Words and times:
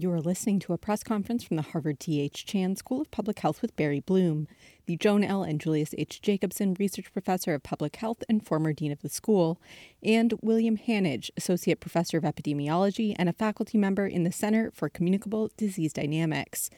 You're 0.00 0.22
listening 0.22 0.60
to 0.60 0.72
a 0.72 0.78
press 0.78 1.02
conference 1.02 1.44
from 1.44 1.58
the 1.58 1.62
Harvard 1.62 2.00
T.H. 2.00 2.46
Chan 2.46 2.76
School 2.76 3.02
of 3.02 3.10
Public 3.10 3.40
Health 3.40 3.60
with 3.60 3.76
Barry 3.76 4.00
Bloom, 4.00 4.48
the 4.86 4.96
Joan 4.96 5.22
L. 5.22 5.42
and 5.42 5.60
Julius 5.60 5.94
H. 5.98 6.22
Jacobson 6.22 6.74
Research 6.78 7.12
Professor 7.12 7.52
of 7.52 7.62
Public 7.62 7.96
Health 7.96 8.24
and 8.26 8.42
former 8.42 8.72
Dean 8.72 8.92
of 8.92 9.02
the 9.02 9.10
school, 9.10 9.60
and 10.02 10.32
William 10.40 10.78
Hanage, 10.78 11.28
Associate 11.36 11.78
Professor 11.78 12.16
of 12.16 12.24
Epidemiology 12.24 13.14
and 13.18 13.28
a 13.28 13.34
faculty 13.34 13.76
member 13.76 14.06
in 14.06 14.24
the 14.24 14.32
Center 14.32 14.70
for 14.70 14.88
Communicable 14.88 15.50
Disease 15.58 15.92
Dynamics. 15.92 16.70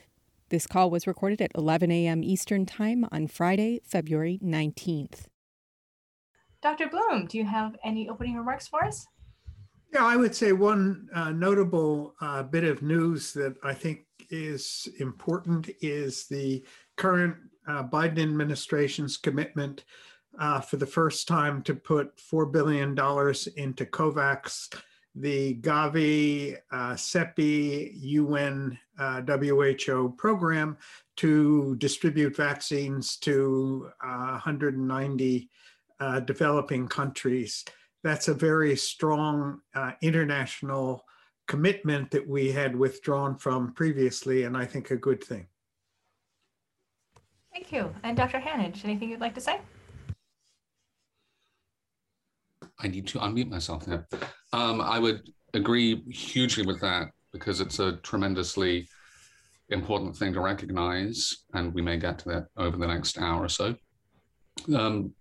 This 0.48 0.66
call 0.66 0.90
was 0.90 1.06
recorded 1.06 1.40
at 1.40 1.52
11 1.54 1.92
a.m. 1.92 2.24
Eastern 2.24 2.66
Time 2.66 3.06
on 3.12 3.28
Friday, 3.28 3.82
February 3.84 4.40
19th. 4.42 5.26
Dr. 6.60 6.88
Bloom, 6.88 7.26
do 7.26 7.38
you 7.38 7.44
have 7.44 7.76
any 7.84 8.08
opening 8.08 8.34
remarks 8.34 8.66
for 8.66 8.84
us? 8.84 9.06
Yeah, 9.92 10.06
I 10.06 10.16
would 10.16 10.34
say 10.34 10.52
one 10.52 11.10
uh, 11.14 11.32
notable 11.32 12.14
uh, 12.22 12.44
bit 12.44 12.64
of 12.64 12.80
news 12.80 13.34
that 13.34 13.56
I 13.62 13.74
think 13.74 14.06
is 14.30 14.88
important 15.00 15.68
is 15.82 16.26
the 16.28 16.64
current 16.96 17.36
uh, 17.68 17.84
Biden 17.84 18.22
administration's 18.22 19.18
commitment 19.18 19.84
uh, 20.38 20.62
for 20.62 20.78
the 20.78 20.86
first 20.86 21.28
time 21.28 21.60
to 21.64 21.74
put 21.74 22.16
$4 22.16 22.50
billion 22.50 22.92
into 22.92 23.84
COVAX, 23.84 24.74
the 25.14 25.56
Gavi, 25.56 26.56
uh, 26.70 26.94
CEPI, 26.94 27.90
UN, 27.96 28.78
WHO 28.98 30.06
uh, 30.06 30.16
program 30.16 30.78
to 31.16 31.76
distribute 31.76 32.34
vaccines 32.34 33.18
to 33.18 33.90
190 34.00 35.50
developing 36.24 36.88
countries 36.88 37.62
that's 38.02 38.28
a 38.28 38.34
very 38.34 38.76
strong 38.76 39.60
uh, 39.74 39.92
international 40.00 41.04
commitment 41.46 42.10
that 42.10 42.26
we 42.26 42.50
had 42.50 42.74
withdrawn 42.74 43.36
from 43.36 43.72
previously, 43.74 44.44
and 44.44 44.56
I 44.56 44.64
think 44.64 44.90
a 44.90 44.96
good 44.96 45.22
thing. 45.22 45.46
Thank 47.52 47.70
you. 47.72 47.94
And 48.02 48.16
Dr. 48.16 48.38
Hanage, 48.38 48.84
anything 48.84 49.10
you'd 49.10 49.20
like 49.20 49.34
to 49.34 49.40
say? 49.40 49.60
I 52.80 52.88
need 52.88 53.06
to 53.08 53.18
unmute 53.18 53.50
myself 53.50 53.86
now. 53.86 54.04
Um, 54.52 54.80
I 54.80 54.98
would 54.98 55.28
agree 55.54 56.02
hugely 56.10 56.64
with 56.64 56.80
that 56.80 57.08
because 57.32 57.60
it's 57.60 57.78
a 57.78 57.96
tremendously 57.98 58.88
important 59.68 60.16
thing 60.16 60.32
to 60.32 60.40
recognize, 60.40 61.44
and 61.54 61.72
we 61.74 61.82
may 61.82 61.96
get 61.96 62.18
to 62.20 62.28
that 62.30 62.46
over 62.56 62.76
the 62.76 62.86
next 62.86 63.18
hour 63.18 63.44
or 63.44 63.48
so. 63.48 63.74
Um, 64.74 65.12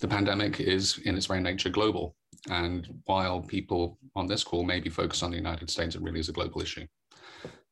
the 0.00 0.08
pandemic 0.08 0.60
is 0.60 0.98
in 1.04 1.16
its 1.16 1.26
very 1.26 1.40
nature 1.40 1.70
global. 1.70 2.14
And 2.50 3.00
while 3.06 3.40
people 3.40 3.98
on 4.14 4.26
this 4.26 4.44
call 4.44 4.64
may 4.64 4.80
be 4.80 4.90
focused 4.90 5.22
on 5.22 5.30
the 5.30 5.36
United 5.36 5.70
States, 5.70 5.94
it 5.94 6.02
really 6.02 6.20
is 6.20 6.28
a 6.28 6.32
global 6.32 6.60
issue. 6.60 6.86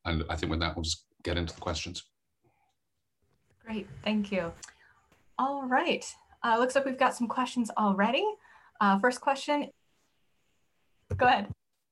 And 0.05 0.23
I 0.29 0.35
think 0.35 0.49
with 0.49 0.59
that, 0.59 0.75
we'll 0.75 0.83
just 0.83 1.05
get 1.23 1.37
into 1.37 1.53
the 1.55 1.61
questions. 1.61 2.03
Great, 3.65 3.87
thank 4.03 4.31
you. 4.31 4.51
All 5.37 5.65
right, 5.65 6.05
uh, 6.43 6.57
looks 6.59 6.75
like 6.75 6.85
we've 6.85 6.99
got 6.99 7.15
some 7.15 7.27
questions 7.27 7.71
already. 7.77 8.25
Uh, 8.79 8.99
first 8.99 9.21
question, 9.21 9.69
go 11.17 11.25
ahead. 11.25 11.47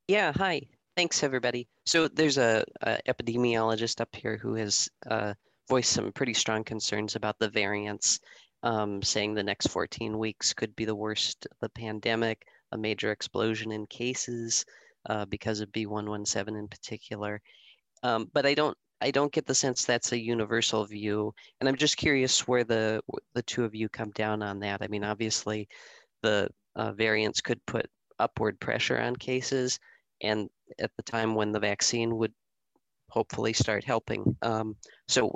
Yeah, 0.07 0.31
hi, 0.35 0.61
thanks 0.95 1.23
everybody. 1.23 1.67
So 1.85 2.07
there's 2.07 2.37
a, 2.37 2.63
a 2.81 2.99
epidemiologist 3.07 4.01
up 4.01 4.15
here 4.15 4.37
who 4.37 4.55
has 4.55 4.89
uh, 5.09 5.33
voiced 5.69 5.91
some 5.91 6.11
pretty 6.11 6.33
strong 6.33 6.63
concerns 6.63 7.15
about 7.15 7.39
the 7.39 7.49
variants 7.49 8.19
um, 8.63 9.01
saying 9.01 9.33
the 9.33 9.43
next 9.43 9.67
14 9.67 10.17
weeks 10.17 10.53
could 10.53 10.75
be 10.75 10.85
the 10.85 10.95
worst 10.95 11.45
of 11.51 11.57
the 11.61 11.69
pandemic, 11.69 12.45
a 12.71 12.77
major 12.77 13.11
explosion 13.11 13.71
in 13.71 13.85
cases 13.85 14.65
uh, 15.09 15.25
because 15.25 15.59
of 15.59 15.71
B117 15.71 16.47
in 16.57 16.67
particular. 16.67 17.41
Um, 18.01 18.29
but 18.33 18.45
I 18.45 18.53
don't 18.53 18.77
I 19.01 19.11
don't 19.11 19.33
get 19.33 19.45
the 19.45 19.53
sense 19.53 19.83
that's 19.83 20.13
a 20.13 20.19
universal 20.19 20.85
view, 20.85 21.33
and 21.59 21.67
I'm 21.67 21.75
just 21.75 21.97
curious 21.97 22.47
where 22.47 22.63
the 22.63 23.01
the 23.33 23.43
two 23.43 23.65
of 23.65 23.75
you 23.75 23.89
come 23.89 24.11
down 24.11 24.41
on 24.41 24.59
that. 24.59 24.81
I 24.81 24.87
mean, 24.87 25.03
obviously, 25.03 25.67
the 26.21 26.49
uh, 26.75 26.93
variants 26.93 27.41
could 27.41 27.63
put 27.65 27.85
upward 28.19 28.59
pressure 28.61 28.97
on 28.97 29.15
cases, 29.17 29.77
and 30.21 30.49
at 30.79 30.91
the 30.95 31.03
time 31.03 31.35
when 31.35 31.51
the 31.51 31.59
vaccine 31.59 32.15
would 32.17 32.33
hopefully 33.09 33.53
start 33.53 33.83
helping. 33.83 34.35
Um, 34.41 34.75
so 35.07 35.33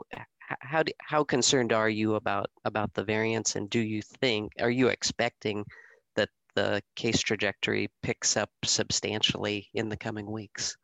how 0.62 0.84
do, 0.84 0.92
how 1.00 1.24
concerned 1.24 1.74
are 1.74 1.90
you 1.90 2.16
about 2.16 2.50
about 2.66 2.94
the 2.94 3.04
variants, 3.04 3.56
and 3.56 3.70
do 3.70 3.80
you 3.80 4.02
think 4.02 4.52
are 4.60 4.70
you 4.70 4.88
expecting 4.88 5.66
that 6.16 6.30
the 6.56 6.82
case 6.96 7.20
trajectory 7.20 7.90
picks 8.02 8.38
up 8.38 8.50
substantially 8.64 9.68
in 9.74 9.90
the 9.90 9.98
coming 9.98 10.32
weeks? 10.32 10.78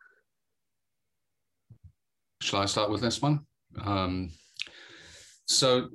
Shall 2.42 2.60
I 2.60 2.66
start 2.66 2.90
with 2.90 3.00
this 3.00 3.22
one? 3.22 3.46
Um, 3.82 4.30
so, 5.46 5.88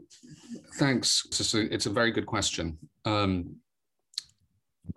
thanks. 0.75 1.25
It's 1.28 1.53
a, 1.53 1.74
it's 1.74 1.86
a 1.86 1.91
very 1.91 2.12
good 2.12 2.25
question. 2.25 2.78
Um, 3.06 3.56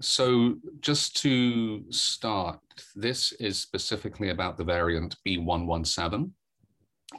so, 0.00 0.56
just 0.80 1.16
to 1.22 1.84
start, 1.90 2.60
this 2.94 3.32
is 3.32 3.60
specifically 3.60 4.30
about 4.30 4.56
the 4.56 4.64
variant 4.64 5.16
B117 5.26 6.30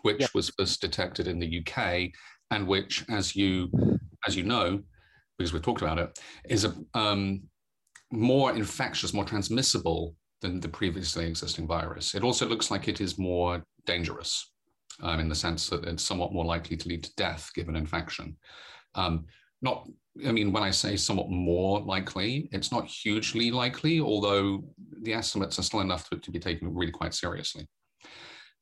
which 0.02 0.22
yep. 0.22 0.30
was 0.34 0.52
first 0.58 0.81
detected 0.81 1.28
in 1.28 1.40
the 1.40 1.64
UK, 1.66 2.12
and 2.52 2.68
which, 2.68 3.06
as 3.09 3.36
you 3.36 3.70
as 4.28 4.36
you 4.36 4.44
know, 4.44 4.81
because 5.38 5.54
we've 5.54 5.62
talked 5.62 5.81
about 5.81 6.00
it, 6.00 6.20
is 6.50 6.66
a 6.66 6.74
um, 6.94 7.42
more 8.12 8.53
infectious, 8.53 9.14
more 9.14 9.26
transmissible 9.26 10.16
than 10.42 10.59
the 10.59 10.70
previously 10.70 11.26
existing 11.26 11.68
virus. 11.68 12.16
It 12.16 12.24
also 12.24 12.48
looks 12.48 12.70
like 12.70 12.88
it 12.88 13.02
is 13.02 13.18
more 13.18 13.64
dangerous 13.86 14.52
um, 15.02 15.20
in 15.20 15.30
the 15.30 15.36
sense 15.36 15.70
that 15.70 15.86
it's 15.86 16.03
somewhat 16.03 16.34
more 16.34 16.46
likely 16.46 16.78
to 16.78 16.88
lead 16.88 17.03
to 17.03 17.16
death 17.16 17.50
given 17.56 17.76
infection. 17.76 18.38
Um, 18.96 19.26
not, 19.62 19.88
I 20.28 20.32
mean, 20.32 20.52
when 20.52 20.64
I 20.64 20.72
say 20.72 20.98
somewhat 20.98 21.30
more 21.30 21.80
likely, 21.82 22.50
it's 22.52 22.72
not 22.72 22.86
hugely 22.86 23.50
likely, 23.50 24.00
although 24.00 24.64
the 25.02 25.14
estimates 25.14 25.58
are 25.58 25.64
still 25.64 25.80
enough 25.80 26.09
to, 26.09 26.18
to 26.18 26.32
be 26.32 26.40
taken 26.40 26.74
really 26.74 26.92
quite 26.92 27.14
seriously. 27.14 27.66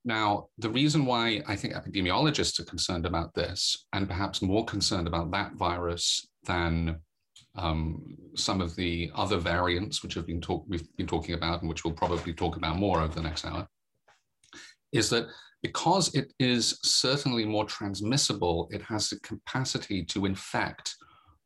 Now, 0.03 0.47
the 0.57 0.69
reason 0.69 1.05
why 1.05 1.43
I 1.47 1.55
think 1.55 1.73
epidemiologists 1.73 2.59
are 2.59 2.65
concerned 2.65 3.05
about 3.05 3.33
this, 3.33 3.85
and 3.93 4.07
perhaps 4.07 4.41
more 4.41 4.65
concerned 4.65 5.07
about 5.07 5.31
that 5.31 5.53
virus 5.53 6.27
than 6.45 6.97
um, 7.55 8.17
some 8.35 8.61
of 8.61 8.75
the 8.75 9.11
other 9.13 9.37
variants 9.37 10.01
which 10.01 10.15
have 10.15 10.25
been 10.25 10.41
talk- 10.41 10.65
we've 10.67 10.87
been 10.97 11.07
talking 11.07 11.35
about, 11.35 11.61
and 11.61 11.69
which 11.69 11.83
we'll 11.83 11.93
probably 11.93 12.33
talk 12.33 12.55
about 12.55 12.77
more 12.77 12.99
over 12.99 13.13
the 13.13 13.21
next 13.21 13.45
hour, 13.45 13.67
is 14.91 15.09
that 15.09 15.27
because 15.61 16.13
it 16.15 16.33
is 16.39 16.79
certainly 16.81 17.45
more 17.45 17.65
transmissible, 17.65 18.67
it 18.71 18.81
has 18.81 19.09
the 19.09 19.19
capacity 19.19 20.03
to 20.05 20.25
infect 20.25 20.95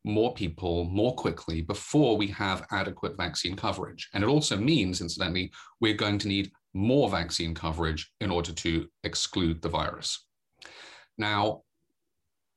more 0.06 0.34
people 0.34 0.86
more 0.86 1.16
quickly 1.16 1.62
before 1.62 2.16
we 2.16 2.28
have 2.28 2.66
adequate 2.72 3.18
vaccine 3.18 3.56
coverage. 3.56 4.08
And 4.14 4.24
it 4.24 4.28
also 4.28 4.56
means, 4.56 5.02
incidentally, 5.02 5.52
we're 5.82 5.96
going 5.96 6.20
to 6.20 6.28
need 6.28 6.52
more 6.76 7.10
vaccine 7.10 7.56
coverage 7.56 8.12
in 8.20 8.30
order 8.30 8.52
to 8.52 8.88
exclude 9.04 9.62
the 9.62 9.70
virus. 9.70 10.28
Now, 11.18 11.62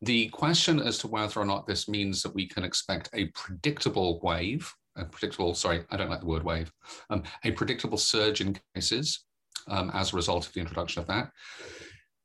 the 0.03 0.29
question 0.29 0.81
as 0.81 0.99
to 0.99 1.06
whether 1.06 1.41
or 1.41 1.45
not 1.45 1.67
this 1.67 1.89
means 1.89 2.23
that 2.23 2.34
we 2.34 2.47
can 2.47 2.65
expect 2.65 3.09
a 3.15 3.27
predictable 3.27 4.21
wave, 4.23 4.71
a 4.97 5.05
predictable, 5.05 5.55
sorry, 5.55 5.84
I 5.91 5.97
don't 5.97 6.11
like 6.11 6.21
the 6.21 6.27
word 6.27 6.43
wave, 6.43 6.71
um, 7.11 7.23
a 7.45 7.53
predictable 7.53 7.99
surge 7.99 8.41
in 8.41 8.59
cases 8.75 9.25
um, 9.69 9.91
as 9.95 10.12
a 10.12 10.17
result 10.17 10.47
of 10.47 10.53
the 10.53 10.61
introduction 10.61 11.00
of 11.00 11.09
that. 11.09 11.31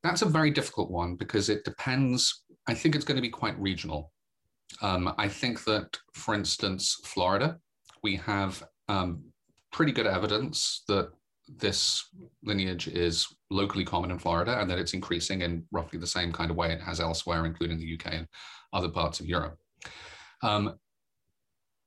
That's 0.02 0.24
a 0.24 0.28
very 0.28 0.52
difficult 0.52 0.90
one 0.92 1.16
because 1.16 1.50
it 1.50 1.64
depends, 1.64 2.44
I 2.68 2.74
think 2.74 2.96
it's 2.96 3.06
going 3.06 3.18
to 3.18 3.22
be 3.22 3.30
quite 3.30 3.60
regional. 3.60 4.12
Um, 4.81 5.14
I 5.18 5.28
think 5.28 5.64
that, 5.66 5.98
for 6.14 6.34
instance, 6.34 7.00
Florida, 7.06 7.58
we 8.02 8.16
have 8.18 8.64
um, 8.90 9.24
pretty 9.72 9.92
good 9.92 10.08
evidence 10.08 10.84
that 10.88 11.10
this 11.48 12.08
lineage 12.44 12.88
is 12.88 13.28
locally 13.50 13.84
common 13.84 14.12
in 14.12 14.19
Florida 14.19 14.60
and 14.60 14.69
that 14.69 14.80
it's 14.80 14.94
increasing 14.94 15.42
in 15.42 15.66
roughly 15.72 16.00
the 16.00 16.07
same 16.07 16.31
kind 16.31 16.50
of 16.50 16.57
way 16.57 16.72
it 16.72 16.81
has 16.81 17.00
elsewhere, 17.00 17.45
including 17.45 17.78
the 17.78 17.94
UK 17.94 18.13
and 18.13 18.28
other 18.72 18.90
parts 18.90 19.19
of 19.19 19.25
Europe. 19.25 19.57
Um, 20.42 20.75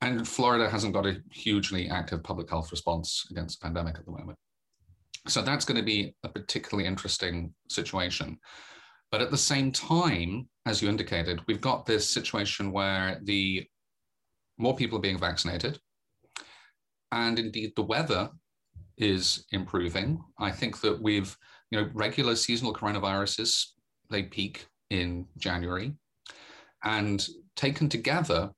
and 0.03 0.29
Florida 0.29 0.69
hasn't 0.69 0.95
got 0.95 1.07
a 1.07 1.23
hugely 1.33 1.89
active 1.89 2.23
public 2.23 2.51
health 2.51 2.71
response 2.71 3.27
against 3.31 3.61
the 3.61 3.65
pandemic 3.65 3.99
at 3.99 4.05
the 4.05 4.11
moment. 4.11 4.39
So 5.27 5.43
that's 5.43 5.65
going 5.65 5.79
to 5.79 5.85
be 5.85 6.15
a 6.23 6.29
particularly 6.29 6.87
interesting 6.87 7.53
situation. 7.69 8.39
But 9.11 9.23
at 9.23 9.31
the 9.31 9.39
same 9.39 9.73
time, 9.73 10.49
as 10.67 10.83
you 10.83 10.89
indicated, 10.89 11.41
we've 11.47 11.61
got 11.61 11.87
this 11.87 12.09
situation 12.09 12.73
where 12.73 13.21
the 13.23 13.67
more 14.59 14.77
people 14.77 14.99
are 14.99 15.03
being 15.03 15.19
vaccinated, 15.19 15.79
and 17.13 17.39
indeed 17.39 17.73
the 17.77 17.83
weather 17.83 18.31
is 18.99 19.45
improving. 19.53 20.23
I 20.39 20.51
think 20.51 20.81
that 20.81 21.01
we've, 21.01 21.37
you 21.71 21.81
know, 21.81 21.91
regular 21.95 22.37
seasonal 22.37 22.75
coronaviruses, 22.75 23.65
they 24.11 24.25
peak 24.25 24.67
in 24.91 25.27
January. 25.39 25.93
And 26.85 27.27
taken 27.57 27.89
together, 27.89 28.51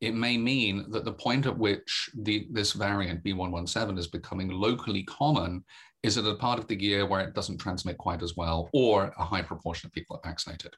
it 0.00 0.14
may 0.14 0.36
mean 0.36 0.90
that 0.90 1.04
the 1.04 1.12
point 1.12 1.46
at 1.46 1.56
which 1.56 2.10
the, 2.14 2.48
this 2.50 2.72
variant 2.72 3.22
B117 3.22 3.98
is 3.98 4.08
becoming 4.08 4.48
locally 4.48 5.04
common 5.04 5.64
is 6.02 6.18
at 6.18 6.26
a 6.26 6.34
part 6.34 6.58
of 6.58 6.66
the 6.66 6.80
year 6.80 7.06
where 7.06 7.20
it 7.20 7.34
doesn't 7.34 7.58
transmit 7.58 7.96
quite 7.98 8.22
as 8.22 8.36
well, 8.36 8.68
or 8.72 9.14
a 9.16 9.24
high 9.24 9.42
proportion 9.42 9.86
of 9.86 9.92
people 9.92 10.16
are 10.16 10.28
vaccinated. 10.28 10.74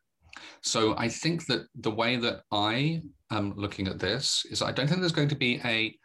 So 0.62 0.94
I 0.99 1.08
think 1.08 1.47
that 1.47 1.67
the 1.81 1.90
way 1.90 2.17
that 2.17 2.43
I 2.52 3.02
am 3.31 3.55
looking 3.56 3.88
at 3.88 3.99
this 3.99 4.44
is 4.50 4.61
I 4.61 4.73
don't 4.73 4.87
think 4.87 5.00
there's 5.00 5.12
going 5.12 5.29
to 5.29 5.35
be 5.35 5.61
a 5.64 5.97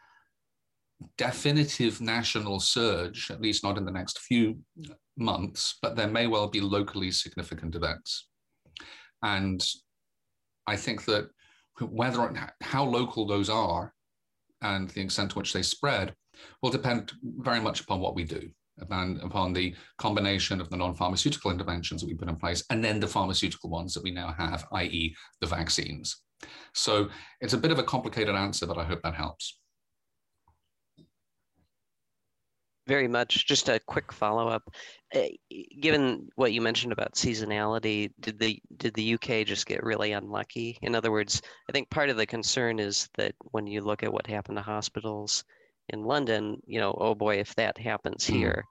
definitive 1.16 2.00
national 2.00 2.60
surge, 2.60 3.30
at 3.30 3.40
least 3.40 3.64
not 3.64 3.78
in 3.78 3.84
the 3.84 3.92
next 3.92 4.20
few 4.20 4.58
months, 5.16 5.78
but 5.82 5.96
there 5.96 6.08
may 6.08 6.26
well 6.26 6.48
be 6.48 6.60
locally 6.60 7.10
significant 7.10 7.74
events. 7.74 8.28
And 9.22 9.64
I 10.66 10.76
think 10.76 11.04
that 11.06 11.28
whether 11.80 12.20
or 12.20 12.34
how 12.62 12.84
local 12.84 13.26
those 13.26 13.48
are 13.48 13.92
and 14.62 14.90
the 14.90 15.00
extent 15.00 15.30
to 15.30 15.38
which 15.38 15.52
they 15.52 15.62
spread 15.62 16.14
will 16.62 16.70
depend 16.70 17.12
very 17.22 17.60
much 17.60 17.80
upon 17.80 18.00
what 18.00 18.14
we 18.14 18.24
do 18.24 18.50
upon, 18.80 19.20
upon 19.22 19.52
the 19.52 19.74
combination 19.98 20.60
of 20.60 20.70
the 20.70 20.76
non-pharmaceutical 20.76 21.50
interventions 21.50 22.00
that 22.00 22.06
we 22.06 22.14
put 22.14 22.28
in 22.28 22.36
place 22.36 22.64
and 22.70 22.82
then 22.82 23.00
the 23.00 23.06
pharmaceutical 23.06 23.70
ones 23.70 23.94
that 23.94 24.02
we 24.02 24.10
now 24.10 24.34
have, 24.36 24.66
i.e. 24.72 25.14
the 25.40 25.46
vaccines. 25.46 26.22
So 26.74 27.08
it's 27.40 27.52
a 27.52 27.58
bit 27.58 27.70
of 27.70 27.78
a 27.78 27.84
complicated 27.84 28.34
answer, 28.34 28.66
but 28.66 28.78
I 28.78 28.84
hope 28.84 29.02
that 29.02 29.14
helps. 29.14 29.58
Very 32.90 33.06
much. 33.06 33.46
Just 33.46 33.68
a 33.68 33.78
quick 33.78 34.12
follow-up. 34.12 34.68
Uh, 35.14 35.28
given 35.80 36.28
what 36.34 36.52
you 36.52 36.60
mentioned 36.60 36.92
about 36.92 37.14
seasonality, 37.14 38.10
did 38.18 38.40
the 38.40 38.60
did 38.78 38.94
the 38.94 39.14
UK 39.14 39.46
just 39.46 39.66
get 39.66 39.84
really 39.84 40.10
unlucky? 40.10 40.76
In 40.82 40.96
other 40.96 41.12
words, 41.12 41.40
I 41.68 41.72
think 41.72 41.88
part 41.88 42.10
of 42.10 42.16
the 42.16 42.26
concern 42.26 42.80
is 42.80 43.08
that 43.16 43.36
when 43.52 43.68
you 43.68 43.80
look 43.80 44.02
at 44.02 44.12
what 44.12 44.26
happened 44.26 44.58
to 44.58 44.62
hospitals 44.62 45.44
in 45.90 46.02
London, 46.02 46.60
you 46.66 46.80
know, 46.80 46.92
oh 47.00 47.14
boy, 47.14 47.36
if 47.36 47.54
that 47.54 47.78
happens 47.78 48.26
mm. 48.26 48.34
here. 48.34 48.64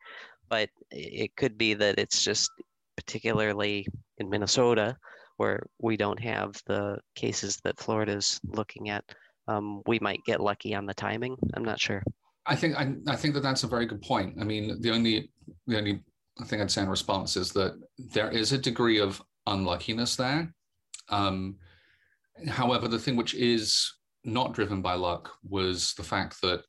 But 0.50 0.70
it 0.92 1.34
could 1.38 1.58
be 1.58 1.74
that 1.76 1.98
it's 1.98 2.22
just 2.22 2.52
particularly 2.98 3.88
in 4.18 4.30
Minnesota 4.30 4.98
where 5.38 5.66
we 5.80 5.96
don't 5.96 6.20
have 6.20 6.62
the 6.66 6.98
cases 7.16 7.62
that 7.64 7.80
Florida's 7.80 8.42
looking 8.50 8.90
at. 8.90 9.06
Um, 9.48 9.82
we 9.88 9.98
might 10.00 10.20
get 10.26 10.42
lucky 10.42 10.76
on 10.76 10.86
the 10.86 10.94
timing. 10.94 11.38
I'm 11.54 11.64
not 11.64 11.80
sure. 11.80 12.04
I 12.46 12.56
think 12.56 12.76
I, 12.76 12.94
I 13.08 13.16
think 13.16 13.34
that 13.36 13.44
that's 13.44 13.64
a 13.64 13.68
very 13.68 13.86
good 13.86 14.02
point. 14.02 14.38
I 14.40 14.44
mean, 14.44 14.82
the 14.82 14.92
only 14.92 15.32
the 15.68 15.78
only 15.78 16.04
thing 16.46 16.62
I'd 16.62 16.72
say 16.72 16.82
in 16.82 16.90
response 16.90 17.36
is 17.36 17.52
that 17.54 17.74
there 17.98 18.30
is 18.32 18.52
a 18.52 18.58
degree 18.58 19.00
of 19.00 19.22
unluckiness 19.48 20.16
there. 20.16 20.54
Um, 21.10 21.58
however, 22.48 22.88
the 22.88 23.00
thing 23.00 23.16
which 23.16 23.34
is 23.36 23.92
not 24.24 24.54
driven 24.54 24.82
by 24.82 24.94
luck 24.94 25.32
was 25.44 25.94
the 25.96 26.04
fact 26.04 26.42
that 26.42 26.64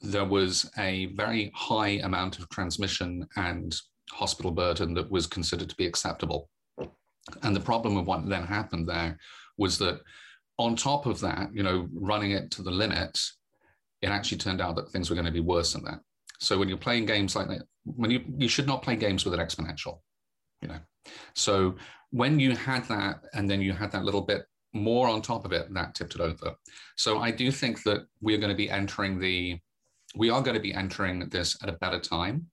there 0.00 0.24
was 0.24 0.70
a 0.78 1.06
very 1.14 1.50
high 1.54 2.00
amount 2.02 2.38
of 2.38 2.48
transmission 2.50 3.26
and 3.36 3.74
hospital 4.10 4.50
burden 4.50 4.94
that 4.94 5.10
was 5.10 5.26
considered 5.26 5.68
to 5.68 5.76
be 5.76 5.86
acceptable. 5.86 6.48
And 7.42 7.56
the 7.56 7.60
problem 7.60 7.96
of 7.96 8.06
what 8.06 8.28
then 8.28 8.44
happened 8.44 8.88
there 8.88 9.18
was 9.56 9.78
that 9.78 10.00
on 10.58 10.76
top 10.76 11.06
of 11.06 11.20
that, 11.20 11.50
you 11.54 11.62
know, 11.62 11.88
running 11.94 12.32
it 12.32 12.50
to 12.52 12.62
the 12.62 12.70
limit, 12.70 13.18
it 14.04 14.10
actually 14.10 14.38
turned 14.38 14.60
out 14.60 14.76
that 14.76 14.90
things 14.90 15.08
were 15.08 15.16
going 15.16 15.26
to 15.26 15.32
be 15.32 15.40
worse 15.40 15.72
than 15.72 15.84
that. 15.84 16.00
So 16.38 16.58
when 16.58 16.68
you're 16.68 16.86
playing 16.86 17.06
games 17.06 17.34
like 17.34 17.48
that, 17.48 17.62
when 17.84 18.10
you 18.10 18.20
you 18.36 18.48
should 18.48 18.66
not 18.66 18.82
play 18.82 18.96
games 18.96 19.24
with 19.24 19.34
an 19.34 19.40
exponential, 19.40 20.00
you 20.60 20.68
know. 20.68 20.80
So 21.34 21.76
when 22.10 22.38
you 22.38 22.54
had 22.54 22.84
that, 22.88 23.20
and 23.34 23.48
then 23.48 23.60
you 23.60 23.72
had 23.72 23.92
that 23.92 24.04
little 24.04 24.22
bit 24.22 24.46
more 24.72 25.08
on 25.08 25.22
top 25.22 25.44
of 25.44 25.52
it, 25.52 25.72
that 25.72 25.94
tipped 25.94 26.14
it 26.14 26.20
over. 26.20 26.54
So 26.96 27.18
I 27.18 27.30
do 27.30 27.50
think 27.50 27.82
that 27.84 28.06
we're 28.20 28.38
going 28.38 28.50
to 28.50 28.56
be 28.56 28.70
entering 28.70 29.18
the 29.18 29.58
we 30.16 30.30
are 30.30 30.42
going 30.42 30.54
to 30.54 30.60
be 30.60 30.74
entering 30.74 31.28
this 31.28 31.56
at 31.62 31.68
a 31.68 31.72
better 31.72 31.98
time. 31.98 32.46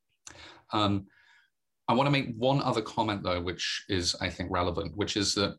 Um, 0.73 1.05
I 1.87 1.93
want 1.93 2.07
to 2.07 2.11
make 2.11 2.33
one 2.37 2.61
other 2.61 2.81
comment, 2.81 3.21
though, 3.23 3.41
which 3.41 3.85
is, 3.89 4.15
I 4.21 4.29
think, 4.29 4.49
relevant, 4.51 4.95
which 4.95 5.17
is 5.17 5.35
that 5.35 5.57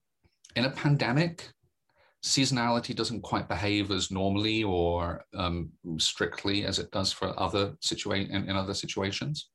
in 0.57 0.65
a 0.65 0.71
pandemic, 0.71 1.49
seasonality 2.25 2.95
doesn't 2.95 3.23
quite 3.23 3.49
behave 3.49 3.91
as 3.91 4.11
normally 4.11 4.63
or 4.63 5.25
um, 5.35 5.71
strictly 5.99 6.65
as 6.65 6.79
it 6.79 6.91
does 6.93 7.13
for 7.13 7.39
other 7.41 7.75
situa- 7.83 8.29
in, 8.31 8.49
in 8.49 8.57
other 8.57 8.75
situations. 8.75 9.51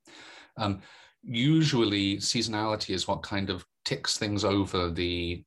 Um, 0.57 0.81
usually, 1.23 2.17
seasonality 2.17 2.93
is 2.93 3.07
what 3.07 3.23
kind 3.23 3.49
of 3.49 3.65
ticks 3.85 4.17
things 4.17 4.43
over 4.43 4.89
the, 4.89 5.43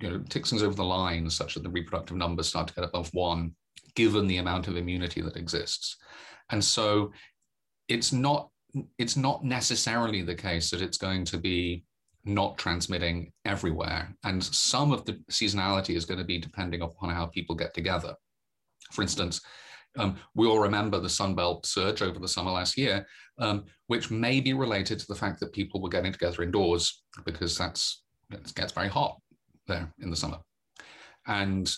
you 0.00 0.10
know, 0.10 0.18
ticks 0.28 0.50
things 0.50 0.62
over 0.62 0.74
the 0.74 0.84
line, 0.84 1.28
such 1.28 1.54
that 1.54 1.64
the 1.64 1.70
reproductive 1.70 2.16
numbers 2.16 2.48
start 2.48 2.68
to 2.68 2.74
get 2.74 2.84
above 2.84 3.12
one, 3.12 3.54
given 3.96 4.26
the 4.26 4.38
amount 4.38 4.68
of 4.68 4.76
immunity 4.76 5.20
that 5.20 5.36
exists. 5.36 5.96
And 6.50 6.62
so 6.64 7.12
it's 7.88 8.12
not 8.12 8.50
it's 8.98 9.16
not 9.16 9.44
necessarily 9.44 10.22
the 10.22 10.34
case 10.34 10.70
that 10.70 10.80
it's 10.80 10.96
going 10.96 11.24
to 11.26 11.36
be 11.36 11.84
not 12.24 12.58
transmitting 12.58 13.32
everywhere. 13.44 14.14
And 14.24 14.42
some 14.42 14.92
of 14.92 15.04
the 15.04 15.14
seasonality 15.30 15.96
is 15.96 16.04
going 16.04 16.18
to 16.18 16.24
be 16.24 16.38
depending 16.38 16.82
upon 16.82 17.10
how 17.10 17.26
people 17.26 17.54
get 17.54 17.74
together. 17.74 18.14
For 18.92 19.02
instance, 19.02 19.40
um, 19.98 20.16
we 20.34 20.46
all 20.46 20.58
remember 20.58 20.98
the 20.98 21.08
Sunbelt 21.08 21.66
surge 21.66 22.02
over 22.02 22.18
the 22.18 22.28
summer 22.28 22.50
last 22.50 22.78
year, 22.78 23.06
um, 23.38 23.64
which 23.88 24.10
may 24.10 24.40
be 24.40 24.52
related 24.52 24.98
to 24.98 25.06
the 25.06 25.14
fact 25.14 25.40
that 25.40 25.52
people 25.52 25.80
were 25.80 25.88
getting 25.88 26.12
together 26.12 26.42
indoors 26.42 27.02
because 27.24 27.56
that's 27.58 28.02
it 28.30 28.54
gets 28.54 28.72
very 28.72 28.88
hot 28.88 29.20
there 29.66 29.92
in 30.00 30.10
the 30.10 30.16
summer. 30.16 30.38
And 31.26 31.70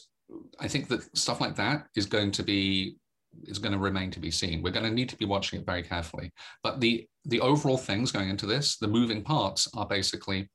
I 0.60 0.68
think 0.68 0.88
that 0.88 1.16
stuff 1.16 1.40
like 1.40 1.56
that 1.56 1.86
is 1.96 2.06
going 2.06 2.30
to 2.32 2.42
be 2.42 2.96
is 3.44 3.58
going 3.58 3.72
to 3.72 3.78
remain 3.78 4.10
to 4.12 4.20
be 4.20 4.30
seen. 4.30 4.62
We're 4.62 4.70
going 4.70 4.86
to 4.86 4.90
need 4.90 5.08
to 5.10 5.16
be 5.16 5.24
watching 5.24 5.60
it 5.60 5.66
very 5.66 5.82
carefully. 5.82 6.32
But 6.62 6.80
the 6.80 7.06
the 7.24 7.40
overall 7.40 7.78
things 7.78 8.12
going 8.12 8.28
into 8.28 8.46
this, 8.46 8.76
the 8.76 8.88
moving 8.88 9.22
parts 9.22 9.68
are 9.74 9.86
basically 9.86 10.50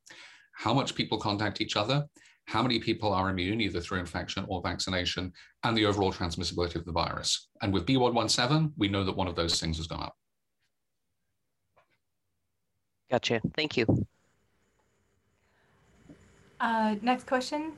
how 0.54 0.74
much 0.74 0.94
people 0.94 1.18
contact 1.18 1.62
each 1.62 1.76
other, 1.76 2.06
how 2.46 2.62
many 2.62 2.80
people 2.80 3.14
are 3.14 3.30
immune 3.30 3.62
either 3.62 3.80
through 3.80 4.00
infection 4.00 4.46
or 4.48 4.62
vaccination, 4.62 5.31
and 5.64 5.78
the 5.78 5.86
overall 5.86 6.12
transmissibility 6.12 6.76
of 6.76 6.86
the 6.86 6.92
virus. 6.92 7.48
And 7.62 7.74
with 7.74 7.86
B117, 7.86 8.74
we 8.78 8.88
know 8.88 9.04
that 9.04 9.16
one 9.16 9.28
of 9.28 9.36
those 9.36 9.60
things 9.60 9.78
has 9.78 9.88
gone 9.88 10.04
up. 10.04 10.16
Gotcha. 13.10 13.42
Thank 13.56 13.78
you. 13.78 14.06
Uh, 16.60 16.96
next 17.02 17.25
question. 17.25 17.74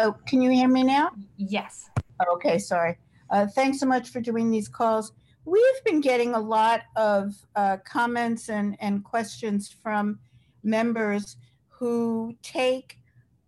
Oh, 0.00 0.14
can 0.26 0.40
you 0.40 0.50
hear 0.50 0.68
me 0.68 0.84
now? 0.84 1.10
Yes. 1.36 1.90
Okay, 2.34 2.58
sorry. 2.58 2.98
Uh, 3.30 3.46
thanks 3.46 3.80
so 3.80 3.86
much 3.86 4.10
for 4.10 4.20
doing 4.20 4.48
these 4.50 4.68
calls. 4.68 5.12
We've 5.44 5.84
been 5.84 6.00
getting 6.00 6.34
a 6.34 6.40
lot 6.40 6.82
of 6.94 7.34
uh, 7.56 7.78
comments 7.84 8.48
and, 8.48 8.76
and 8.80 9.02
questions 9.02 9.68
from 9.82 10.20
members 10.62 11.36
who 11.68 12.36
take 12.42 12.98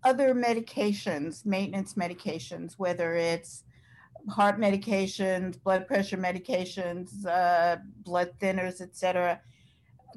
other 0.02 0.34
medications, 0.34 1.46
maintenance 1.46 1.94
medications, 1.94 2.74
whether 2.78 3.14
it's 3.14 3.62
heart 4.28 4.58
medications, 4.58 5.62
blood 5.62 5.86
pressure 5.86 6.16
medications, 6.16 7.24
uh, 7.26 7.76
blood 8.04 8.32
thinners, 8.40 8.80
etc., 8.80 9.40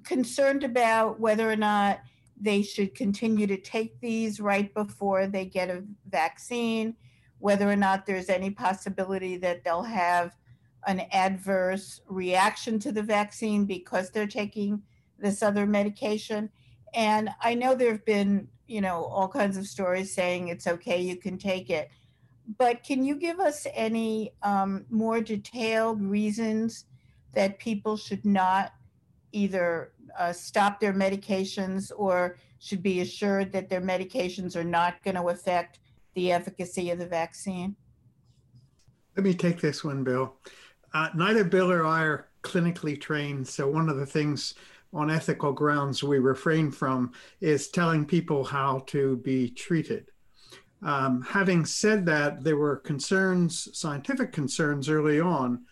concerned 0.03 0.63
about 0.63 1.19
whether 1.19 1.49
or 1.49 1.55
not 1.55 1.99
they 2.43 2.61
should 2.61 2.93
continue 2.93 3.47
to 3.47 3.57
take 3.57 3.99
these 4.01 4.41
right 4.41 4.73
before 4.73 5.27
they 5.27 5.45
get 5.45 5.69
a 5.69 5.83
vaccine, 6.09 6.95
whether 7.39 7.69
or 7.69 7.77
not 7.77 8.05
there's 8.05 8.29
any 8.29 8.49
possibility 8.49 9.37
that 9.37 9.63
they'll 9.63 9.83
have 9.83 10.35
an 10.85 11.03
adverse 11.13 12.01
reaction 12.07 12.79
to 12.79 12.91
the 12.91 13.01
vaccine 13.01 13.63
because 13.65 14.11
they're 14.11 14.27
taking 14.27 14.81
this 15.17 15.41
other 15.41 15.65
medication. 15.65 16.49
And 16.93 17.29
I 17.41 17.53
know 17.53 17.75
there 17.75 17.93
have 17.93 18.05
been, 18.05 18.49
you 18.67 18.81
know, 18.81 19.05
all 19.05 19.29
kinds 19.29 19.55
of 19.55 19.65
stories 19.65 20.13
saying 20.13 20.49
it's 20.49 20.67
okay, 20.67 21.01
you 21.01 21.15
can 21.15 21.37
take 21.37 21.69
it. 21.69 21.89
But 22.57 22.83
can 22.83 23.05
you 23.05 23.15
give 23.15 23.39
us 23.39 23.65
any 23.73 24.33
um, 24.43 24.85
more 24.89 25.21
detailed 25.21 26.01
reasons 26.01 26.85
that 27.33 27.57
people 27.57 27.95
should 27.95 28.25
not 28.25 28.73
either 29.33 29.91
uh, 30.17 30.31
stop 30.31 30.79
their 30.79 30.93
medications 30.93 31.91
or 31.95 32.37
should 32.59 32.81
be 32.81 33.01
assured 33.01 33.51
that 33.51 33.69
their 33.69 33.81
medications 33.81 34.55
are 34.55 34.63
not 34.63 35.03
going 35.03 35.15
to 35.15 35.27
affect 35.27 35.79
the 36.13 36.31
efficacy 36.31 36.91
of 36.91 36.99
the 36.99 37.05
vaccine? 37.05 37.75
Let 39.17 39.25
me 39.25 39.33
take 39.33 39.59
this 39.59 39.83
one, 39.83 40.03
Bill. 40.03 40.35
Uh, 40.93 41.09
neither 41.15 41.43
Bill 41.43 41.71
or 41.71 41.85
I 41.85 42.03
are 42.03 42.29
clinically 42.43 42.99
trained, 42.99 43.47
so 43.47 43.67
one 43.67 43.89
of 43.89 43.97
the 43.97 44.05
things 44.05 44.53
on 44.93 45.09
ethical 45.09 45.51
grounds 45.51 46.03
we 46.03 46.19
refrain 46.19 46.71
from 46.71 47.11
is 47.41 47.69
telling 47.69 48.05
people 48.05 48.43
how 48.43 48.79
to 48.87 49.17
be 49.17 49.49
treated. 49.49 50.09
Um, 50.83 51.21
having 51.21 51.65
said 51.65 52.05
that, 52.05 52.43
there 52.43 52.57
were 52.57 52.77
concerns, 52.77 53.69
scientific 53.77 54.31
concerns 54.31 54.89
early 54.89 55.19
on 55.19 55.63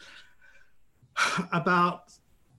about 1.52 2.11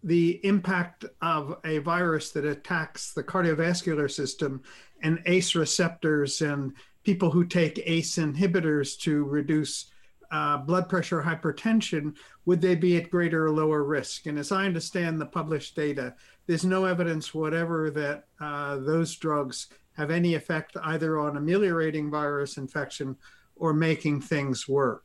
the 0.03 0.45
impact 0.45 1.05
of 1.21 1.59
a 1.65 1.79
virus 1.79 2.31
that 2.33 2.45
attacks 2.45 3.13
the 3.13 3.23
cardiovascular 3.23 4.11
system 4.11 4.63
and 5.03 5.23
ACE 5.27 5.55
receptors 5.55 6.43
and 6.43 6.73
people 7.05 7.31
who 7.31 7.45
take 7.45 7.83
ACE 7.85 8.17
inhibitors 8.17 8.99
to 9.01 9.25
reduce 9.25 9.91
uh, 10.31 10.57
blood 10.57 10.89
pressure 10.89 11.23
hypertension, 11.23 12.17
would 12.47 12.61
they 12.61 12.75
be 12.75 12.97
at 12.97 13.11
greater 13.11 13.47
or 13.47 13.51
lower 13.51 13.85
risk? 13.85 14.27
And 14.27 14.39
as 14.39 14.51
I 14.51 14.65
understand 14.65 15.21
the 15.21 15.27
published 15.27 15.77
data, 15.77 16.15
there's 16.47 16.65
no 16.65 16.87
evidence 16.87 17.35
whatever 17.35 17.91
that 17.91 18.25
uh, 18.41 18.77
those 18.79 19.15
drugs 19.17 19.69
have 19.93 20.11
any 20.11 20.35
effect 20.35 20.77
either 20.85 21.19
on 21.19 21.37
ameliorating 21.37 22.11
virus 22.11 22.57
infection 22.57 23.17
or 23.57 23.75
making 23.75 24.23
things 24.23 24.67
work. 24.67 25.05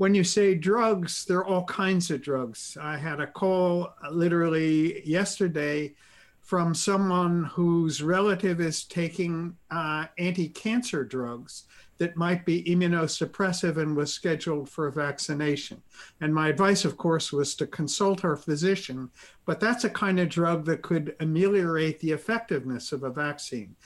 When 0.00 0.14
you 0.14 0.24
say 0.24 0.54
drugs, 0.54 1.26
there 1.26 1.40
are 1.40 1.44
all 1.44 1.64
kinds 1.64 2.10
of 2.10 2.22
drugs. 2.22 2.78
I 2.80 2.96
had 2.96 3.20
a 3.20 3.26
call 3.26 3.92
uh, 4.02 4.08
literally 4.08 5.06
yesterday 5.06 5.92
from 6.40 6.74
someone 6.74 7.44
whose 7.44 8.02
relative 8.02 8.62
is 8.62 8.84
taking 8.84 9.58
uh, 9.70 10.06
anti 10.16 10.48
cancer 10.48 11.04
drugs 11.04 11.64
that 11.98 12.16
might 12.16 12.46
be 12.46 12.64
immunosuppressive 12.64 13.76
and 13.76 13.94
was 13.94 14.10
scheduled 14.10 14.70
for 14.70 14.86
a 14.86 14.92
vaccination. 14.92 15.82
And 16.22 16.34
my 16.34 16.48
advice, 16.48 16.86
of 16.86 16.96
course, 16.96 17.30
was 17.30 17.54
to 17.56 17.66
consult 17.66 18.20
her 18.20 18.36
physician, 18.36 19.10
but 19.44 19.60
that's 19.60 19.84
a 19.84 19.90
kind 19.90 20.18
of 20.18 20.30
drug 20.30 20.64
that 20.64 20.80
could 20.80 21.14
ameliorate 21.20 22.00
the 22.00 22.12
effectiveness 22.12 22.92
of 22.92 23.02
a 23.02 23.10
vaccine. 23.10 23.76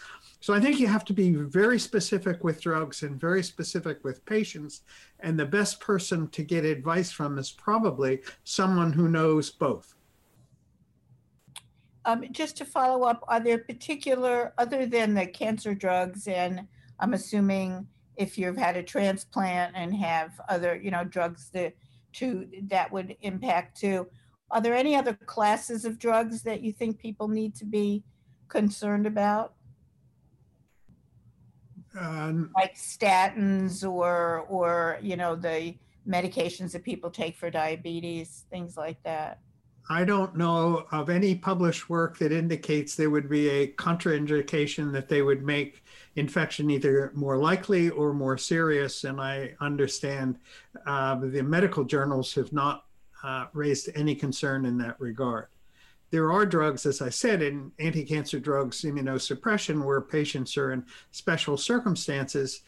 So 0.45 0.53
I 0.53 0.61
think 0.61 0.79
you 0.79 0.89
have 0.89 1.07
to 1.07 1.15
be 1.15 1.31
very 1.33 1.79
specific 1.79 2.45
with 2.45 2.61
drugs 2.61 3.03
and 3.03 3.19
very 3.19 3.43
specific 3.43 4.05
with 4.05 4.23
patients. 4.27 4.83
And 5.21 5.41
the 5.41 5.47
best 5.47 5.81
person 5.81 6.29
to 6.33 6.43
get 6.43 6.67
advice 6.67 7.11
from 7.11 7.39
is 7.39 7.51
probably 7.51 8.21
someone 8.45 8.93
who 8.93 9.09
knows 9.09 9.49
both. 9.49 9.95
Um, 12.05 12.27
just 12.31 12.59
to 12.59 12.67
follow 12.67 13.07
up, 13.07 13.25
are 13.27 13.41
there 13.41 13.57
particular, 13.57 14.53
other 14.59 14.85
than 14.85 15.15
the 15.15 15.27
cancer 15.27 15.75
drugs, 15.75 16.29
and 16.29 16.69
I'm 17.01 17.15
assuming 17.15 17.87
if 18.19 18.37
you've 18.37 18.59
had 18.59 18.77
a 18.77 18.83
transplant 18.83 19.75
and 19.75 19.95
have 19.95 20.39
other, 20.51 20.77
you 20.77 20.91
know, 20.91 21.05
drugs 21.05 21.49
that 21.55 21.75
to 22.17 22.47
that 22.65 22.93
would 22.93 23.17
impact 23.23 23.81
too. 23.81 24.09
Are 24.51 24.61
there 24.61 24.75
any 24.75 24.95
other 24.95 25.15
classes 25.15 25.87
of 25.87 25.99
drugs 25.99 26.43
that 26.43 26.61
you 26.61 26.71
think 26.71 26.99
people 26.99 27.29
need 27.29 27.55
to 27.55 27.65
be 27.65 28.05
concerned 28.49 29.07
about? 29.07 29.55
Um, 31.99 32.51
Like 32.55 32.75
statins 32.75 33.89
or 33.89 34.47
or 34.49 34.99
you 35.03 35.17
know 35.17 35.37
the 35.37 35.75
medications 36.09 36.73
that 36.73 36.83
people 36.83 37.11
take 37.11 37.37
for 37.37 37.51
diabetes, 37.51 38.45
things 38.51 38.77
like 38.77 39.03
that. 39.05 39.41
I 39.91 40.05
don't 40.05 40.35
know 40.35 40.87
of 40.93 41.11
any 41.11 41.35
published 41.35 41.91
work 41.91 42.19
that 42.19 42.33
indicates 42.33 42.97
there 42.97 43.11
would 43.11 43.29
be 43.29 43.49
a 43.49 43.69
contraindication 43.69 44.91
that 44.93 45.09
they 45.09 45.21
would 45.21 45.43
make 45.43 45.85
infection 46.17 46.71
either 46.71 47.13
more 47.15 47.37
likely 47.37 47.91
or 47.91 48.15
more 48.15 48.39
serious. 48.39 49.05
And 49.05 49.21
I 49.21 49.55
understand 49.61 50.39
uh, 50.87 51.17
the 51.17 51.43
medical 51.43 51.85
journals 51.85 52.33
have 52.35 52.51
not 52.53 52.87
uh, 53.23 53.47
raised 53.53 53.91
any 53.95 54.15
concern 54.15 54.65
in 54.65 54.79
that 54.79 54.99
regard. 54.99 55.49
There 56.15 56.31
are 56.31 56.47
drugs, 56.47 56.87
as 56.87 57.03
I 57.03 57.09
said, 57.09 57.43
in 57.43 57.73
anti 57.81 58.05
cancer 58.05 58.39
drugs, 58.39 58.83
immunosuppression, 58.83 59.85
where 59.85 60.01
patients 60.01 60.57
are 60.57 60.71
in 60.71 60.87
special 61.11 61.57
circumstances. 61.57 62.61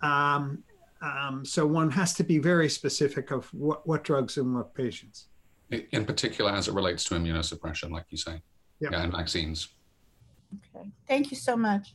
Um, 0.00 0.64
um, 1.02 1.44
so 1.44 1.66
one 1.66 1.90
has 1.90 2.14
to 2.14 2.24
be 2.24 2.38
very 2.38 2.70
specific 2.70 3.30
of 3.30 3.52
what, 3.52 3.86
what 3.86 4.04
drugs 4.04 4.38
and 4.38 4.54
what 4.54 4.74
patients 4.74 5.26
in 5.70 6.06
particular 6.06 6.50
as 6.50 6.66
it 6.68 6.72
relates 6.72 7.04
to 7.04 7.14
immunosuppression, 7.14 7.90
like 7.90 8.06
you 8.08 8.16
say, 8.16 8.40
Yep. 8.80 8.92
yeah, 8.92 9.02
and 9.02 9.12
vaccines. 9.12 9.68
Okay. 10.74 10.88
Thank 11.06 11.30
you 11.30 11.36
so 11.36 11.58
much. 11.58 11.94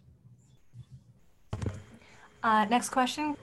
Uh, 2.43 2.65
next 2.69 2.89
question. 2.89 3.35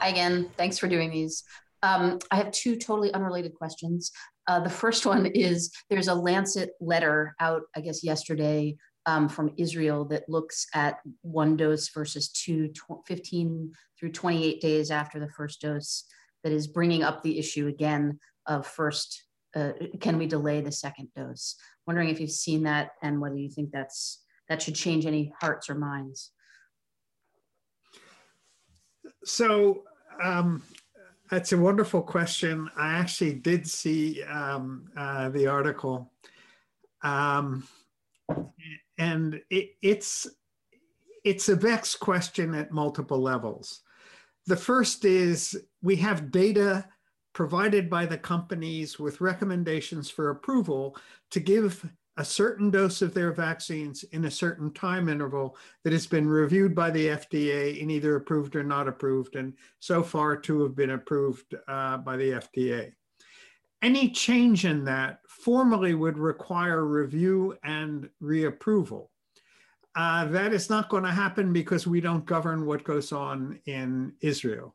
Hi 0.00 0.08
again. 0.08 0.50
Thanks 0.56 0.76
for 0.76 0.88
doing 0.88 1.12
these. 1.12 1.44
Um, 1.84 2.18
I 2.32 2.36
have 2.36 2.50
two 2.50 2.74
totally 2.74 3.14
unrelated 3.14 3.54
questions. 3.54 4.10
Uh, 4.48 4.60
the 4.60 4.70
first 4.70 5.06
one 5.06 5.26
is 5.26 5.72
there's 5.90 6.08
a 6.08 6.14
Lancet 6.14 6.70
letter 6.80 7.34
out, 7.40 7.62
I 7.74 7.80
guess, 7.80 8.04
yesterday 8.04 8.76
um, 9.06 9.28
from 9.28 9.52
Israel 9.56 10.04
that 10.06 10.28
looks 10.28 10.66
at 10.74 10.98
one 11.22 11.56
dose 11.56 11.88
versus 11.90 12.28
two, 12.30 12.68
tw- 12.68 13.06
15 13.06 13.72
through 13.98 14.12
28 14.12 14.60
days 14.60 14.90
after 14.90 15.18
the 15.18 15.30
first 15.30 15.60
dose, 15.60 16.04
that 16.42 16.52
is 16.52 16.66
bringing 16.68 17.02
up 17.02 17.22
the 17.22 17.38
issue 17.38 17.66
again 17.66 18.18
of 18.46 18.66
first, 18.66 19.24
uh, 19.56 19.72
can 20.00 20.18
we 20.18 20.26
delay 20.26 20.60
the 20.60 20.70
second 20.70 21.08
dose? 21.16 21.56
Wondering 21.86 22.08
if 22.08 22.20
you've 22.20 22.30
seen 22.30 22.64
that 22.64 22.90
and 23.02 23.20
whether 23.20 23.36
you 23.36 23.48
think 23.48 23.70
that's 23.72 24.22
that 24.48 24.62
should 24.62 24.76
change 24.76 25.06
any 25.06 25.32
hearts 25.40 25.68
or 25.68 25.74
minds. 25.74 26.30
So 29.24 29.82
um, 30.22 30.62
that's 31.30 31.52
a 31.52 31.58
wonderful 31.58 32.02
question. 32.02 32.70
I 32.76 32.92
actually 32.94 33.34
did 33.34 33.68
see 33.68 34.22
um, 34.24 34.88
uh, 34.96 35.28
the 35.30 35.46
article, 35.46 36.12
um, 37.02 37.66
and 38.98 39.40
it, 39.50 39.70
it's 39.82 40.26
it's 41.24 41.48
a 41.48 41.56
vexed 41.56 41.98
question 42.00 42.54
at 42.54 42.70
multiple 42.70 43.20
levels. 43.20 43.82
The 44.46 44.56
first 44.56 45.04
is 45.04 45.60
we 45.82 45.96
have 45.96 46.30
data 46.30 46.86
provided 47.32 47.90
by 47.90 48.06
the 48.06 48.16
companies 48.16 48.98
with 48.98 49.20
recommendations 49.20 50.08
for 50.08 50.30
approval 50.30 50.96
to 51.30 51.40
give 51.40 51.84
a 52.16 52.24
certain 52.24 52.70
dose 52.70 53.02
of 53.02 53.12
their 53.12 53.32
vaccines 53.32 54.02
in 54.04 54.24
a 54.24 54.30
certain 54.30 54.72
time 54.72 55.08
interval 55.08 55.56
that 55.84 55.92
has 55.92 56.06
been 56.06 56.26
reviewed 56.26 56.74
by 56.74 56.90
the 56.90 57.08
FDA 57.08 57.80
and 57.80 57.90
either 57.90 58.16
approved 58.16 58.56
or 58.56 58.62
not 58.62 58.88
approved. 58.88 59.36
And 59.36 59.52
so 59.80 60.02
far, 60.02 60.36
two 60.36 60.62
have 60.62 60.74
been 60.74 60.90
approved 60.90 61.54
uh, 61.68 61.98
by 61.98 62.16
the 62.16 62.30
FDA. 62.30 62.92
Any 63.82 64.10
change 64.10 64.64
in 64.64 64.84
that 64.86 65.20
formally 65.28 65.94
would 65.94 66.16
require 66.16 66.84
review 66.84 67.56
and 67.62 68.08
reapproval. 68.22 69.08
Uh, 69.94 70.26
that 70.26 70.52
is 70.52 70.70
not 70.70 70.88
going 70.88 71.04
to 71.04 71.10
happen 71.10 71.52
because 71.52 71.86
we 71.86 72.00
don't 72.00 72.26
govern 72.26 72.66
what 72.66 72.84
goes 72.84 73.12
on 73.12 73.58
in 73.66 74.12
Israel. 74.20 74.74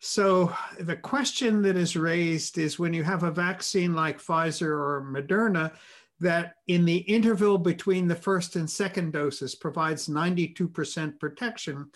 So 0.00 0.52
the 0.78 0.96
question 0.96 1.60
that 1.62 1.76
is 1.76 1.94
raised 1.94 2.56
is 2.56 2.78
when 2.78 2.94
you 2.94 3.04
have 3.04 3.22
a 3.22 3.30
vaccine 3.30 3.94
like 3.94 4.18
Pfizer 4.18 4.70
or 4.70 5.06
Moderna 5.06 5.72
that 6.20 6.54
in 6.66 6.84
the 6.84 6.98
interval 6.98 7.58
between 7.58 8.06
the 8.06 8.14
first 8.14 8.56
and 8.56 8.68
second 8.68 9.12
doses 9.12 9.54
provides 9.54 10.08
92% 10.08 11.18
protection, 11.18 11.90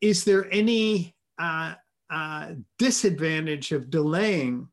is 0.00 0.24
there 0.24 0.52
any 0.52 1.14
uh, 1.38 1.74
uh, 2.10 2.52
disadvantage 2.78 3.72
of 3.72 3.90
delaying 3.90 4.68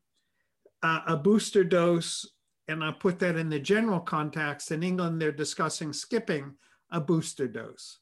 uh, 0.82 1.00
a 1.06 1.16
booster 1.16 1.64
dose? 1.64 2.28
And 2.68 2.82
I 2.82 2.92
put 2.92 3.18
that 3.18 3.36
in 3.36 3.50
the 3.50 3.58
general 3.58 4.00
context. 4.00 4.70
In 4.70 4.82
England, 4.82 5.20
they're 5.20 5.32
discussing 5.32 5.92
skipping 5.92 6.54
a 6.90 7.00
booster 7.00 7.48
dose. 7.48 7.98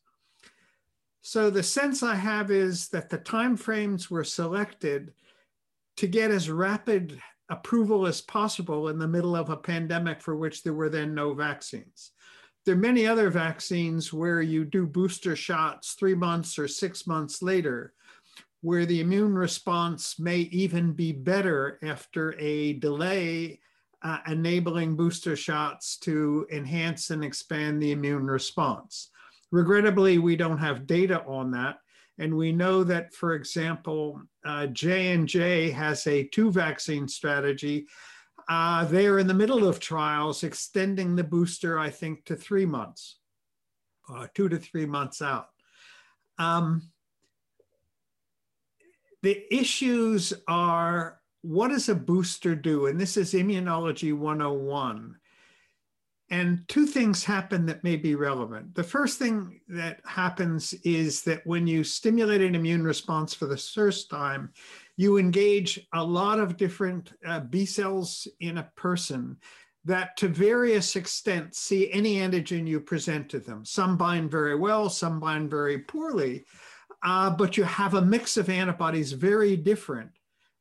So 1.22 1.50
the 1.50 1.62
sense 1.62 2.02
I 2.02 2.16
have 2.16 2.50
is 2.50 2.88
that 2.88 3.08
the 3.08 3.18
timeframes 3.18 4.10
were 4.10 4.24
selected 4.24 5.14
to 5.96 6.06
get 6.06 6.30
as 6.30 6.50
rapid 6.50 7.20
approval 7.48 8.06
as 8.06 8.20
possible 8.20 8.88
in 8.88 8.98
the 8.98 9.08
middle 9.08 9.36
of 9.36 9.50
a 9.50 9.56
pandemic 9.56 10.20
for 10.20 10.36
which 10.36 10.62
there 10.62 10.74
were 10.74 10.88
then 10.88 11.14
no 11.14 11.34
vaccines. 11.34 12.12
There 12.64 12.74
are 12.74 12.78
many 12.78 13.06
other 13.06 13.28
vaccines 13.28 14.12
where 14.12 14.40
you 14.40 14.64
do 14.64 14.86
booster 14.86 15.34
shots 15.34 15.94
three 15.94 16.14
months 16.14 16.58
or 16.58 16.68
six 16.68 17.06
months 17.06 17.42
later, 17.42 17.92
where 18.60 18.86
the 18.86 19.00
immune 19.00 19.34
response 19.34 20.18
may 20.20 20.38
even 20.38 20.92
be 20.92 21.10
better 21.10 21.80
after 21.82 22.38
a 22.38 22.74
delay, 22.74 23.58
uh, 24.02 24.18
enabling 24.28 24.94
booster 24.94 25.34
shots 25.34 25.96
to 25.98 26.46
enhance 26.52 27.10
and 27.10 27.24
expand 27.24 27.82
the 27.82 27.90
immune 27.90 28.26
response. 28.26 29.10
Regrettably, 29.50 30.18
we 30.18 30.36
don't 30.36 30.58
have 30.58 30.86
data 30.86 31.22
on 31.26 31.50
that. 31.50 31.78
And 32.22 32.36
we 32.36 32.52
know 32.52 32.84
that, 32.84 33.12
for 33.12 33.34
example, 33.34 34.22
uh, 34.44 34.68
J&J 34.68 35.70
has 35.70 36.06
a 36.06 36.22
two 36.28 36.52
vaccine 36.52 37.08
strategy. 37.08 37.88
Uh, 38.48 38.84
they're 38.84 39.18
in 39.18 39.26
the 39.26 39.34
middle 39.34 39.66
of 39.66 39.80
trials, 39.80 40.44
extending 40.44 41.16
the 41.16 41.24
booster, 41.24 41.80
I 41.80 41.90
think, 41.90 42.24
to 42.26 42.36
three 42.36 42.64
months, 42.64 43.18
uh, 44.08 44.28
two 44.34 44.48
to 44.48 44.56
three 44.56 44.86
months 44.86 45.20
out. 45.20 45.48
Um, 46.38 46.92
the 49.22 49.42
issues 49.52 50.32
are 50.46 51.20
what 51.40 51.68
does 51.68 51.88
a 51.88 51.94
booster 51.96 52.54
do? 52.54 52.86
And 52.86 53.00
this 53.00 53.16
is 53.16 53.34
immunology 53.34 54.16
101. 54.16 55.16
And 56.32 56.66
two 56.66 56.86
things 56.86 57.22
happen 57.22 57.66
that 57.66 57.84
may 57.84 57.94
be 57.94 58.14
relevant. 58.14 58.74
The 58.74 58.82
first 58.82 59.18
thing 59.18 59.60
that 59.68 60.00
happens 60.06 60.72
is 60.82 61.20
that 61.24 61.46
when 61.46 61.66
you 61.66 61.84
stimulate 61.84 62.40
an 62.40 62.54
immune 62.54 62.84
response 62.84 63.34
for 63.34 63.44
the 63.44 63.56
first 63.58 64.08
time, 64.08 64.50
you 64.96 65.18
engage 65.18 65.86
a 65.92 66.02
lot 66.02 66.40
of 66.40 66.56
different 66.56 67.12
uh, 67.26 67.40
B 67.40 67.66
cells 67.66 68.26
in 68.40 68.56
a 68.56 68.70
person 68.76 69.36
that 69.84 70.16
to 70.16 70.28
various 70.28 70.96
extents 70.96 71.58
see 71.58 71.92
any 71.92 72.16
antigen 72.16 72.66
you 72.66 72.80
present 72.80 73.28
to 73.28 73.38
them. 73.38 73.62
Some 73.66 73.98
bind 73.98 74.30
very 74.30 74.56
well, 74.56 74.88
some 74.88 75.20
bind 75.20 75.50
very 75.50 75.80
poorly, 75.80 76.46
uh, 77.02 77.28
but 77.28 77.58
you 77.58 77.64
have 77.64 77.92
a 77.92 78.00
mix 78.00 78.38
of 78.38 78.48
antibodies 78.48 79.12
very 79.12 79.54
different 79.54 80.12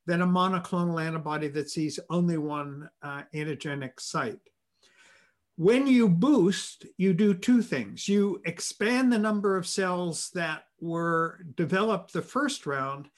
than 0.04 0.20
a 0.20 0.26
monoclonal 0.26 1.02
antibody 1.02 1.48
that 1.48 1.70
sees 1.70 1.98
only 2.10 2.36
one 2.36 2.90
uh, 3.02 3.22
antigenic 3.32 3.98
site. 3.98 4.38
When 5.56 5.86
you 5.86 6.08
boost, 6.08 6.86
you 6.96 7.12
do 7.12 7.34
two 7.34 7.62
things. 7.62 8.08
You 8.08 8.40
expand 8.46 9.12
the 9.12 9.18
number 9.18 9.56
of 9.56 9.66
cells 9.66 10.30
that 10.34 10.64
were 10.80 11.44
developed 11.56 12.12
the 12.12 12.22
first 12.22 12.66
round, 12.66 13.08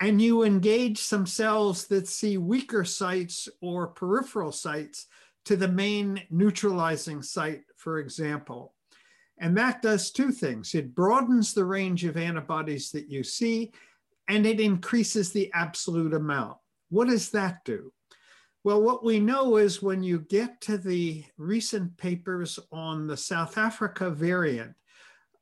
and 0.00 0.22
you 0.22 0.44
engage 0.44 0.98
some 0.98 1.26
cells 1.26 1.86
that 1.88 2.08
see 2.08 2.38
weaker 2.38 2.84
sites 2.84 3.48
or 3.60 3.88
peripheral 3.88 4.52
sites 4.52 5.06
to 5.44 5.56
the 5.56 5.68
main 5.68 6.22
neutralizing 6.30 7.22
site, 7.22 7.64
for 7.76 7.98
example. 7.98 8.74
And 9.38 9.56
that 9.56 9.82
does 9.82 10.12
two 10.12 10.30
things. 10.30 10.74
It 10.74 10.94
broadens 10.94 11.52
the 11.52 11.64
range 11.64 12.04
of 12.04 12.16
antibodies 12.16 12.92
that 12.92 13.10
you 13.10 13.24
see, 13.24 13.72
and 14.28 14.46
it 14.46 14.60
increases 14.60 15.32
the 15.32 15.50
absolute 15.52 16.14
amount. 16.14 16.58
What 16.90 17.08
does 17.08 17.30
that 17.30 17.64
do? 17.64 17.92
Well, 18.64 18.80
what 18.80 19.04
we 19.04 19.18
know 19.18 19.56
is 19.56 19.82
when 19.82 20.04
you 20.04 20.20
get 20.20 20.60
to 20.62 20.78
the 20.78 21.24
recent 21.36 21.96
papers 21.96 22.60
on 22.70 23.08
the 23.08 23.16
South 23.16 23.58
Africa 23.58 24.08
variant, 24.08 24.74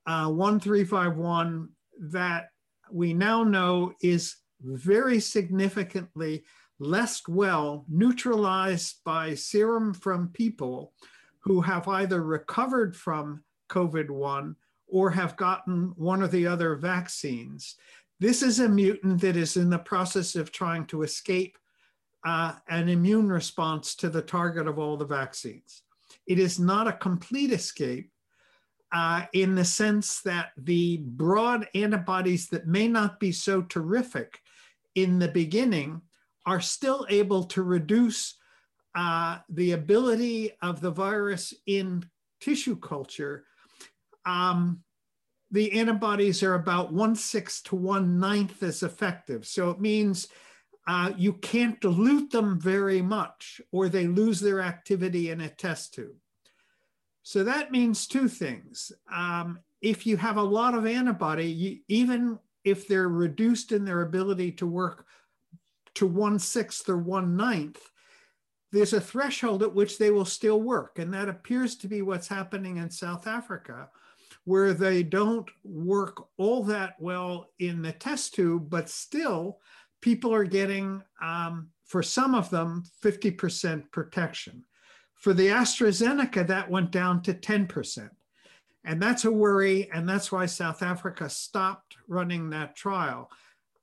uh, 0.07 0.27
1351, 0.27 1.69
that 1.99 2.49
we 2.91 3.13
now 3.13 3.43
know 3.43 3.93
is 4.01 4.37
very 4.61 5.19
significantly 5.19 6.43
less 6.79 7.21
well 7.27 7.85
neutralized 7.87 9.03
by 9.05 9.35
serum 9.35 9.93
from 9.93 10.29
people 10.29 10.93
who 11.41 11.61
have 11.61 11.87
either 11.87 12.23
recovered 12.23 12.95
from 12.95 13.43
COVID 13.69 14.09
1 14.09 14.55
or 14.87 15.11
have 15.11 15.37
gotten 15.37 15.93
one 15.95 16.23
or 16.23 16.27
the 16.27 16.47
other 16.47 16.75
vaccines. 16.75 17.75
This 18.19 18.41
is 18.41 18.59
a 18.59 18.67
mutant 18.67 19.21
that 19.21 19.35
is 19.35 19.57
in 19.57 19.69
the 19.69 19.79
process 19.79 20.35
of 20.35 20.51
trying 20.51 20.85
to 20.87 21.03
escape 21.03 21.57
uh, 22.25 22.53
an 22.69 22.89
immune 22.89 23.29
response 23.29 23.95
to 23.95 24.09
the 24.09 24.21
target 24.21 24.67
of 24.67 24.77
all 24.77 24.97
the 24.97 25.05
vaccines. 25.05 25.83
It 26.27 26.39
is 26.39 26.59
not 26.59 26.87
a 26.87 26.93
complete 26.93 27.51
escape 27.51 28.11
uh, 28.91 29.23
in 29.33 29.55
the 29.55 29.65
sense 29.65 30.21
that 30.21 30.49
the 30.57 30.97
broad 30.97 31.67
antibodies 31.73 32.47
that 32.49 32.67
may 32.67 32.87
not 32.87 33.19
be 33.19 33.31
so 33.31 33.61
terrific 33.61 34.39
in 34.95 35.19
the 35.19 35.29
beginning 35.29 36.01
are 36.45 36.59
still 36.59 37.05
able 37.09 37.43
to 37.45 37.63
reduce 37.63 38.37
uh, 38.95 39.37
the 39.49 39.71
ability 39.71 40.51
of 40.61 40.81
the 40.81 40.91
virus 40.91 41.53
in 41.65 42.03
tissue 42.41 42.75
culture. 42.75 43.45
Um, 44.25 44.83
the 45.51 45.79
antibodies 45.79 46.43
are 46.43 46.55
about 46.55 46.93
one 46.93 47.15
sixth 47.15 47.63
to 47.65 47.75
one 47.75 48.19
ninth 48.19 48.61
as 48.63 48.83
effective. 48.83 49.45
So 49.45 49.69
it 49.69 49.79
means 49.79 50.27
uh, 50.91 51.13
you 51.15 51.31
can't 51.31 51.79
dilute 51.79 52.31
them 52.31 52.59
very 52.59 53.01
much 53.01 53.61
or 53.71 53.87
they 53.87 54.07
lose 54.07 54.41
their 54.41 54.59
activity 54.59 55.29
in 55.29 55.39
a 55.39 55.47
test 55.47 55.93
tube. 55.93 56.17
So 57.23 57.45
that 57.45 57.71
means 57.71 58.07
two 58.07 58.27
things. 58.27 58.91
Um, 59.09 59.59
if 59.81 60.05
you 60.05 60.17
have 60.17 60.35
a 60.35 60.43
lot 60.43 60.75
of 60.75 60.85
antibody, 60.85 61.49
you, 61.49 61.79
even 61.87 62.37
if 62.65 62.89
they're 62.89 63.07
reduced 63.07 63.71
in 63.71 63.85
their 63.85 64.01
ability 64.01 64.51
to 64.53 64.67
work 64.67 65.05
to 65.93 66.05
one 66.05 66.37
sixth 66.37 66.89
or 66.89 66.97
one 66.97 67.37
ninth, 67.37 67.79
there's 68.73 68.91
a 68.91 68.99
threshold 68.99 69.63
at 69.63 69.73
which 69.73 69.97
they 69.97 70.11
will 70.11 70.25
still 70.25 70.61
work. 70.61 70.99
And 70.99 71.13
that 71.13 71.29
appears 71.29 71.77
to 71.77 71.87
be 71.87 72.01
what's 72.01 72.27
happening 72.27 72.77
in 72.77 72.89
South 72.89 73.27
Africa, 73.27 73.89
where 74.43 74.73
they 74.73 75.03
don't 75.03 75.49
work 75.63 76.27
all 76.35 76.63
that 76.63 76.95
well 76.99 77.47
in 77.59 77.81
the 77.81 77.93
test 77.93 78.33
tube, 78.33 78.69
but 78.69 78.89
still 78.89 79.59
people 80.01 80.33
are 80.33 80.43
getting, 80.43 81.01
um, 81.21 81.69
for 81.85 82.03
some 82.03 82.35
of 82.35 82.49
them, 82.49 82.83
50% 83.03 83.91
protection. 83.91 84.63
For 85.15 85.33
the 85.33 85.47
AstraZeneca, 85.47 86.47
that 86.47 86.69
went 86.69 86.91
down 86.91 87.21
to 87.23 87.33
10%. 87.33 88.09
And 88.83 89.01
that's 89.01 89.25
a 89.25 89.31
worry. 89.31 89.89
And 89.93 90.09
that's 90.09 90.31
why 90.31 90.47
South 90.47 90.81
Africa 90.81 91.29
stopped 91.29 91.97
running 92.07 92.49
that 92.49 92.75
trial 92.75 93.29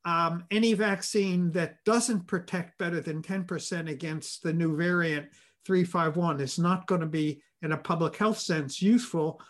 um, 0.05 0.45
any 0.49 0.73
vaccine 0.73 1.51
that 1.51 1.83
doesn't 1.83 2.27
protect 2.27 2.77
better 2.77 3.01
than 3.01 3.21
10% 3.21 3.89
against 3.89 4.43
the 4.43 4.53
new 4.53 4.75
variant 4.75 5.27
351 5.65 6.39
is 6.39 6.57
not 6.57 6.87
going 6.87 7.01
to 7.01 7.07
be, 7.07 7.41
in 7.61 7.73
a 7.73 7.77
public 7.77 8.15
health 8.15 8.39
sense, 8.39 8.81
useful. 8.81 9.41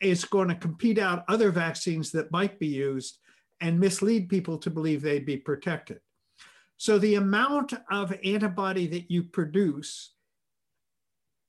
It's 0.00 0.24
going 0.24 0.48
to 0.48 0.54
compete 0.54 0.98
out 0.98 1.24
other 1.28 1.50
vaccines 1.50 2.10
that 2.12 2.32
might 2.32 2.58
be 2.58 2.66
used 2.66 3.18
and 3.60 3.78
mislead 3.78 4.28
people 4.28 4.58
to 4.58 4.70
believe 4.70 5.02
they'd 5.02 5.24
be 5.24 5.36
protected. 5.36 6.00
So 6.82 6.98
the 6.98 7.14
amount 7.14 7.74
of 7.92 8.12
antibody 8.24 8.88
that 8.88 9.08
you 9.08 9.22
produce 9.22 10.14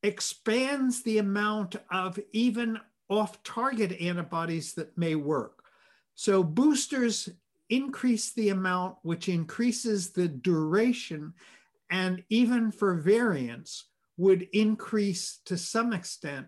expands 0.03 1.01
the 1.01 1.17
amount 1.17 1.75
of 1.91 2.19
even 2.33 2.77
off 3.09 3.41
target 3.41 3.99
antibodies 3.99 4.75
that 4.75 4.95
may 4.95 5.15
work. 5.15 5.63
So 6.13 6.43
boosters 6.43 7.29
increase 7.67 8.31
the 8.31 8.49
amount, 8.49 8.97
which 9.01 9.27
increases 9.27 10.11
the 10.11 10.27
duration, 10.27 11.33
and 11.89 12.23
even 12.29 12.71
for 12.71 12.93
variants, 12.93 13.85
would 14.17 14.47
increase 14.53 15.39
to 15.45 15.57
some 15.57 15.93
extent 15.93 16.45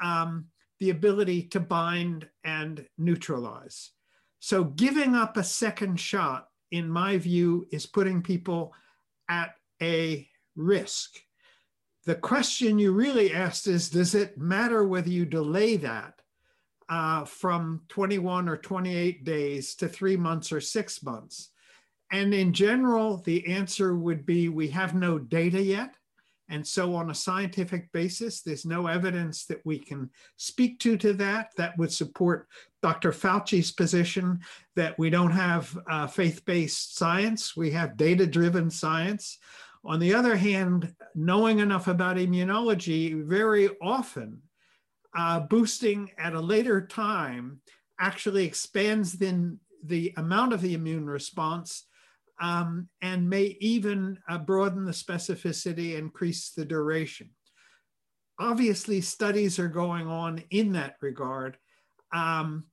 um, 0.00 0.46
the 0.80 0.88
ability 0.88 1.42
to 1.48 1.60
bind 1.60 2.26
and 2.42 2.86
neutralize. 2.96 3.90
So, 4.40 4.64
giving 4.64 5.14
up 5.14 5.36
a 5.36 5.44
second 5.44 6.00
shot, 6.00 6.48
in 6.70 6.88
my 6.88 7.18
view, 7.18 7.66
is 7.70 7.86
putting 7.86 8.22
people 8.22 8.72
at 9.28 9.54
a 9.80 10.28
risk. 10.56 11.20
The 12.06 12.14
question 12.14 12.78
you 12.78 12.92
really 12.92 13.32
asked 13.32 13.66
is 13.66 13.90
Does 13.90 14.14
it 14.14 14.38
matter 14.38 14.86
whether 14.86 15.10
you 15.10 15.24
delay 15.24 15.76
that? 15.78 16.20
uh, 16.88 17.24
from 17.24 17.82
21 17.88 18.48
or 18.48 18.56
28 18.56 19.24
days 19.24 19.74
to 19.76 19.88
three 19.88 20.16
months 20.16 20.52
or 20.52 20.60
six 20.60 21.02
months? 21.02 21.50
And 22.10 22.34
in 22.34 22.52
general, 22.52 23.18
the 23.18 23.46
answer 23.46 23.96
would 23.96 24.26
be 24.26 24.48
we 24.48 24.68
have 24.68 24.94
no 24.94 25.18
data 25.18 25.60
yet. 25.60 25.96
And 26.48 26.66
so, 26.66 26.94
on 26.94 27.10
a 27.10 27.14
scientific 27.14 27.90
basis, 27.92 28.42
there's 28.42 28.66
no 28.66 28.86
evidence 28.86 29.46
that 29.46 29.64
we 29.64 29.78
can 29.78 30.10
speak 30.36 30.78
to 30.80 30.96
to 30.98 31.12
that 31.14 31.50
that 31.56 31.76
would 31.78 31.92
support 31.92 32.48
Dr. 32.82 33.12
Fauci's 33.12 33.72
position 33.72 34.40
that 34.76 34.98
we 34.98 35.08
don't 35.08 35.30
have 35.30 35.78
uh, 35.88 36.06
faith 36.06 36.44
based 36.44 36.96
science, 36.96 37.56
we 37.56 37.70
have 37.70 37.96
data 37.96 38.26
driven 38.26 38.70
science. 38.70 39.38
On 39.86 39.98
the 39.98 40.14
other 40.14 40.36
hand, 40.36 40.94
knowing 41.14 41.58
enough 41.58 41.88
about 41.88 42.16
immunology 42.16 43.24
very 43.24 43.70
often 43.82 44.40
uh, 45.14 45.40
boosting 45.40 46.10
at 46.18 46.34
a 46.34 46.40
later 46.40 46.86
time 46.86 47.60
actually 48.00 48.44
expands 48.44 49.12
then 49.12 49.58
the 49.84 50.12
amount 50.16 50.52
of 50.52 50.60
the 50.60 50.74
immune 50.74 51.06
response 51.06 51.86
um, 52.40 52.88
and 53.00 53.28
may 53.28 53.56
even 53.60 54.18
uh, 54.28 54.38
broaden 54.38 54.84
the 54.84 54.92
specificity, 54.92 55.96
increase 55.96 56.50
the 56.50 56.64
duration. 56.64 57.30
Obviously, 58.38 59.00
studies 59.00 59.58
are 59.58 59.68
going 59.68 60.08
on 60.08 60.42
in 60.50 60.72
that 60.72 60.96
regard. 61.00 61.56
Um, 62.12 62.64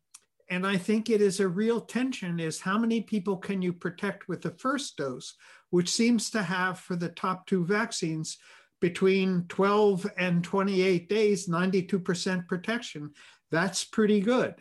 and 0.50 0.68
I 0.68 0.76
think 0.76 1.10
it 1.10 1.22
is 1.22 1.40
a 1.40 1.48
real 1.48 1.80
tension 1.80 2.40
is 2.40 2.60
how 2.60 2.78
many 2.78 3.02
people 3.02 3.38
can 3.38 3.62
you 3.62 3.72
protect 3.72 4.28
with 4.28 4.42
the 4.42 4.52
first 4.52 4.98
dose, 4.98 5.36
which 5.70 5.90
seems 5.90 6.30
to 6.32 6.44
have 6.44 6.80
for 6.80 6.96
the 6.96 7.10
top 7.10 7.48
two 7.48 7.66
vaccines 7.66 8.38
between 8.82 9.46
12 9.48 10.12
and 10.18 10.44
28 10.44 11.08
days, 11.08 11.48
92% 11.48 12.48
protection. 12.48 13.12
That's 13.52 13.84
pretty 13.84 14.20
good. 14.20 14.56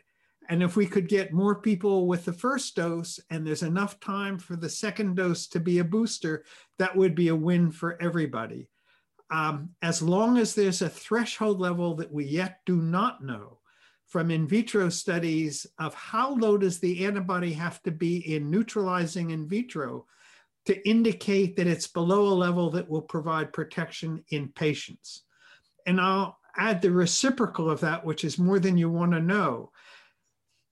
And 0.48 0.62
if 0.62 0.76
we 0.76 0.86
could 0.86 1.08
get 1.08 1.32
more 1.32 1.54
people 1.54 2.06
with 2.06 2.24
the 2.24 2.32
first 2.32 2.74
dose 2.74 3.20
and 3.30 3.46
there's 3.46 3.62
enough 3.62 4.00
time 4.00 4.38
for 4.38 4.56
the 4.56 4.68
second 4.68 5.14
dose 5.14 5.46
to 5.48 5.60
be 5.60 5.78
a 5.78 5.84
booster, 5.84 6.44
that 6.78 6.96
would 6.96 7.14
be 7.14 7.28
a 7.28 7.36
win 7.36 7.70
for 7.70 8.00
everybody. 8.02 8.68
Um, 9.30 9.70
as 9.80 10.02
long 10.02 10.38
as 10.38 10.54
there's 10.54 10.82
a 10.82 10.88
threshold 10.88 11.60
level 11.60 11.94
that 11.96 12.12
we 12.12 12.24
yet 12.24 12.60
do 12.66 12.76
not 12.76 13.22
know 13.22 13.58
from 14.08 14.32
in 14.32 14.48
vitro 14.48 14.88
studies 14.88 15.68
of 15.78 15.94
how 15.94 16.34
low 16.34 16.58
does 16.58 16.80
the 16.80 17.04
antibody 17.04 17.52
have 17.52 17.80
to 17.82 17.92
be 17.92 18.34
in 18.34 18.50
neutralizing 18.50 19.30
in 19.30 19.48
vitro 19.48 20.04
to 20.66 20.88
indicate 20.88 21.56
that 21.56 21.68
it's 21.68 21.86
below 21.86 22.26
a 22.26 22.34
level 22.34 22.70
that 22.70 22.88
will 22.88 23.02
provide 23.02 23.52
protection 23.52 24.24
in 24.30 24.48
patients. 24.48 25.22
And 25.86 26.00
I'll 26.00 26.38
add 26.56 26.82
the 26.82 26.90
reciprocal 26.90 27.70
of 27.70 27.80
that, 27.80 28.04
which 28.04 28.24
is 28.24 28.38
more 28.38 28.58
than 28.58 28.76
you 28.76 28.90
want 28.90 29.12
to 29.12 29.20
know. 29.20 29.70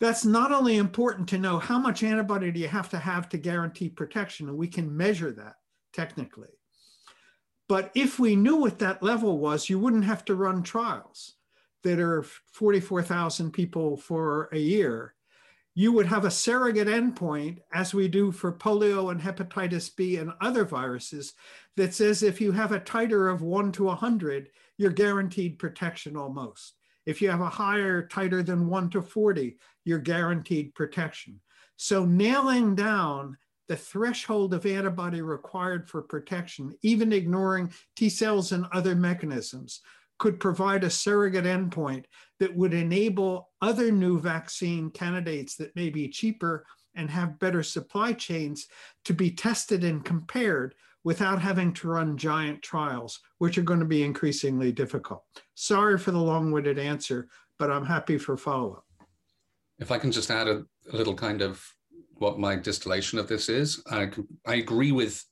That's 0.00 0.24
not 0.24 0.52
only 0.52 0.76
important 0.76 1.28
to 1.30 1.38
know 1.38 1.58
how 1.58 1.78
much 1.78 2.02
antibody 2.02 2.52
do 2.52 2.60
you 2.60 2.68
have 2.68 2.88
to 2.90 2.98
have 2.98 3.28
to 3.30 3.38
guarantee 3.38 3.88
protection, 3.88 4.48
and 4.48 4.56
we 4.56 4.68
can 4.68 4.96
measure 4.96 5.32
that 5.32 5.56
technically. 5.92 6.50
But 7.68 7.90
if 7.94 8.18
we 8.18 8.36
knew 8.36 8.56
what 8.56 8.78
that 8.78 9.02
level 9.02 9.38
was, 9.38 9.68
you 9.68 9.78
wouldn't 9.78 10.04
have 10.04 10.24
to 10.26 10.34
run 10.34 10.62
trials 10.62 11.34
that 11.82 11.98
are 11.98 12.22
44,000 12.52 13.52
people 13.52 13.96
for 13.96 14.48
a 14.52 14.58
year. 14.58 15.14
You 15.74 15.92
would 15.92 16.06
have 16.06 16.24
a 16.24 16.30
surrogate 16.30 16.88
endpoint, 16.88 17.58
as 17.72 17.94
we 17.94 18.08
do 18.08 18.32
for 18.32 18.52
polio 18.52 19.12
and 19.12 19.20
hepatitis 19.20 19.94
B 19.94 20.16
and 20.16 20.32
other 20.40 20.64
viruses, 20.64 21.34
that 21.76 21.94
says 21.94 22.22
if 22.22 22.40
you 22.40 22.52
have 22.52 22.72
a 22.72 22.80
titer 22.80 23.32
of 23.32 23.42
one 23.42 23.70
to 23.72 23.84
100, 23.84 24.50
you're 24.76 24.90
guaranteed 24.90 25.58
protection 25.58 26.16
almost. 26.16 26.77
If 27.08 27.22
you 27.22 27.30
have 27.30 27.40
a 27.40 27.48
higher 27.48 28.06
titer 28.06 28.44
than 28.44 28.68
one 28.68 28.90
to 28.90 29.00
40, 29.00 29.56
you're 29.86 29.98
guaranteed 29.98 30.74
protection. 30.74 31.40
So 31.76 32.04
nailing 32.04 32.74
down 32.74 33.38
the 33.66 33.76
threshold 33.76 34.52
of 34.52 34.66
antibody 34.66 35.22
required 35.22 35.88
for 35.88 36.02
protection, 36.02 36.74
even 36.82 37.14
ignoring 37.14 37.72
T 37.96 38.10
cells 38.10 38.52
and 38.52 38.66
other 38.72 38.94
mechanisms, 38.94 39.80
could 40.18 40.38
provide 40.38 40.84
a 40.84 40.90
surrogate 40.90 41.46
endpoint 41.46 42.04
that 42.40 42.54
would 42.54 42.74
enable 42.74 43.52
other 43.62 43.90
new 43.90 44.20
vaccine 44.20 44.90
candidates 44.90 45.56
that 45.56 45.74
may 45.74 45.88
be 45.88 46.08
cheaper 46.08 46.66
and 46.94 47.08
have 47.08 47.38
better 47.38 47.62
supply 47.62 48.12
chains 48.12 48.66
to 49.06 49.14
be 49.14 49.30
tested 49.30 49.82
and 49.82 50.04
compared 50.04 50.74
without 51.08 51.40
having 51.40 51.72
to 51.72 51.88
run 51.88 52.18
giant 52.18 52.60
trials, 52.60 53.18
which 53.38 53.56
are 53.56 53.62
going 53.62 53.80
to 53.80 53.86
be 53.86 54.02
increasingly 54.02 54.70
difficult. 54.70 55.24
Sorry 55.54 55.96
for 55.96 56.10
the 56.10 56.18
long 56.18 56.52
winded 56.52 56.78
answer, 56.78 57.28
but 57.58 57.70
I'm 57.70 57.86
happy 57.86 58.18
for 58.18 58.36
follow 58.36 58.72
up. 58.74 58.84
If 59.78 59.90
I 59.90 59.96
can 59.96 60.12
just 60.12 60.30
add 60.30 60.48
a, 60.48 60.64
a 60.92 60.94
little 60.94 61.14
kind 61.14 61.40
of 61.40 61.64
what 62.16 62.38
my 62.38 62.56
distillation 62.56 63.18
of 63.18 63.26
this 63.26 63.48
is, 63.48 63.82
I, 63.90 64.10
I 64.46 64.56
agree 64.56 64.92
with 64.92 65.24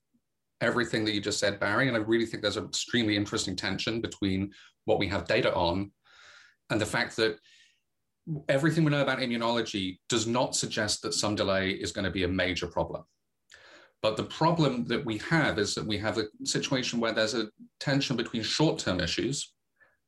everything 0.63 1.05
that 1.05 1.13
you 1.13 1.21
just 1.21 1.41
said, 1.41 1.61
Barry, 1.61 1.89
and 1.89 1.97
I 1.99 2.01
really 2.01 2.25
think 2.25 2.43
there's 2.43 2.57
an 2.57 2.65
extremely 2.65 3.15
interesting 3.15 3.55
tension 3.55 4.01
between 4.01 4.53
what 4.87 4.99
we 4.99 5.07
have 5.09 5.27
data 5.27 5.55
on 5.55 5.91
and 6.71 6.81
the 6.81 6.87
fact 6.87 7.17
that 7.17 7.37
everything 8.49 8.83
we 8.83 8.93
know 8.93 9.03
about 9.03 9.19
immunology 9.19 9.99
does 10.09 10.27
not 10.27 10.57
suggest 10.57 11.03
that 11.03 11.13
some 11.13 11.35
delay 11.35 11.73
is 11.73 11.93
going 11.93 12.07
to 12.07 12.11
be 12.11 12.25
a 12.25 12.29
major 12.29 12.67
problem. 12.67 13.05
But 14.03 14.17
the 14.17 14.25
problem 14.25 14.85
that 14.87 15.05
we 15.05 15.19
have 15.19 15.59
is 15.59 15.75
that 15.75 15.87
we 15.87 15.99
have 15.99 16.19
a 16.19 16.27
situation 16.45 17.01
where 17.01 17.13
there's 17.13 17.35
a 17.35 17.49
tension 17.81 18.17
between 18.17 18.43
short 18.43 18.79
term 18.79 19.01
issues 19.01 19.53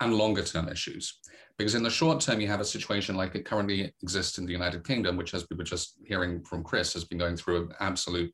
and 0.01 0.15
longer 0.15 0.43
term 0.43 0.69
issues. 0.69 1.19
Because 1.57 1.75
in 1.75 1.83
the 1.83 1.91
short 1.91 2.21
term, 2.21 2.41
you 2.41 2.47
have 2.47 2.61
a 2.61 2.65
situation 2.65 3.17
like 3.17 3.35
it 3.35 3.45
currently 3.45 3.93
exists 4.03 4.39
in 4.39 4.47
the 4.47 4.53
United 4.53 4.87
Kingdom, 4.87 5.17
which, 5.17 5.35
as 5.35 5.45
we 5.51 5.57
were 5.57 5.65
just 5.65 5.97
hearing 6.05 6.45
from 6.45 6.63
Chris, 6.63 6.93
has 6.93 7.05
been 7.05 7.19
going 7.19 7.37
through 7.37 7.63
an 7.63 7.73
absolute 7.81 8.33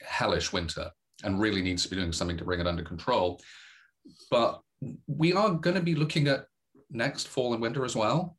hellish 0.00 0.52
winter 0.52 0.90
and 1.22 1.40
really 1.40 1.62
needs 1.62 1.84
to 1.84 1.90
be 1.90 1.96
doing 1.96 2.12
something 2.12 2.36
to 2.36 2.44
bring 2.44 2.60
it 2.60 2.66
under 2.66 2.82
control. 2.82 3.40
But 4.30 4.60
we 5.06 5.32
are 5.32 5.50
going 5.50 5.76
to 5.76 5.82
be 5.82 5.94
looking 5.94 6.26
at 6.26 6.46
next 6.90 7.28
fall 7.28 7.52
and 7.52 7.62
winter 7.62 7.84
as 7.84 7.94
well. 7.94 8.37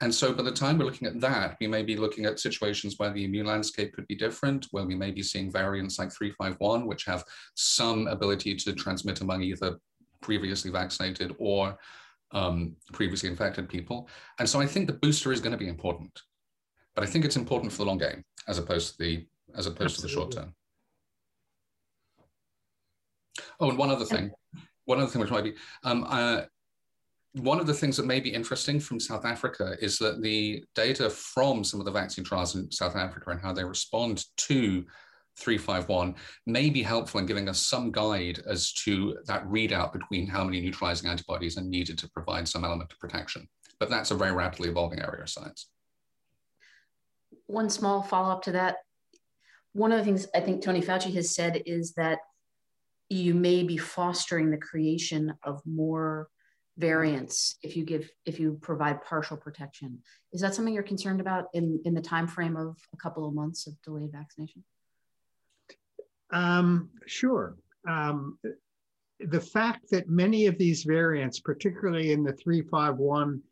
And 0.00 0.14
so 0.14 0.32
by 0.32 0.42
the 0.42 0.52
time 0.52 0.78
we're 0.78 0.84
looking 0.84 1.08
at 1.08 1.20
that, 1.20 1.56
we 1.60 1.66
may 1.66 1.82
be 1.82 1.96
looking 1.96 2.24
at 2.24 2.38
situations 2.38 2.94
where 2.98 3.12
the 3.12 3.24
immune 3.24 3.46
landscape 3.46 3.92
could 3.92 4.06
be 4.06 4.14
different, 4.14 4.66
where 4.70 4.84
we 4.84 4.94
may 4.94 5.10
be 5.10 5.22
seeing 5.22 5.50
variants 5.50 5.98
like 5.98 6.12
351, 6.12 6.86
which 6.86 7.04
have 7.04 7.24
some 7.54 8.06
ability 8.06 8.54
to 8.56 8.72
transmit 8.72 9.20
among 9.20 9.42
either 9.42 9.78
previously 10.20 10.70
vaccinated 10.70 11.34
or 11.38 11.78
um, 12.32 12.76
previously 12.92 13.28
infected 13.28 13.68
people. 13.68 14.08
And 14.38 14.48
so 14.48 14.60
I 14.60 14.66
think 14.66 14.86
the 14.86 14.92
booster 14.94 15.32
is 15.32 15.40
going 15.40 15.52
to 15.52 15.58
be 15.58 15.68
important, 15.68 16.20
but 16.94 17.04
I 17.04 17.06
think 17.06 17.24
it's 17.24 17.36
important 17.36 17.72
for 17.72 17.78
the 17.78 17.86
long 17.86 17.98
game 17.98 18.22
as 18.46 18.58
opposed 18.58 18.92
to 18.92 19.02
the 19.02 19.26
as 19.54 19.66
opposed 19.66 19.94
Absolutely. 19.94 19.96
to 19.96 20.02
the 20.02 20.12
short 20.12 20.32
term. 20.32 20.54
Oh, 23.60 23.70
and 23.70 23.78
one 23.78 23.90
other 23.90 24.04
thing, 24.04 24.30
one 24.84 25.00
other 25.00 25.10
thing 25.10 25.20
which 25.20 25.30
might 25.30 25.44
be, 25.44 25.54
um, 25.84 26.04
uh, 26.06 26.42
one 27.38 27.60
of 27.60 27.66
the 27.66 27.74
things 27.74 27.96
that 27.96 28.06
may 28.06 28.20
be 28.20 28.32
interesting 28.32 28.80
from 28.80 29.00
South 29.00 29.24
Africa 29.24 29.76
is 29.80 29.98
that 29.98 30.22
the 30.22 30.64
data 30.74 31.08
from 31.08 31.64
some 31.64 31.80
of 31.80 31.86
the 31.86 31.92
vaccine 31.92 32.24
trials 32.24 32.54
in 32.54 32.70
South 32.70 32.96
Africa 32.96 33.30
and 33.30 33.40
how 33.40 33.52
they 33.52 33.64
respond 33.64 34.24
to 34.36 34.84
351 35.38 36.14
may 36.46 36.68
be 36.68 36.82
helpful 36.82 37.20
in 37.20 37.26
giving 37.26 37.48
us 37.48 37.60
some 37.60 37.92
guide 37.92 38.40
as 38.46 38.72
to 38.72 39.16
that 39.26 39.46
readout 39.46 39.92
between 39.92 40.26
how 40.26 40.44
many 40.44 40.60
neutralizing 40.60 41.08
antibodies 41.08 41.56
are 41.56 41.62
needed 41.62 41.96
to 41.98 42.10
provide 42.10 42.48
some 42.48 42.64
element 42.64 42.92
of 42.92 42.98
protection. 42.98 43.48
But 43.78 43.90
that's 43.90 44.10
a 44.10 44.16
very 44.16 44.32
rapidly 44.32 44.68
evolving 44.68 45.00
area 45.00 45.22
of 45.22 45.30
science. 45.30 45.68
One 47.46 47.70
small 47.70 48.02
follow 48.02 48.30
up 48.30 48.42
to 48.42 48.52
that. 48.52 48.78
One 49.72 49.92
of 49.92 49.98
the 49.98 50.04
things 50.04 50.26
I 50.34 50.40
think 50.40 50.62
Tony 50.62 50.82
Fauci 50.82 51.14
has 51.14 51.34
said 51.34 51.62
is 51.66 51.94
that 51.94 52.18
you 53.08 53.32
may 53.32 53.62
be 53.62 53.76
fostering 53.76 54.50
the 54.50 54.58
creation 54.58 55.34
of 55.44 55.62
more 55.64 56.28
variants 56.78 57.56
if 57.62 57.76
you 57.76 57.84
give 57.84 58.10
if 58.24 58.40
you 58.40 58.58
provide 58.62 59.02
partial 59.02 59.36
protection. 59.36 59.98
Is 60.32 60.40
that 60.40 60.54
something 60.54 60.72
you're 60.72 60.82
concerned 60.82 61.20
about 61.20 61.48
in 61.52 61.82
in 61.84 61.92
the 61.92 62.00
time 62.00 62.26
frame 62.26 62.56
of 62.56 62.78
a 62.94 62.96
couple 62.96 63.26
of 63.26 63.34
months 63.34 63.66
of 63.66 63.74
delayed 63.82 64.12
vaccination? 64.12 64.64
Um, 66.30 66.88
sure. 67.06 67.56
Um, 67.86 68.38
the 69.20 69.40
fact 69.40 69.90
that 69.90 70.08
many 70.08 70.46
of 70.46 70.56
these 70.58 70.84
variants 70.84 71.40
particularly 71.40 72.12
in 72.12 72.22
the 72.22 72.34
351 72.34 73.42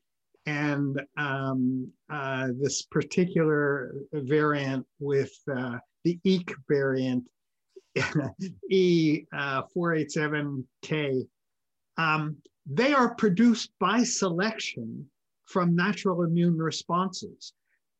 and 0.47 1.03
um, 1.17 1.91
uh, 2.09 2.51
this 2.61 2.83
particular 2.83 3.97
variant 4.12 4.87
with 5.01 5.37
uh, 5.53 5.79
the 6.05 6.21
EEK 6.25 6.55
variant 6.69 7.25
E487K 8.71 11.27
um, 11.97 12.37
they 12.67 12.93
are 12.93 13.15
produced 13.15 13.71
by 13.79 14.03
selection 14.03 15.09
from 15.45 15.77
natural 15.77 16.25
immune 16.25 16.59
responses. 16.59 17.53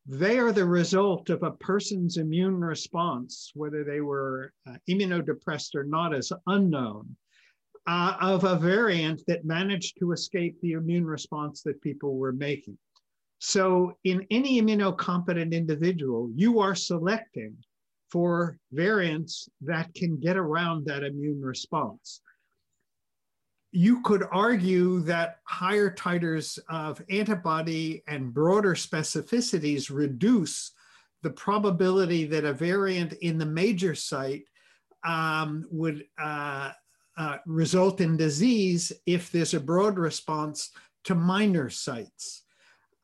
They 0.05 0.39
are 0.39 0.51
the 0.51 0.65
result 0.65 1.29
of 1.29 1.43
a 1.43 1.51
person's 1.51 2.17
immune 2.17 2.59
response, 2.59 3.51
whether 3.55 3.83
they 3.83 4.01
were 4.01 4.53
uh, 4.65 4.75
immunodepressed 4.89 5.75
or 5.75 5.83
not, 5.83 6.13
is 6.13 6.31
unknown, 6.47 7.15
uh, 7.87 8.17
of 8.19 8.43
a 8.43 8.57
variant 8.57 9.21
that 9.27 9.45
managed 9.45 9.97
to 9.99 10.11
escape 10.11 10.59
the 10.61 10.73
immune 10.73 11.05
response 11.05 11.61
that 11.63 11.81
people 11.81 12.17
were 12.17 12.33
making. 12.33 12.77
So, 13.39 13.97
in 14.03 14.25
any 14.31 14.61
immunocompetent 14.61 15.51
individual, 15.51 16.29
you 16.33 16.59
are 16.59 16.75
selecting 16.75 17.55
for 18.09 18.57
variants 18.71 19.47
that 19.61 19.93
can 19.93 20.19
get 20.19 20.37
around 20.37 20.85
that 20.85 21.03
immune 21.03 21.41
response 21.41 22.21
you 23.77 24.01
could 24.01 24.23
argue 24.31 25.01
that 25.01 25.37
higher 25.43 25.91
titers 25.91 26.57
of 26.67 26.99
antibody 27.11 28.01
and 28.07 28.33
broader 28.33 28.73
specificities 28.73 29.91
reduce 29.93 30.71
the 31.21 31.29
probability 31.29 32.25
that 32.25 32.43
a 32.43 32.53
variant 32.53 33.13
in 33.21 33.37
the 33.37 33.45
major 33.45 33.93
site 33.93 34.45
um, 35.03 35.63
would 35.69 36.05
uh, 36.19 36.71
uh, 37.19 37.37
result 37.45 38.01
in 38.01 38.17
disease 38.17 38.91
if 39.05 39.31
there's 39.31 39.53
a 39.53 39.59
broad 39.59 39.99
response 39.99 40.71
to 41.03 41.13
minor 41.13 41.69
sites. 41.69 42.45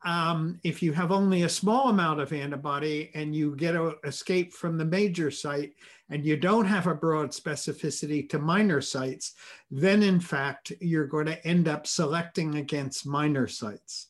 Um, 0.04 0.58
if 0.64 0.82
you 0.82 0.92
have 0.92 1.12
only 1.12 1.44
a 1.44 1.48
small 1.48 1.90
amount 1.90 2.18
of 2.20 2.32
antibody 2.32 3.12
and 3.14 3.32
you 3.32 3.54
get 3.54 3.76
a 3.76 3.94
escape 4.02 4.52
from 4.52 4.76
the 4.76 4.84
major 4.84 5.30
site 5.30 5.74
and 6.10 6.24
you 6.24 6.36
don't 6.36 6.66
have 6.66 6.86
a 6.86 6.94
broad 6.94 7.30
specificity 7.30 8.28
to 8.28 8.38
minor 8.38 8.80
sites, 8.80 9.34
then 9.70 10.02
in 10.02 10.20
fact, 10.20 10.72
you're 10.80 11.06
going 11.06 11.26
to 11.26 11.46
end 11.46 11.68
up 11.68 11.86
selecting 11.86 12.56
against 12.56 13.06
minor 13.06 13.48
sites. 13.48 14.08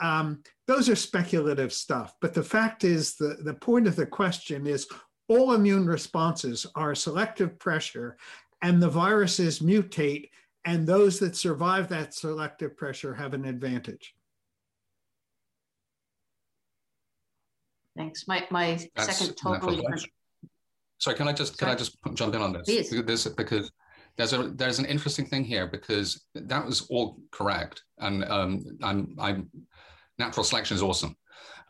Um, 0.00 0.42
those 0.66 0.88
are 0.88 0.96
speculative 0.96 1.72
stuff, 1.72 2.14
but 2.20 2.34
the 2.34 2.42
fact 2.42 2.84
is 2.84 3.14
the, 3.14 3.38
the 3.44 3.54
point 3.54 3.86
of 3.86 3.96
the 3.96 4.06
question 4.06 4.66
is 4.66 4.86
all 5.28 5.54
immune 5.54 5.86
responses 5.86 6.66
are 6.74 6.94
selective 6.94 7.58
pressure 7.58 8.16
and 8.62 8.82
the 8.82 8.88
viruses 8.88 9.60
mutate 9.60 10.30
and 10.64 10.86
those 10.86 11.18
that 11.18 11.36
survive 11.36 11.88
that 11.88 12.14
selective 12.14 12.76
pressure 12.76 13.14
have 13.14 13.34
an 13.34 13.44
advantage. 13.44 14.14
Thanks. 17.96 18.26
My 18.26 18.46
my 18.50 18.78
That's 18.94 19.18
second 19.18 19.36
totally 19.36 19.76
different. 19.76 20.06
Sorry, 21.02 21.16
can 21.16 21.26
I 21.26 21.32
just 21.32 21.58
Sorry. 21.58 21.70
can 21.70 21.76
I 21.76 21.78
just 21.78 21.96
jump 22.14 22.32
in 22.36 22.40
on 22.40 22.52
this? 22.52 22.62
Please. 22.62 22.90
This 22.90 23.26
because 23.26 23.72
there's 24.16 24.32
a 24.32 24.52
there's 24.54 24.78
an 24.78 24.84
interesting 24.84 25.26
thing 25.26 25.42
here 25.42 25.66
because 25.66 26.26
that 26.34 26.64
was 26.64 26.82
all 26.90 27.18
correct, 27.32 27.82
and 27.98 28.24
um, 28.26 28.62
I'm 28.84 29.16
I'm 29.18 29.50
natural 30.20 30.44
selection 30.44 30.76
is 30.76 30.82
awesome, 30.82 31.16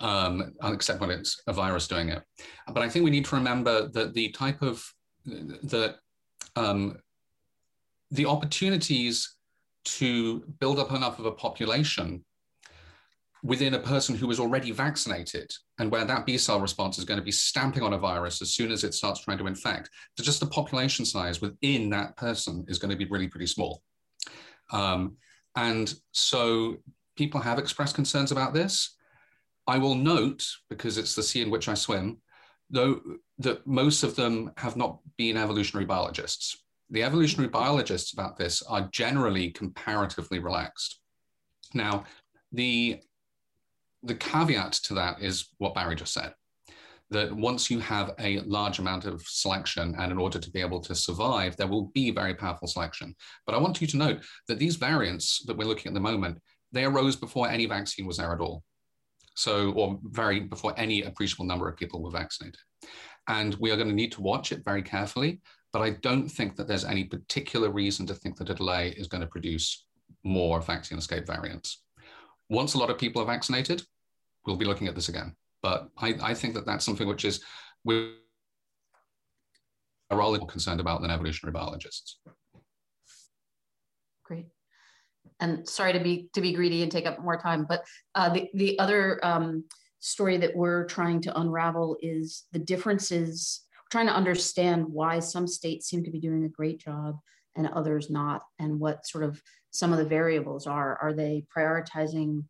um, 0.01 0.53
except 0.65 1.01
when 1.01 1.09
it's 1.09 1.41
a 1.47 1.53
virus 1.55 1.89
doing 1.89 2.11
it. 2.11 2.23
But 2.75 2.83
I 2.83 2.91
think 2.91 3.07
we 3.07 3.11
need 3.11 3.25
to 3.25 3.37
remember 3.37 3.89
that 3.95 4.13
the 4.13 4.29
type 4.33 4.61
of 4.61 4.85
the 5.25 5.97
um, 6.55 6.99
the 8.11 8.27
opportunities 8.27 9.39
to 9.85 10.41
build 10.61 10.79
up 10.79 10.93
enough 10.93 11.19
of 11.19 11.25
a 11.25 11.33
population 11.33 12.23
within 13.43 13.75
a 13.75 13.79
person 13.79 14.15
who 14.15 14.31
is 14.31 14.39
already 14.39 14.71
vaccinated 14.71 15.53
and 15.79 15.91
where 15.91 16.05
that 16.05 16.25
B 16.25 16.39
cell 16.39 16.61
response 16.61 16.99
is 16.99 17.05
going 17.05 17.19
to 17.19 17.25
be 17.25 17.33
stamping 17.33 17.83
on 17.83 17.93
a 17.93 17.99
virus 17.99 18.41
as 18.41 18.55
soon 18.55 18.71
as 18.71 18.85
it 18.85 18.95
starts 18.95 19.21
trying 19.21 19.39
to 19.39 19.49
infect, 19.49 19.91
so 20.17 20.23
just 20.23 20.41
the 20.41 20.47
population 20.47 21.05
size 21.05 21.41
within 21.41 21.91
that 21.91 22.17
person 22.17 22.65
is 22.69 22.79
going 22.79 22.91
to 22.91 22.97
be 22.97 23.11
really 23.11 23.29
pretty 23.29 23.49
small. 23.49 23.83
Um, 24.73 25.17
and 25.57 25.93
so 26.13 26.77
people 27.17 27.41
have 27.41 27.59
expressed 27.59 27.97
concerns 27.97 28.33
about 28.33 28.55
this. 28.55 28.97
I 29.67 29.79
will 29.79 29.97
note, 29.97 30.47
because 30.71 30.97
it's 30.97 31.15
the 31.15 31.23
sea 31.23 31.43
in 31.43 31.51
which 31.51 31.69
I 31.69 31.75
swim, 31.75 32.19
though 32.71 33.01
that 33.39 33.67
most 33.67 34.03
of 34.03 34.17
them 34.17 34.53
have 34.57 34.77
not 34.77 34.99
been 35.19 35.37
evolutionary 35.37 35.85
biologists. 35.85 36.63
The 36.91 37.03
evolutionary 37.03 37.49
biologists 37.49 38.13
about 38.13 38.39
this 38.39 38.63
are 38.63 38.89
generally 38.93 39.51
comparatively 39.51 40.39
relaxed. 40.39 41.01
Now, 41.75 42.05
the 42.53 43.01
the 44.03 44.15
caveat 44.15 44.73
to 44.85 44.95
that 44.95 45.21
is 45.21 45.49
what 45.59 45.75
Barry 45.75 45.95
just 45.97 46.13
said 46.13 46.35
that 47.13 47.35
once 47.35 47.71
you 47.71 47.79
have 47.79 48.15
a 48.19 48.41
large 48.41 48.79
amount 48.79 49.05
of 49.05 49.23
selection 49.23 49.95
and 49.99 50.11
in 50.11 50.19
order 50.19 50.39
to 50.39 50.51
be 50.51 50.61
able 50.61 50.81
to 50.81 50.95
survive, 50.95 51.57
there 51.57 51.67
will 51.67 51.91
be 51.95 52.11
very 52.11 52.35
powerful 52.35 52.67
selection. 52.67 53.15
But 53.47 53.55
I 53.55 53.59
want 53.59 53.81
you 53.81 53.87
to 53.89 53.97
note 53.97 54.25
that 54.49 54.59
these 54.59 54.77
variants 54.77 55.45
that 55.47 55.57
we're 55.57 55.67
looking 55.67 55.91
at 55.91 55.95
the 55.95 56.01
moment, 56.01 56.41
they 56.73 56.85
arose 56.85 57.17
before 57.17 57.49
any 57.49 57.67
vaccine 57.67 58.07
was 58.07 58.17
there 58.17 58.33
at 58.33 58.41
all. 58.41 58.65
So, 59.35 59.73
or 59.73 59.99
very 60.05 60.41
before 60.41 60.75
any 60.77 61.03
appreciable 61.03 61.45
number 61.45 61.69
of 61.69 61.77
people 61.77 62.03
were 62.03 62.11
vaccinated. 62.11 62.61
And 63.29 63.55
we 63.61 63.71
are 63.71 63.77
going 63.77 63.89
to 63.89 63.95
need 63.95 64.13
to 64.13 64.23
watch 64.23 64.51
it 64.53 64.65
very 64.65 64.83
carefully. 64.83 65.41
But 65.73 65.83
I 65.83 65.91
don't 66.03 66.29
think 66.29 66.57
that 66.57 66.69
there's 66.69 66.85
any 66.85 67.05
particular 67.05 67.71
reason 67.71 68.07
to 68.07 68.15
think 68.15 68.37
that 68.37 68.51
a 68.51 68.55
delay 68.55 68.91
is 68.91 69.07
going 69.07 69.23
to 69.23 69.27
produce 69.27 69.87
more 70.25 70.61
vaccine 70.61 70.99
escape 70.99 71.27
variants. 71.27 71.83
Once 72.51 72.75
a 72.75 72.79
lot 72.79 72.91
of 72.91 72.99
people 72.99 73.23
are 73.23 73.27
vaccinated, 73.27 73.83
we'll 74.47 74.57
be 74.57 74.65
looking 74.65 74.89
at 74.89 74.95
this 74.95 75.09
again. 75.09 75.35
But 75.63 75.89
I, 75.97 76.15
I 76.23 76.35
think 76.35 76.55
that 76.55 76.67
that's 76.67 76.85
something 76.85 77.07
which 77.07 77.25
is 77.25 77.43
we're 77.85 78.13
all 80.11 80.37
more 80.37 80.47
concerned 80.47 80.81
about 80.81 81.01
than 81.01 81.11
evolutionary 81.11 81.53
biologists. 81.53 82.19
Great. 84.25 84.47
And 85.41 85.69
sorry 85.69 85.93
to 85.93 86.01
be 86.01 86.29
to 86.35 86.41
be 86.41 86.53
greedy 86.53 86.83
and 86.83 86.93
take 86.93 87.07
up 87.07 87.21
more 87.21 87.39
time, 87.39 87.67
but 87.69 87.85
uh, 88.15 88.29
the 88.31 88.49
the 88.55 88.79
other 88.79 89.21
um, 89.25 89.65
story 90.01 90.37
that 90.37 90.55
we're 90.55 90.85
trying 90.87 91.21
to 91.23 91.41
unravel 91.41 91.97
is 92.01 92.45
the 92.53 92.59
differences. 92.59 93.63
Trying 93.91 94.07
to 94.07 94.15
understand 94.15 94.87
why 94.87 95.19
some 95.19 95.47
states 95.47 95.87
seem 95.87 96.03
to 96.05 96.11
be 96.11 96.19
doing 96.19 96.45
a 96.45 96.49
great 96.49 96.81
job 96.81 97.19
and 97.57 97.69
others 97.69 98.09
not, 98.09 98.43
and 98.59 98.81
what 98.81 99.07
sort 99.07 99.23
of 99.23 99.43
some 99.71 99.93
of 99.93 99.99
the 99.99 100.07
variables 100.07 100.67
are. 100.67 100.97
Are 101.03 101.13
they 101.13 101.45
prioritizing 101.55 102.45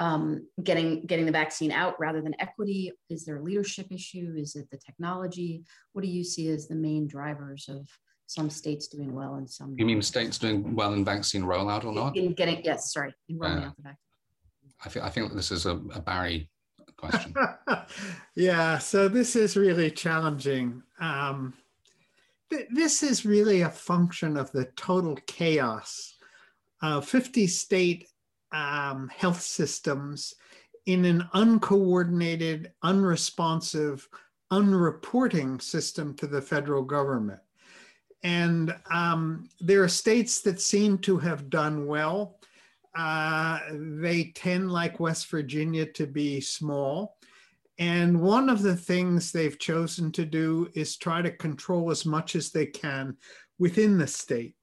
um, 0.00 0.46
getting 0.64 1.04
getting 1.06 1.26
the 1.26 1.32
vaccine 1.32 1.70
out 1.70 1.94
rather 2.00 2.22
than 2.22 2.34
equity? 2.40 2.90
Is 3.10 3.24
there 3.24 3.36
a 3.36 3.42
leadership 3.42 3.86
issue? 3.92 4.34
Is 4.36 4.56
it 4.56 4.68
the 4.70 4.78
technology? 4.78 5.62
What 5.92 6.02
do 6.02 6.08
you 6.10 6.24
see 6.24 6.48
as 6.48 6.66
the 6.66 6.74
main 6.74 7.06
drivers 7.06 7.68
of 7.68 7.86
some 8.26 8.48
states 8.48 8.88
doing 8.88 9.14
well 9.14 9.34
and 9.34 9.48
some? 9.48 9.76
You 9.78 9.84
mean 9.84 10.00
states 10.02 10.38
doing 10.38 10.74
well 10.74 10.94
in 10.94 11.04
vaccine 11.04 11.42
rollout 11.42 11.84
or 11.84 11.92
not? 11.92 12.16
In 12.16 12.32
getting 12.32 12.64
yes, 12.64 12.92
sorry, 12.92 13.14
in 13.28 13.38
rolling 13.38 13.58
uh, 13.58 13.66
out 13.66 13.76
the 13.76 13.82
vaccine. 13.82 13.98
I 14.84 14.88
think 14.88 15.04
I 15.04 15.08
think 15.10 15.34
this 15.34 15.52
is 15.52 15.66
a, 15.66 15.76
a 15.94 16.00
Barry 16.00 16.48
question. 16.96 17.34
yeah, 18.34 18.78
so 18.78 19.06
this 19.06 19.36
is 19.36 19.54
really 19.54 19.90
challenging. 19.90 20.82
Um, 20.98 21.52
th- 22.50 22.68
this 22.70 23.02
is 23.02 23.26
really 23.26 23.60
a 23.60 23.70
function 23.70 24.38
of 24.38 24.50
the 24.52 24.64
total 24.76 25.16
chaos. 25.26 26.16
Uh, 26.82 27.02
50 27.02 27.46
state 27.46 28.08
um, 28.52 29.10
health 29.14 29.40
systems 29.40 30.34
in 30.86 31.04
an 31.04 31.28
uncoordinated, 31.34 32.72
unresponsive, 32.82 34.08
unreporting 34.50 35.60
system 35.60 36.14
to 36.14 36.26
the 36.26 36.42
federal 36.42 36.82
government. 36.82 37.40
And 38.22 38.74
um, 38.90 39.48
there 39.60 39.82
are 39.82 39.88
states 39.88 40.40
that 40.42 40.60
seem 40.60 40.98
to 40.98 41.16
have 41.18 41.50
done 41.50 41.86
well. 41.86 42.38
Uh, 42.96 43.60
they 43.72 44.32
tend, 44.34 44.72
like 44.72 45.00
West 45.00 45.30
Virginia, 45.30 45.86
to 45.92 46.06
be 46.06 46.40
small. 46.40 47.16
And 47.78 48.20
one 48.20 48.50
of 48.50 48.60
the 48.60 48.76
things 48.76 49.32
they've 49.32 49.58
chosen 49.58 50.12
to 50.12 50.26
do 50.26 50.68
is 50.74 50.96
try 50.96 51.22
to 51.22 51.30
control 51.30 51.90
as 51.90 52.04
much 52.04 52.36
as 52.36 52.50
they 52.50 52.66
can 52.66 53.16
within 53.58 53.96
the 53.96 54.06
state 54.06 54.54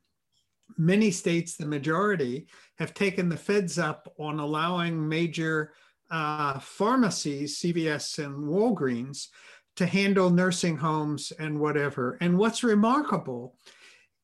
many 0.78 1.12
states, 1.12 1.56
the 1.56 1.66
majority, 1.66 2.48
have 2.78 2.94
taken 2.94 3.30
the 3.30 3.38
feds 3.38 3.80
up 3.80 4.12
on 4.20 4.40
allowing 4.40 5.08
major 5.08 5.74
uh, 6.10 6.60
pharmacies, 6.60 7.60
CVS 7.60 8.24
and 8.24 8.36
Walgreens, 8.36 9.28
to 9.76 9.86
handle 9.86 10.30
nursing 10.30 10.78
homes 10.78 11.32
and 11.40 11.60
whatever. 11.60 12.18
And 12.22 12.38
what's 12.38 12.64
remarkable 12.64 13.56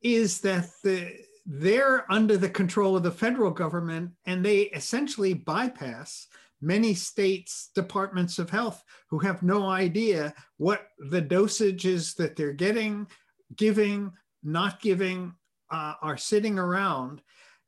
is 0.01 0.41
that 0.41 0.67
the, 0.84 1.12
they're 1.45 2.12
under 2.12 2.38
the 2.38 2.49
control 2.49 2.95
of 2.95 3.03
the 3.03 3.12
federal 3.12 3.51
government 3.51 4.12
and 4.25 4.43
they 4.43 4.62
essentially 4.62 5.34
bypass 5.34 6.27
many 6.62 6.93
states' 6.93 7.69
departments 7.75 8.39
of 8.39 8.49
health 8.49 8.84
who 9.10 9.19
have 9.19 9.43
no 9.43 9.69
idea 9.69 10.34
what 10.58 10.88
the 11.10 11.21
dosages 11.21 12.15
that 12.15 12.36
they're 12.36 12.53
getting, 12.53 13.06
giving, 13.56 14.12
not 14.43 14.82
giving, 14.82 15.34
uh, 15.74 15.96
are 16.02 16.18
sitting 16.18 16.60
around, 16.60 17.22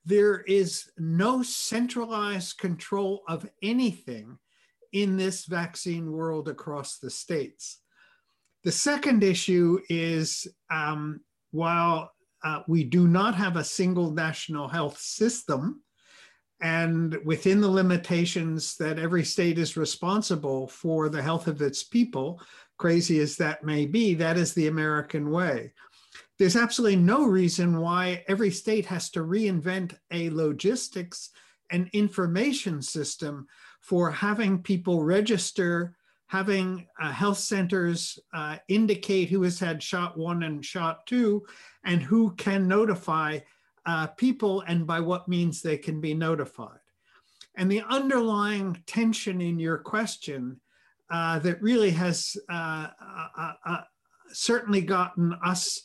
there 0.06 0.41
is 0.41 0.91
no 0.98 1.41
centralized 1.41 2.60
control 2.60 3.24
of 3.28 3.50
anything 3.63 4.38
in 4.94 5.18
this 5.18 5.46
vaccine 5.46 6.12
world 6.12 6.48
across 6.48 7.00
the 7.00 7.10
states. 7.10 7.80
The 8.63 8.72
second 8.72 9.24
issue 9.24 9.80
is 9.89 10.48
um, 10.70 11.22
while 11.52 12.12
uh, 12.44 12.62
we 12.68 12.84
do 12.84 13.08
not 13.08 13.34
have 13.34 13.58
a 13.58 13.63
single 13.63 14.12
national 14.12 14.68
health 14.68 15.00
system, 15.00 15.82
and 16.62 17.18
within 17.26 17.60
the 17.60 17.70
limitations 17.70 18.78
that 18.78 19.00
every 19.00 19.26
state 19.26 19.58
is 19.58 19.76
responsible 19.76 20.68
for 20.68 21.10
the 21.10 21.22
health 21.22 21.48
of 21.48 21.62
its 21.62 21.84
people, 21.84 22.39
crazy 22.78 23.20
as 23.20 23.36
that 23.38 23.63
may 23.63 23.86
be, 23.88 24.13
that 24.13 24.38
is 24.38 24.54
the 24.54 24.68
American 24.68 25.32
way. 25.32 25.74
There's 26.38 26.56
absolutely 26.56 26.98
no 26.98 27.26
reason 27.26 27.80
why 27.80 28.24
every 28.28 28.52
state 28.52 28.86
has 28.88 29.10
to 29.12 29.21
reinvent 29.21 29.98
a 30.12 30.30
logistics 30.30 31.30
and 31.71 31.89
information 31.93 32.82
system 32.82 33.48
for 33.80 34.12
having 34.12 34.62
people 34.62 35.04
register, 35.04 35.95
having 36.28 36.88
uh, 37.02 37.12
health 37.12 37.38
centers 37.38 38.19
uh, 38.34 38.58
indicate 38.67 39.30
who 39.30 39.43
has 39.43 39.60
had 39.60 39.82
shot 39.82 40.17
one 40.17 40.43
and 40.43 40.65
shot 40.65 41.06
two, 41.06 41.45
and 41.86 42.02
who 42.02 42.32
can 42.36 42.67
notify 42.67 43.39
uh, 43.86 44.08
people 44.08 44.62
and 44.67 44.86
by 44.86 45.00
what 45.00 45.28
means 45.28 45.62
they 45.62 45.78
can 45.78 46.02
be 46.02 46.13
notified. 46.13 46.80
And 47.56 47.71
the 47.71 47.84
underlying 47.84 48.84
tension 48.86 49.39
in 49.39 49.60
your 49.60 49.78
question 49.78 50.60
uh, 51.10 51.39
that 51.39 51.62
really 51.62 51.91
has 51.91 52.36
uh, 52.50 52.88
uh, 53.38 53.82
certainly 54.34 54.82
gotten 54.82 55.34
us 55.45 55.82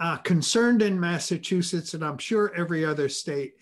uh, 0.00 0.16
concerned 0.18 0.82
in 0.82 1.00
Massachusetts, 1.00 1.94
and 1.94 2.04
I'm 2.04 2.18
sure 2.18 2.54
every 2.54 2.84
other 2.84 3.08
state, 3.08 3.54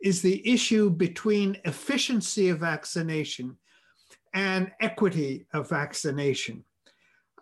is 0.00 0.22
the 0.22 0.46
issue 0.48 0.90
between 0.90 1.58
efficiency 1.64 2.50
of 2.50 2.60
vaccination 2.60 3.56
and 4.34 4.70
equity 4.80 5.46
of 5.52 5.68
vaccination. 5.68 6.64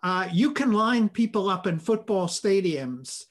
Uh, 0.01 0.27
you 0.31 0.53
can 0.53 0.71
line 0.71 1.09
people 1.09 1.49
up 1.49 1.67
in 1.67 1.79
football 1.79 2.27
stadiums 2.27 3.25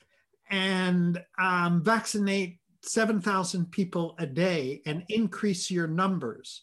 and 0.50 1.22
um, 1.38 1.83
vaccinate 1.83 2.59
7,000 2.83 3.70
people 3.70 4.14
a 4.18 4.26
day 4.26 4.83
and 4.87 5.05
increase 5.09 5.70
your 5.70 5.88
numbers. 5.88 6.62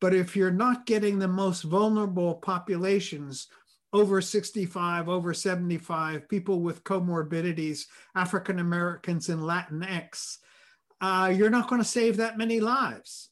But 0.00 0.14
if 0.14 0.36
you're 0.36 0.50
not 0.50 0.86
getting 0.86 1.18
the 1.18 1.28
most 1.28 1.62
vulnerable 1.62 2.34
populations 2.34 3.48
over 3.94 4.20
65, 4.20 5.08
over 5.08 5.32
75, 5.32 6.28
people 6.28 6.60
with 6.60 6.82
comorbidities, 6.82 7.86
African 8.16 8.58
Americans 8.58 9.28
and 9.28 9.40
Latinx, 9.40 10.38
uh, 11.00 11.32
you're 11.34 11.48
not 11.48 11.68
going 11.68 11.80
to 11.80 11.88
save 11.88 12.16
that 12.16 12.36
many 12.36 12.58
lives. 12.58 13.30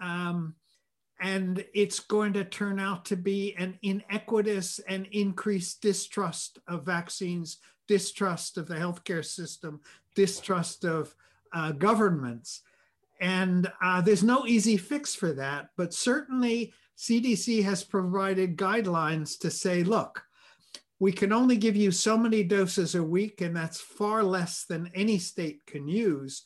Um, 0.00 0.54
and 1.20 1.64
it's 1.74 1.98
going 1.98 2.32
to 2.34 2.44
turn 2.44 2.78
out 2.78 3.04
to 3.06 3.16
be 3.16 3.56
an 3.58 3.76
inequitous 3.82 4.78
and 4.88 5.06
increased 5.10 5.82
distrust 5.82 6.60
of 6.68 6.86
vaccines, 6.86 7.58
distrust 7.88 8.56
of 8.56 8.68
the 8.68 8.76
healthcare 8.76 9.24
system, 9.24 9.80
distrust 10.14 10.84
of 10.84 11.12
uh, 11.52 11.72
governments. 11.72 12.62
And 13.20 13.70
uh, 13.82 14.00
there's 14.00 14.22
no 14.22 14.46
easy 14.46 14.76
fix 14.76 15.14
for 15.14 15.32
that, 15.32 15.70
but 15.76 15.92
certainly 15.92 16.72
CDC 16.96 17.62
has 17.64 17.84
provided 17.84 18.56
guidelines 18.56 19.38
to 19.40 19.50
say, 19.50 19.82
look, 19.82 20.22
we 21.00 21.12
can 21.12 21.32
only 21.32 21.56
give 21.56 21.76
you 21.76 21.90
so 21.90 22.16
many 22.16 22.44
doses 22.44 22.94
a 22.94 23.02
week, 23.02 23.40
and 23.40 23.54
that's 23.56 23.80
far 23.80 24.22
less 24.22 24.64
than 24.64 24.90
any 24.94 25.18
state 25.18 25.66
can 25.66 25.88
use. 25.88 26.44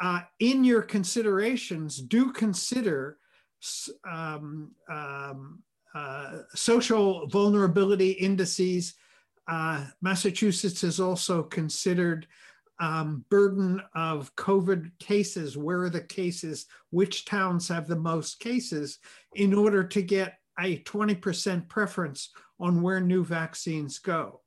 Uh, 0.00 0.20
in 0.38 0.64
your 0.64 0.82
considerations, 0.82 1.96
do 1.98 2.32
consider 2.32 3.18
um, 4.10 4.72
um, 4.88 5.62
uh, 5.94 6.38
social 6.54 7.26
vulnerability 7.28 8.12
indices. 8.12 8.94
Uh, 9.48 9.86
Massachusetts 10.00 10.80
has 10.80 10.98
also 11.00 11.42
considered 11.42 12.26
um, 12.80 13.24
burden 13.28 13.82
of 13.94 14.34
COVID 14.36 14.90
cases. 14.98 15.56
Where 15.56 15.82
are 15.82 15.90
the 15.90 16.00
cases? 16.00 16.66
Which 16.90 17.26
towns 17.26 17.68
have 17.68 17.86
the 17.86 17.96
most 17.96 18.40
cases 18.40 18.98
in 19.34 19.54
order 19.54 19.84
to 19.84 20.02
get 20.02 20.38
a 20.58 20.78
20% 20.78 21.68
preference 21.68 22.30
on 22.58 22.82
where 22.82 23.00
new 23.00 23.24
vaccines 23.24 23.98
go. 23.98 24.40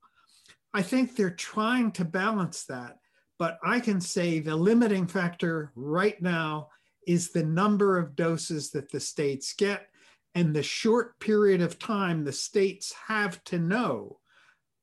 I 0.74 0.82
think 0.82 1.16
they're 1.16 1.32
trying 1.32 1.92
to 1.94 2.06
balance 2.06 2.66
that, 2.66 2.98
but 3.40 3.58
I 3.64 3.80
can 3.80 4.02
say 4.02 4.40
the 4.40 4.56
limiting 4.56 5.08
factor 5.08 5.72
right 5.76 6.20
now 6.22 6.70
is 7.08 7.32
the 7.32 7.44
number 7.44 7.98
of 7.98 8.16
doses 8.16 8.72
that 8.72 8.92
the 8.92 9.00
states 9.00 9.54
get 9.54 9.88
and 10.36 10.56
the 10.56 10.64
short 10.64 11.20
period 11.20 11.62
of 11.62 11.78
time 11.78 12.24
the 12.24 12.34
states 12.34 12.94
have 13.08 13.44
to 13.46 13.60
know 13.60 14.20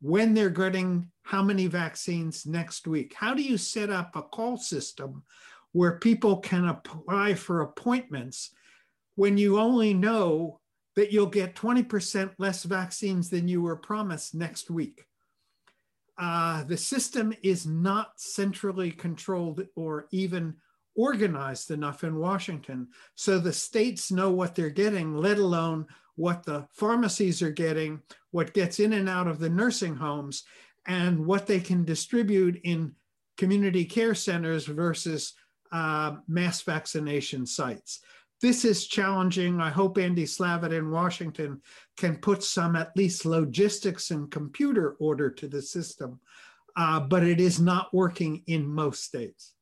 when 0.01 0.35
they're 0.35 0.51
getting 0.51 1.11
how 1.31 1.45
many 1.45 1.69
vaccines 1.69 2.45
next 2.45 2.89
week. 2.89 3.15
How 3.15 3.35
do 3.35 3.43
you 3.43 3.57
set 3.57 3.89
up 3.89 4.17
a 4.17 4.23
call 4.23 4.57
system 4.57 5.23
where 5.71 6.01
people 6.01 6.39
can 6.39 6.67
apply 6.67 7.35
for 7.35 7.61
appointments 7.61 8.51
when 9.15 9.39
you 9.39 9.61
only 9.61 9.95
know 9.95 10.59
that 10.97 11.13
you'll 11.13 11.27
get 11.27 11.55
20% 11.55 12.33
less 12.39 12.65
vaccines 12.65 13.31
than 13.31 13.47
you 13.47 13.63
were 13.63 13.77
promised 13.77 14.35
next 14.35 14.71
week? 14.71 15.07
Uh, 16.19 16.65
the 16.65 16.77
system 16.77 17.33
is 17.45 17.65
not 17.65 18.11
centrally 18.17 18.91
controlled 18.91 19.65
or 19.77 20.09
even 20.11 20.57
organized 20.97 21.71
enough 21.71 22.03
in 22.03 22.17
Washington. 22.17 22.89
So 23.15 23.39
the 23.39 23.53
states 23.53 24.11
know 24.11 24.33
what 24.33 24.57
they're 24.57 24.69
getting, 24.69 25.15
let 25.17 25.39
alone 25.39 25.87
what 26.17 26.43
the 26.43 26.67
pharmacies 26.73 27.41
are 27.41 27.53
getting, 27.53 28.03
what 28.33 28.53
gets 28.53 28.81
in 28.81 28.95
and 28.95 29.09
out 29.09 29.29
of 29.29 29.39
the 29.39 29.49
nursing 29.49 29.95
homes, 29.95 30.43
and 30.91 31.25
what 31.25 31.47
they 31.47 31.61
can 31.61 31.85
distribute 31.85 32.61
in 32.65 32.93
community 33.39 33.85
care 33.85 34.15
centers 34.15 34.67
versus 34.67 35.35
uh, 35.71 36.17
mass 36.27 36.63
vaccination 36.63 37.47
sites. 37.47 38.01
This 38.43 38.65
is 38.65 38.89
challenging. 38.89 39.61
I 39.61 39.71
hope 39.71 39.99
Andy 39.99 40.25
Slavitt 40.25 40.73
in 40.73 40.91
Washington 40.91 41.63
can 41.97 42.17
put 42.17 42.43
some 42.43 42.75
at 42.75 42.91
least 42.97 43.25
logistics 43.25 44.11
and 44.11 44.33
computer 44.33 44.97
order 44.99 45.31
to 45.31 45.47
the 45.47 45.63
system, 45.63 46.19
uh, 46.77 46.99
but 46.99 47.23
it 47.23 47.41
is 47.41 47.61
not 47.61 47.95
working 47.95 48.43
in 48.49 48.67
most 48.67 49.05
states. 49.05 49.55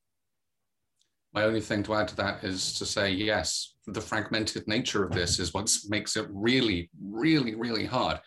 My 1.31 1.43
only 1.43 1.61
thing 1.61 1.83
to 1.83 1.93
add 1.93 2.07
to 2.07 2.15
that 2.15 2.43
is 2.43 2.73
to 2.79 2.87
say, 2.87 3.11
yes, 3.11 3.75
the 3.85 4.01
fragmented 4.01 4.67
nature 4.67 5.03
of 5.03 5.11
this 5.11 5.37
is 5.37 5.53
what 5.53 5.71
makes 5.89 6.17
it 6.17 6.25
really, 6.31 6.89
really, 6.99 7.53
really 7.53 7.85
hard. 7.85 8.19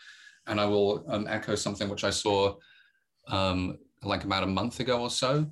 And 0.47 0.61
I 0.61 0.67
will 0.67 1.05
um, 1.09 1.27
echo 1.29 1.57
something 1.57 1.89
which 1.89 2.05
I 2.05 2.11
saw 2.11 2.55
um, 3.29 3.79
like 4.03 4.25
about 4.25 4.43
a 4.43 4.47
month 4.47 4.81
ago 4.81 5.01
or 5.01 5.11
so. 5.11 5.47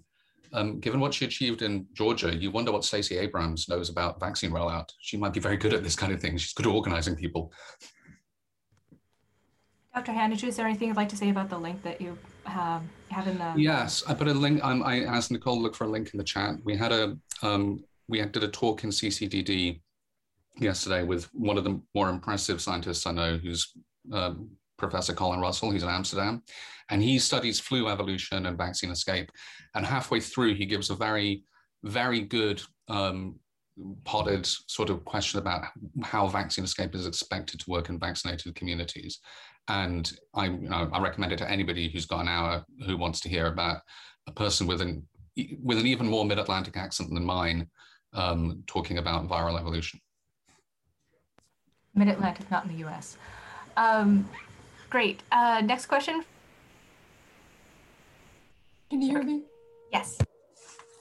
Um, 0.52 0.80
given 0.80 0.98
what 0.98 1.14
she 1.14 1.24
achieved 1.24 1.62
in 1.62 1.86
Georgia, 1.94 2.34
you 2.34 2.50
wonder 2.50 2.72
what 2.72 2.84
Stacey 2.84 3.16
Abrams 3.18 3.68
knows 3.68 3.88
about 3.88 4.18
vaccine 4.18 4.50
rollout. 4.50 4.88
She 5.00 5.16
might 5.16 5.32
be 5.32 5.38
very 5.38 5.56
good 5.56 5.72
at 5.72 5.84
this 5.84 5.94
kind 5.94 6.12
of 6.12 6.20
thing. 6.20 6.36
She's 6.36 6.52
good 6.52 6.66
at 6.66 6.72
organizing 6.72 7.14
people. 7.14 7.52
Dr. 9.94 10.12
Hanage, 10.12 10.44
is 10.44 10.56
there 10.56 10.66
anything 10.66 10.88
you'd 10.88 10.96
like 10.96 11.08
to 11.08 11.16
say 11.16 11.30
about 11.30 11.50
the 11.50 11.58
link 11.58 11.82
that 11.82 12.00
you 12.00 12.16
um, 12.46 12.88
have 13.10 13.28
in 13.28 13.38
the? 13.38 13.54
Yes, 13.56 14.02
I 14.08 14.14
put 14.14 14.28
a 14.28 14.34
link. 14.34 14.62
Um, 14.64 14.82
I 14.82 15.04
asked 15.04 15.30
Nicole 15.30 15.56
to 15.56 15.62
look 15.62 15.74
for 15.74 15.84
a 15.84 15.88
link 15.88 16.10
in 16.12 16.18
the 16.18 16.24
chat. 16.24 16.56
We 16.64 16.76
had 16.76 16.92
a 16.92 17.16
um, 17.42 17.84
we 18.08 18.20
did 18.20 18.42
a 18.42 18.48
talk 18.48 18.84
in 18.84 18.90
CCDD 18.90 19.80
yesterday 20.58 21.02
with 21.04 21.24
one 21.32 21.58
of 21.58 21.64
the 21.64 21.80
more 21.94 22.08
impressive 22.08 22.60
scientists 22.60 23.06
I 23.06 23.12
know, 23.12 23.36
who's 23.36 23.72
um, 24.12 24.50
Professor 24.80 25.12
Colin 25.12 25.40
Russell, 25.40 25.70
who's 25.70 25.84
in 25.84 25.88
Amsterdam, 25.88 26.42
and 26.88 27.02
he 27.02 27.18
studies 27.18 27.60
flu 27.60 27.88
evolution 27.88 28.46
and 28.46 28.58
vaccine 28.58 28.90
escape. 28.90 29.30
And 29.74 29.86
halfway 29.86 30.20
through, 30.20 30.54
he 30.54 30.66
gives 30.66 30.90
a 30.90 30.96
very, 30.96 31.44
very 31.84 32.22
good 32.22 32.60
um, 32.88 33.38
potted 34.04 34.46
sort 34.46 34.90
of 34.90 35.04
question 35.04 35.38
about 35.38 35.66
how 36.02 36.26
vaccine 36.26 36.64
escape 36.64 36.94
is 36.94 37.06
expected 37.06 37.60
to 37.60 37.70
work 37.70 37.88
in 37.88 37.98
vaccinated 37.98 38.54
communities. 38.54 39.20
And 39.68 40.10
I, 40.34 40.46
you 40.46 40.68
know, 40.68 40.90
I 40.92 41.00
recommend 41.00 41.32
it 41.32 41.38
to 41.38 41.50
anybody 41.50 41.88
who's 41.88 42.06
got 42.06 42.20
an 42.20 42.28
hour 42.28 42.64
who 42.86 42.96
wants 42.96 43.20
to 43.20 43.28
hear 43.28 43.46
about 43.46 43.82
a 44.26 44.32
person 44.32 44.66
with 44.66 44.80
an 44.80 45.06
with 45.62 45.78
an 45.78 45.86
even 45.86 46.08
more 46.08 46.24
mid-Atlantic 46.24 46.76
accent 46.76 47.08
than 47.14 47.24
mine, 47.24 47.68
um, 48.12 48.62
talking 48.66 48.98
about 48.98 49.28
viral 49.28 49.58
evolution. 49.58 50.00
Mid-Atlantic, 51.94 52.50
not 52.50 52.64
in 52.64 52.72
the 52.72 52.78
U.S. 52.78 53.16
Um, 53.76 54.28
great. 54.90 55.22
Uh, 55.32 55.62
next 55.64 55.86
question. 55.86 56.24
Can 58.90 59.00
you 59.00 59.10
hear 59.10 59.22
me? 59.22 59.42
Yes. 59.92 60.18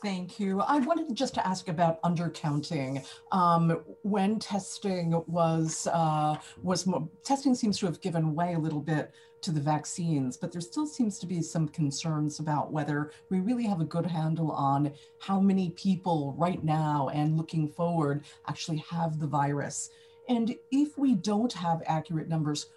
Thank 0.02 0.39
you. 0.39 0.62
I 0.62 0.78
wanted 0.80 1.13
just 1.13 1.34
to 1.34 1.45
ask 1.45 1.67
about 1.67 2.02
undercounting. 2.04 3.06
Um, 3.34 3.82
when 4.04 4.39
testing 4.39 5.21
was 5.28 5.88
uh, 5.91 6.38
was 6.63 6.88
more, 6.88 7.10
testing 7.25 7.54
seems 7.54 7.78
to 7.80 7.86
have 7.86 7.99
given 7.99 8.34
way 8.34 8.54
a 8.54 8.60
little 8.60 8.80
bit 8.80 9.12
to 9.41 9.52
the 9.52 9.60
vaccines, 9.60 10.38
but 10.38 10.52
there 10.54 10.62
still 10.62 10.88
seems 10.88 11.19
to 11.19 11.25
be 11.25 11.41
some 11.41 11.67
concerns 11.67 12.39
about 12.39 12.71
whether 12.71 13.12
we 13.30 13.39
really 13.41 13.65
have 13.65 13.82
a 13.82 13.86
good 13.86 14.06
handle 14.06 14.52
on 14.52 14.91
how 15.19 15.39
many 15.39 15.71
people 15.71 16.34
right 16.38 16.63
now 16.63 17.10
and 17.13 17.38
looking 17.38 17.67
forward 17.67 18.23
actually 18.47 18.84
have 18.89 19.19
the 19.19 19.28
virus. 19.28 19.89
And 20.30 20.56
if 20.71 20.97
we 20.97 21.15
don't 21.15 21.52
have 21.54 21.82
accurate 21.88 22.30
numbers, 22.30 22.67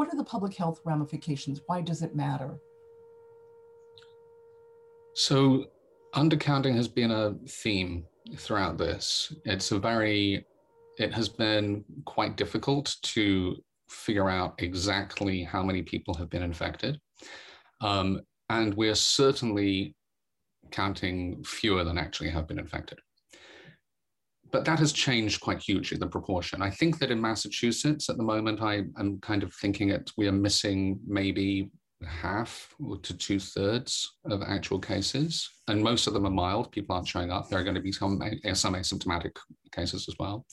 what 0.00 0.08
are 0.10 0.16
the 0.16 0.24
public 0.24 0.54
health 0.54 0.80
ramifications? 0.86 1.60
Why 1.66 1.82
does 1.82 2.00
it 2.00 2.16
matter? 2.16 2.58
So 5.12 5.66
undercounting 6.14 6.74
has 6.74 6.88
been 6.88 7.10
a 7.10 7.34
theme 7.46 8.06
throughout 8.34 8.78
this. 8.78 9.30
It's 9.44 9.72
a 9.72 9.78
very, 9.78 10.46
it 10.96 11.12
has 11.12 11.28
been 11.28 11.84
quite 12.06 12.38
difficult 12.38 12.96
to 13.02 13.62
figure 13.90 14.30
out 14.30 14.54
exactly 14.56 15.42
how 15.42 15.62
many 15.62 15.82
people 15.82 16.14
have 16.14 16.30
been 16.30 16.44
infected. 16.44 16.98
Um, 17.82 18.22
and 18.48 18.72
we're 18.72 18.94
certainly 18.94 19.94
counting 20.70 21.44
fewer 21.44 21.84
than 21.84 21.98
actually 21.98 22.30
have 22.30 22.48
been 22.48 22.58
infected. 22.58 23.00
But 24.52 24.64
that 24.64 24.78
has 24.78 24.92
changed 24.92 25.40
quite 25.40 25.60
hugely, 25.60 25.98
the 25.98 26.06
proportion. 26.06 26.62
I 26.62 26.70
think 26.70 26.98
that 26.98 27.10
in 27.10 27.20
Massachusetts 27.20 28.08
at 28.08 28.16
the 28.16 28.22
moment, 28.22 28.62
I 28.62 28.84
am 28.98 29.18
kind 29.20 29.42
of 29.42 29.54
thinking 29.54 29.88
that 29.88 30.10
we 30.16 30.26
are 30.26 30.32
missing 30.32 30.98
maybe 31.06 31.70
half 32.06 32.74
to 33.02 33.16
two 33.16 33.38
thirds 33.38 34.16
of 34.24 34.42
actual 34.42 34.78
cases, 34.78 35.48
and 35.68 35.82
most 35.82 36.06
of 36.06 36.14
them 36.14 36.26
are 36.26 36.30
mild. 36.30 36.72
People 36.72 36.96
aren't 36.96 37.08
showing 37.08 37.30
up. 37.30 37.48
There 37.48 37.60
are 37.60 37.64
going 37.64 37.74
to 37.74 37.82
be 37.82 37.92
some, 37.92 38.20
some 38.54 38.74
asymptomatic 38.74 39.36
cases 39.72 40.06
as 40.08 40.14
well. 40.18 40.46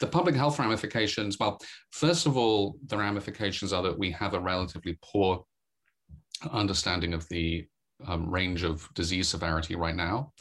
The 0.00 0.06
public 0.06 0.34
health 0.34 0.58
ramifications, 0.58 1.38
well, 1.38 1.58
first 1.92 2.26
of 2.26 2.36
all, 2.36 2.76
the 2.86 2.98
ramifications 2.98 3.72
are 3.72 3.82
that 3.82 3.98
we 3.98 4.10
have 4.10 4.34
a 4.34 4.40
relatively 4.40 4.98
poor 5.02 5.44
understanding 6.50 7.14
of 7.14 7.28
the 7.28 7.66
um, 8.06 8.28
range 8.28 8.64
of 8.64 8.88
disease 8.94 9.28
severity 9.28 9.76
right 9.76 9.96
now. 9.96 10.32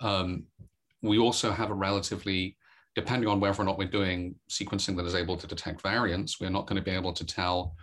Um, 0.00 0.44
we 1.04 1.18
also 1.18 1.50
have 1.52 1.70
a 1.70 1.74
relatively 1.74 2.56
depending 2.94 3.28
on 3.28 3.40
whether 3.40 3.60
or 3.60 3.64
not 3.64 3.76
we're 3.76 3.88
doing 3.88 4.34
sequencing 4.48 4.96
that 4.96 5.04
is 5.04 5.14
able 5.14 5.36
to 5.36 5.46
detect 5.46 5.82
variants, 5.82 6.40
we're 6.40 6.50
not 6.50 6.66
going 6.66 6.76
to 6.76 6.90
be 6.90 6.96
able 6.96 7.12
to 7.12 7.26
tell 7.26 7.74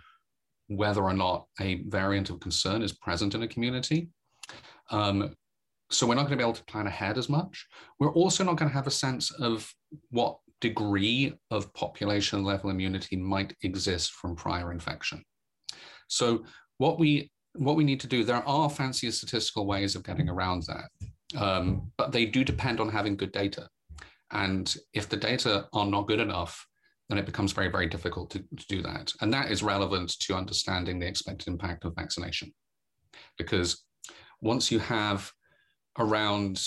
whether 0.68 1.02
or 1.02 1.12
not 1.12 1.46
a 1.60 1.82
variant 1.88 2.30
of 2.30 2.40
concern 2.40 2.82
is 2.82 2.92
present 2.92 3.34
in 3.34 3.42
a 3.42 3.48
community. 3.48 4.08
Um, 4.90 5.36
so 5.90 6.06
we're 6.06 6.14
not 6.14 6.22
going 6.22 6.32
to 6.32 6.36
be 6.38 6.42
able 6.42 6.54
to 6.54 6.64
plan 6.64 6.86
ahead 6.86 7.18
as 7.18 7.28
much. 7.28 7.66
We're 7.98 8.12
also 8.12 8.42
not 8.42 8.56
going 8.56 8.70
to 8.70 8.74
have 8.74 8.86
a 8.86 8.90
sense 8.90 9.30
of 9.32 9.70
what 10.10 10.38
degree 10.62 11.34
of 11.50 11.72
population 11.74 12.42
level 12.44 12.70
immunity 12.70 13.16
might 13.16 13.54
exist 13.62 14.12
from 14.12 14.34
prior 14.34 14.72
infection. 14.72 15.22
So 16.08 16.44
what 16.78 16.98
we 16.98 17.30
what 17.54 17.76
we 17.76 17.84
need 17.84 18.00
to 18.00 18.06
do, 18.06 18.24
there 18.24 18.48
are 18.48 18.70
fancier 18.70 19.12
statistical 19.12 19.66
ways 19.66 19.94
of 19.94 20.02
getting 20.04 20.30
around 20.30 20.62
that, 20.68 20.88
um, 21.36 21.90
but 21.96 22.12
they 22.12 22.26
do 22.26 22.44
depend 22.44 22.80
on 22.80 22.88
having 22.88 23.16
good 23.16 23.32
data. 23.32 23.68
And 24.30 24.74
if 24.94 25.08
the 25.08 25.16
data 25.16 25.68
are 25.72 25.86
not 25.86 26.06
good 26.06 26.20
enough, 26.20 26.66
then 27.08 27.18
it 27.18 27.26
becomes 27.26 27.52
very, 27.52 27.68
very 27.68 27.86
difficult 27.86 28.30
to, 28.30 28.38
to 28.38 28.66
do 28.68 28.82
that. 28.82 29.12
And 29.20 29.32
that 29.32 29.50
is 29.50 29.62
relevant 29.62 30.18
to 30.20 30.34
understanding 30.34 30.98
the 30.98 31.06
expected 31.06 31.48
impact 31.48 31.84
of 31.84 31.94
vaccination. 31.94 32.52
Because 33.36 33.84
once 34.40 34.70
you 34.70 34.78
have 34.78 35.30
around, 35.98 36.66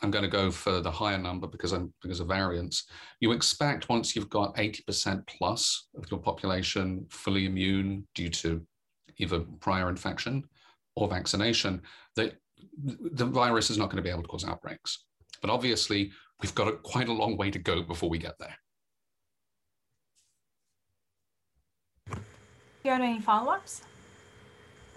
I'm 0.00 0.10
going 0.10 0.24
to 0.24 0.30
go 0.30 0.50
for 0.50 0.80
the 0.80 0.90
higher 0.90 1.18
number 1.18 1.46
because 1.46 1.72
I'm 1.72 1.92
because 2.02 2.20
of 2.20 2.28
variance, 2.28 2.84
you 3.20 3.32
expect 3.32 3.88
once 3.88 4.16
you've 4.16 4.30
got 4.30 4.56
80% 4.56 5.26
plus 5.26 5.88
of 5.96 6.10
your 6.10 6.20
population 6.20 7.06
fully 7.10 7.44
immune 7.44 8.06
due 8.14 8.30
to 8.30 8.66
either 9.18 9.40
prior 9.60 9.88
infection 9.88 10.44
or 10.96 11.08
vaccination, 11.08 11.82
that 12.16 12.34
the 12.82 13.26
virus 13.26 13.70
is 13.70 13.78
not 13.78 13.86
going 13.86 13.96
to 13.96 14.02
be 14.02 14.10
able 14.10 14.22
to 14.22 14.28
cause 14.28 14.44
outbreaks. 14.44 15.04
But 15.40 15.50
obviously, 15.50 16.12
we've 16.40 16.54
got 16.54 16.68
a, 16.68 16.72
quite 16.72 17.08
a 17.08 17.12
long 17.12 17.36
way 17.36 17.50
to 17.50 17.58
go 17.58 17.82
before 17.82 18.08
we 18.08 18.18
get 18.18 18.38
there. 18.38 18.56
Do 22.06 22.88
you 22.88 22.90
have 22.90 23.00
any 23.00 23.20
follow-ups? 23.20 23.82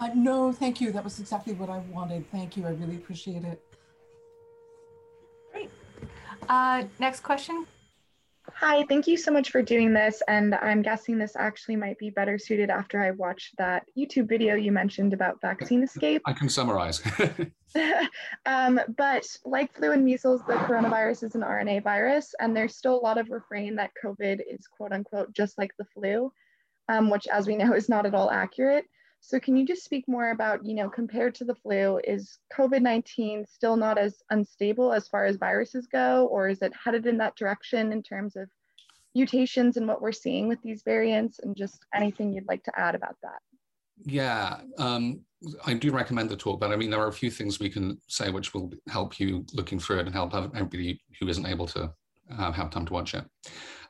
Uh, 0.00 0.10
no, 0.14 0.52
thank 0.52 0.80
you. 0.80 0.92
That 0.92 1.04
was 1.04 1.20
exactly 1.20 1.54
what 1.54 1.70
I 1.70 1.78
wanted. 1.90 2.30
Thank 2.30 2.56
you. 2.56 2.66
I 2.66 2.70
really 2.70 2.96
appreciate 2.96 3.44
it. 3.44 3.62
Great. 5.52 5.70
Uh, 6.48 6.84
next 6.98 7.20
question. 7.20 7.66
Hi, 8.54 8.84
thank 8.88 9.06
you 9.06 9.16
so 9.16 9.30
much 9.30 9.50
for 9.50 9.60
doing 9.60 9.92
this. 9.92 10.22
And 10.28 10.54
I'm 10.54 10.82
guessing 10.82 11.18
this 11.18 11.36
actually 11.36 11.76
might 11.76 11.98
be 11.98 12.10
better 12.10 12.38
suited 12.38 12.70
after 12.70 13.02
I 13.02 13.10
watched 13.10 13.56
that 13.58 13.84
YouTube 13.96 14.28
video 14.28 14.54
you 14.54 14.72
mentioned 14.72 15.12
about 15.12 15.40
vaccine 15.40 15.82
escape. 15.82 16.22
I 16.24 16.32
can 16.32 16.48
summarize. 16.48 17.02
um, 18.46 18.80
but 18.96 19.26
like 19.44 19.74
flu 19.74 19.92
and 19.92 20.04
measles, 20.04 20.42
the 20.46 20.54
coronavirus 20.54 21.24
is 21.24 21.34
an 21.34 21.42
RNA 21.42 21.82
virus, 21.82 22.34
and 22.40 22.56
there's 22.56 22.76
still 22.76 22.94
a 22.94 23.02
lot 23.02 23.18
of 23.18 23.30
refrain 23.30 23.76
that 23.76 23.90
COVID 24.02 24.40
is 24.48 24.66
quote 24.66 24.92
unquote 24.92 25.32
just 25.32 25.58
like 25.58 25.72
the 25.78 25.84
flu, 25.92 26.32
um, 26.88 27.10
which, 27.10 27.26
as 27.28 27.46
we 27.46 27.56
know, 27.56 27.74
is 27.74 27.88
not 27.88 28.06
at 28.06 28.14
all 28.14 28.30
accurate. 28.30 28.86
So 29.20 29.40
can 29.40 29.56
you 29.56 29.66
just 29.66 29.84
speak 29.84 30.06
more 30.06 30.30
about, 30.30 30.64
you 30.64 30.74
know, 30.74 30.88
compared 30.88 31.34
to 31.36 31.44
the 31.44 31.54
flu, 31.54 32.00
is 32.04 32.38
COVID-19 32.56 33.48
still 33.48 33.76
not 33.76 33.98
as 33.98 34.22
unstable 34.30 34.92
as 34.92 35.08
far 35.08 35.24
as 35.24 35.36
viruses 35.36 35.86
go, 35.86 36.26
or 36.26 36.48
is 36.48 36.62
it 36.62 36.72
headed 36.82 37.06
in 37.06 37.18
that 37.18 37.36
direction 37.36 37.92
in 37.92 38.02
terms 38.02 38.36
of 38.36 38.48
mutations 39.14 39.76
and 39.76 39.88
what 39.88 40.00
we're 40.00 40.12
seeing 40.12 40.46
with 40.46 40.62
these 40.62 40.82
variants 40.84 41.40
and 41.40 41.56
just 41.56 41.84
anything 41.94 42.32
you'd 42.32 42.48
like 42.48 42.62
to 42.64 42.78
add 42.78 42.94
about 42.94 43.16
that? 43.22 43.40
Yeah, 44.04 44.60
um, 44.78 45.20
I 45.64 45.74
do 45.74 45.90
recommend 45.90 46.28
the 46.28 46.36
talk, 46.36 46.60
but 46.60 46.70
I 46.70 46.76
mean, 46.76 46.90
there 46.90 47.00
are 47.00 47.08
a 47.08 47.12
few 47.12 47.30
things 47.30 47.58
we 47.58 47.70
can 47.70 47.98
say 48.08 48.30
which 48.30 48.52
will 48.54 48.70
help 48.88 49.18
you 49.18 49.44
looking 49.54 49.78
through 49.78 50.00
it 50.00 50.06
and 50.06 50.14
help 50.14 50.34
everybody 50.34 51.00
who 51.18 51.28
isn't 51.28 51.46
able 51.46 51.66
to 51.68 51.92
uh, 52.38 52.52
have 52.52 52.70
time 52.70 52.86
to 52.86 52.92
watch 52.92 53.14
it. 53.14 53.24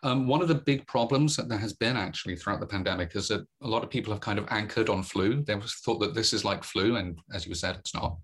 Um, 0.02 0.26
one 0.26 0.42
of 0.42 0.48
the 0.48 0.54
big 0.54 0.86
problems 0.86 1.36
that 1.36 1.48
there 1.48 1.58
has 1.58 1.72
been 1.72 1.96
actually 1.96 2.36
throughout 2.36 2.60
the 2.60 2.66
pandemic 2.66 3.14
is 3.16 3.28
that 3.28 3.46
a 3.62 3.68
lot 3.68 3.82
of 3.82 3.90
people 3.90 4.12
have 4.12 4.20
kind 4.20 4.38
of 4.38 4.46
anchored 4.50 4.88
on 4.88 5.02
flu. 5.02 5.42
They 5.42 5.58
thought 5.84 5.98
that 6.00 6.14
this 6.14 6.32
is 6.32 6.44
like 6.44 6.64
flu, 6.64 6.96
and 6.96 7.18
as 7.32 7.46
you 7.46 7.54
said, 7.54 7.76
it's 7.76 7.94
not. 7.94 8.16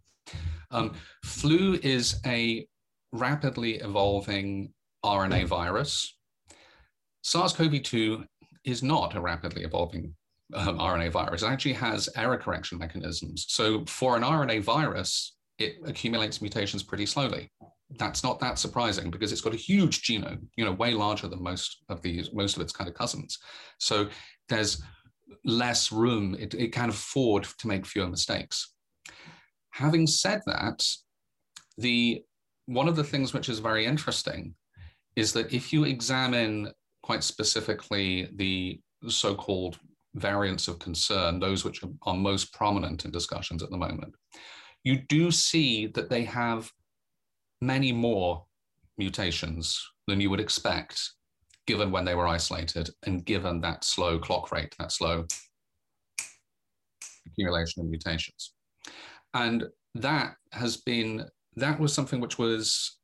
Um, 0.70 0.94
flu 1.24 1.78
is 1.82 2.20
a 2.26 2.66
rapidly 3.12 3.76
evolving 3.76 4.72
RNA 5.04 5.46
virus. 5.46 6.16
SARS-CoV-2 7.22 8.24
is 8.64 8.82
not 8.82 9.14
a 9.14 9.20
rapidly 9.20 9.64
evolving 9.64 10.14
um, 10.54 10.78
RNA 10.78 11.12
virus. 11.12 11.42
It 11.42 11.46
actually 11.46 11.74
has 11.74 12.08
error 12.16 12.36
correction 12.36 12.78
mechanisms. 12.78 13.46
So 13.48 13.84
for 13.86 14.16
an 14.16 14.22
RNA 14.22 14.62
virus, 14.62 15.36
it 15.58 15.76
accumulates 15.84 16.40
mutations 16.40 16.82
pretty 16.82 17.06
slowly 17.06 17.50
that's 17.98 18.22
not 18.22 18.40
that 18.40 18.58
surprising 18.58 19.10
because 19.10 19.32
it's 19.32 19.40
got 19.40 19.54
a 19.54 19.56
huge 19.56 20.02
genome, 20.02 20.46
you 20.56 20.64
know, 20.64 20.72
way 20.72 20.92
larger 20.92 21.28
than 21.28 21.42
most 21.42 21.82
of 21.88 22.00
these, 22.02 22.32
most 22.32 22.56
of 22.56 22.62
its 22.62 22.72
kind 22.72 22.88
of 22.88 22.94
cousins. 22.94 23.38
So 23.78 24.08
there's 24.48 24.82
less 25.44 25.92
room, 25.92 26.36
it, 26.38 26.54
it 26.54 26.72
can 26.72 26.90
afford 26.90 27.44
to 27.58 27.68
make 27.68 27.86
fewer 27.86 28.08
mistakes. 28.08 28.74
Having 29.70 30.06
said 30.06 30.42
that, 30.46 30.86
the 31.78 32.22
one 32.66 32.88
of 32.88 32.96
the 32.96 33.04
things 33.04 33.32
which 33.32 33.48
is 33.48 33.58
very 33.58 33.86
interesting 33.86 34.54
is 35.16 35.32
that 35.32 35.52
if 35.52 35.72
you 35.72 35.84
examine 35.84 36.70
quite 37.02 37.24
specifically 37.24 38.28
the 38.36 38.80
so-called 39.08 39.78
variants 40.14 40.68
of 40.68 40.78
concern, 40.78 41.40
those 41.40 41.64
which 41.64 41.82
are, 41.82 41.90
are 42.02 42.14
most 42.14 42.52
prominent 42.52 43.04
in 43.04 43.10
discussions 43.10 43.62
at 43.62 43.70
the 43.70 43.76
moment, 43.76 44.14
you 44.84 44.98
do 45.08 45.30
see 45.30 45.86
that 45.88 46.08
they 46.08 46.24
have 46.24 46.70
many 47.62 47.92
more 47.92 48.44
mutations 48.98 49.80
than 50.08 50.20
you 50.20 50.28
would 50.28 50.40
expect, 50.40 51.00
given 51.66 51.92
when 51.92 52.04
they 52.04 52.16
were 52.16 52.26
isolated 52.26 52.90
and 53.06 53.24
given 53.24 53.60
that 53.60 53.84
slow 53.84 54.18
clock 54.18 54.50
rate, 54.50 54.74
that 54.78 54.90
slow 54.90 55.24
accumulation 57.26 57.80
of 57.80 57.86
mutations. 57.88 58.52
And 59.32 59.64
that 59.94 60.34
has 60.50 60.78
been, 60.78 61.24
that 61.56 61.78
was 61.78 61.94
something 61.94 62.20
which 62.20 62.36
was, 62.36 62.98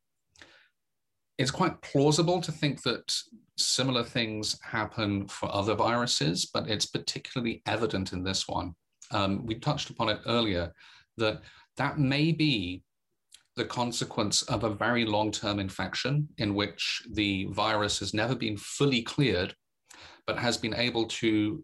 it's 1.37 1.51
quite 1.51 1.81
plausible 1.81 2.41
to 2.41 2.51
think 2.51 2.81
that 2.83 3.15
similar 3.57 4.03
things 4.03 4.59
happen 4.61 5.25
for 5.29 5.53
other 5.55 5.73
viruses, 5.73 6.49
but 6.53 6.69
it's 6.69 6.85
particularly 6.85 7.61
evident 7.65 8.11
in 8.11 8.23
this 8.23 8.45
one. 8.47 8.75
Um, 9.11 9.45
we 9.45 9.55
touched 9.55 9.89
upon 9.89 10.09
it 10.09 10.19
earlier 10.27 10.73
that 11.17 11.41
that 11.77 11.97
may 11.97 12.33
be 12.33 12.83
the 13.59 13.65
consequence 13.65 14.41
of 14.43 14.63
a 14.63 14.69
very 14.69 15.05
long-term 15.05 15.59
infection 15.59 16.29
in 16.37 16.55
which 16.55 17.03
the 17.11 17.45
virus 17.51 17.99
has 17.99 18.13
never 18.13 18.33
been 18.33 18.55
fully 18.55 19.01
cleared, 19.01 19.53
but 20.25 20.39
has 20.39 20.55
been 20.55 20.73
able 20.73 21.05
to 21.05 21.61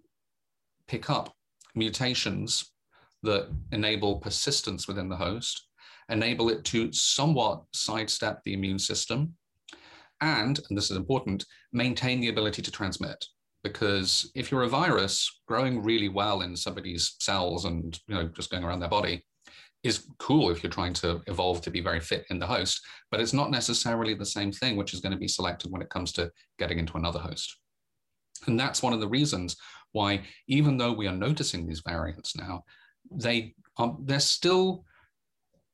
pick 0.89 1.09
up 1.09 1.33
mutations 1.73 2.73
that 3.23 3.47
enable 3.71 4.19
persistence 4.19 4.89
within 4.89 5.07
the 5.07 5.15
host, 5.15 5.67
enable 6.09 6.49
it 6.49 6.65
to 6.65 6.91
somewhat 6.91 7.63
sidestep 7.73 8.41
the 8.43 8.53
immune 8.53 8.77
system, 8.77 9.33
and, 10.19 10.59
and 10.67 10.77
this 10.77 10.91
is 10.91 10.97
important, 10.97 11.45
maintain 11.71 12.19
the 12.19 12.27
ability 12.27 12.61
to 12.61 12.71
transmit. 12.71 13.23
Because 13.63 14.29
if 14.35 14.51
you're 14.51 14.63
a 14.63 14.69
virus 14.69 15.41
growing 15.47 15.81
really 15.81 16.09
well 16.09 16.41
in 16.41 16.57
somebody's 16.57 17.15
cells 17.21 17.63
and 17.63 17.97
you 18.07 18.15
know 18.15 18.27
just 18.27 18.51
going 18.51 18.65
around 18.65 18.81
their 18.81 18.89
body, 18.89 19.23
is 19.85 20.07
cool 20.17 20.49
if 20.49 20.63
you're 20.63 20.71
trying 20.71 20.93
to 20.93 21.21
evolve 21.27 21.61
to 21.61 21.69
be 21.69 21.79
very 21.79 21.99
fit 21.99 22.25
in 22.31 22.39
the 22.39 22.47
host, 22.47 22.81
but 23.11 23.21
it's 23.21 23.33
not 23.33 23.51
necessarily 23.51 24.15
the 24.15 24.25
same 24.25 24.51
thing, 24.51 24.75
which 24.75 24.93
is 24.93 24.99
going 24.99 25.11
to 25.11 25.17
be 25.17 25.27
selected 25.27 25.71
when 25.71 25.81
it 25.81 25.89
comes 25.89 26.11
to 26.13 26.31
getting 26.57 26.79
into 26.79 26.97
another 26.97 27.19
host. 27.19 27.57
And 28.47 28.59
that's 28.59 28.81
one 28.81 28.93
of 28.93 28.99
the 28.99 29.07
reasons 29.07 29.55
why, 29.91 30.23
even 30.47 30.77
though 30.77 30.91
we 30.91 31.07
are 31.07 31.15
noticing 31.15 31.65
these 31.65 31.83
variants 31.87 32.35
now, 32.35 32.63
they 33.11 33.53
are, 33.77 33.95
they're 34.01 34.19
still, 34.19 34.83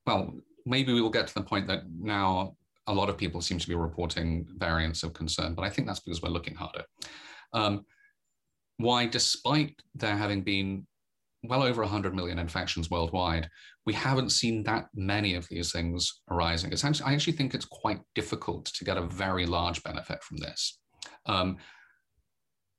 well, 0.06 0.34
maybe 0.66 0.92
we 0.94 1.02
will 1.02 1.10
get 1.10 1.28
to 1.28 1.34
the 1.34 1.44
point 1.44 1.68
that 1.68 1.84
now 1.98 2.56
a 2.88 2.94
lot 2.94 3.10
of 3.10 3.18
people 3.18 3.40
seem 3.40 3.60
to 3.60 3.68
be 3.68 3.76
reporting 3.76 4.46
variants 4.58 5.04
of 5.04 5.14
concern, 5.14 5.56
but 5.56 5.64
I 5.64 5.70
think 5.70 5.88
that's 5.88 6.02
because 6.02 6.22
we're 6.22 6.30
looking 6.30 6.56
harder. 6.56 6.84
Um, 7.54 7.86
why, 8.78 9.06
despite 9.06 9.82
there 9.96 10.18
having 10.18 10.42
been 10.42 10.86
well 11.44 11.64
over 11.64 11.82
100 11.82 12.16
million 12.16 12.40
infections 12.40 12.90
worldwide, 12.90 13.50
we 13.86 13.94
haven't 13.94 14.32
seen 14.32 14.64
that 14.64 14.86
many 14.94 15.36
of 15.36 15.48
these 15.50 15.72
things 15.72 16.22
arising. 16.30 16.72
It's 16.72 16.84
actually, 16.84 17.06
I 17.06 17.14
actually 17.14 17.34
think 17.34 17.54
it's 17.54 17.66
quite 17.66 18.00
difficult 18.14 18.66
to 18.66 18.86
get 18.86 18.98
a 18.98 19.02
very 19.02 19.46
large 19.46 19.82
benefit 19.84 20.24
from 20.24 20.38
this. 20.38 20.80
Um, 21.26 21.58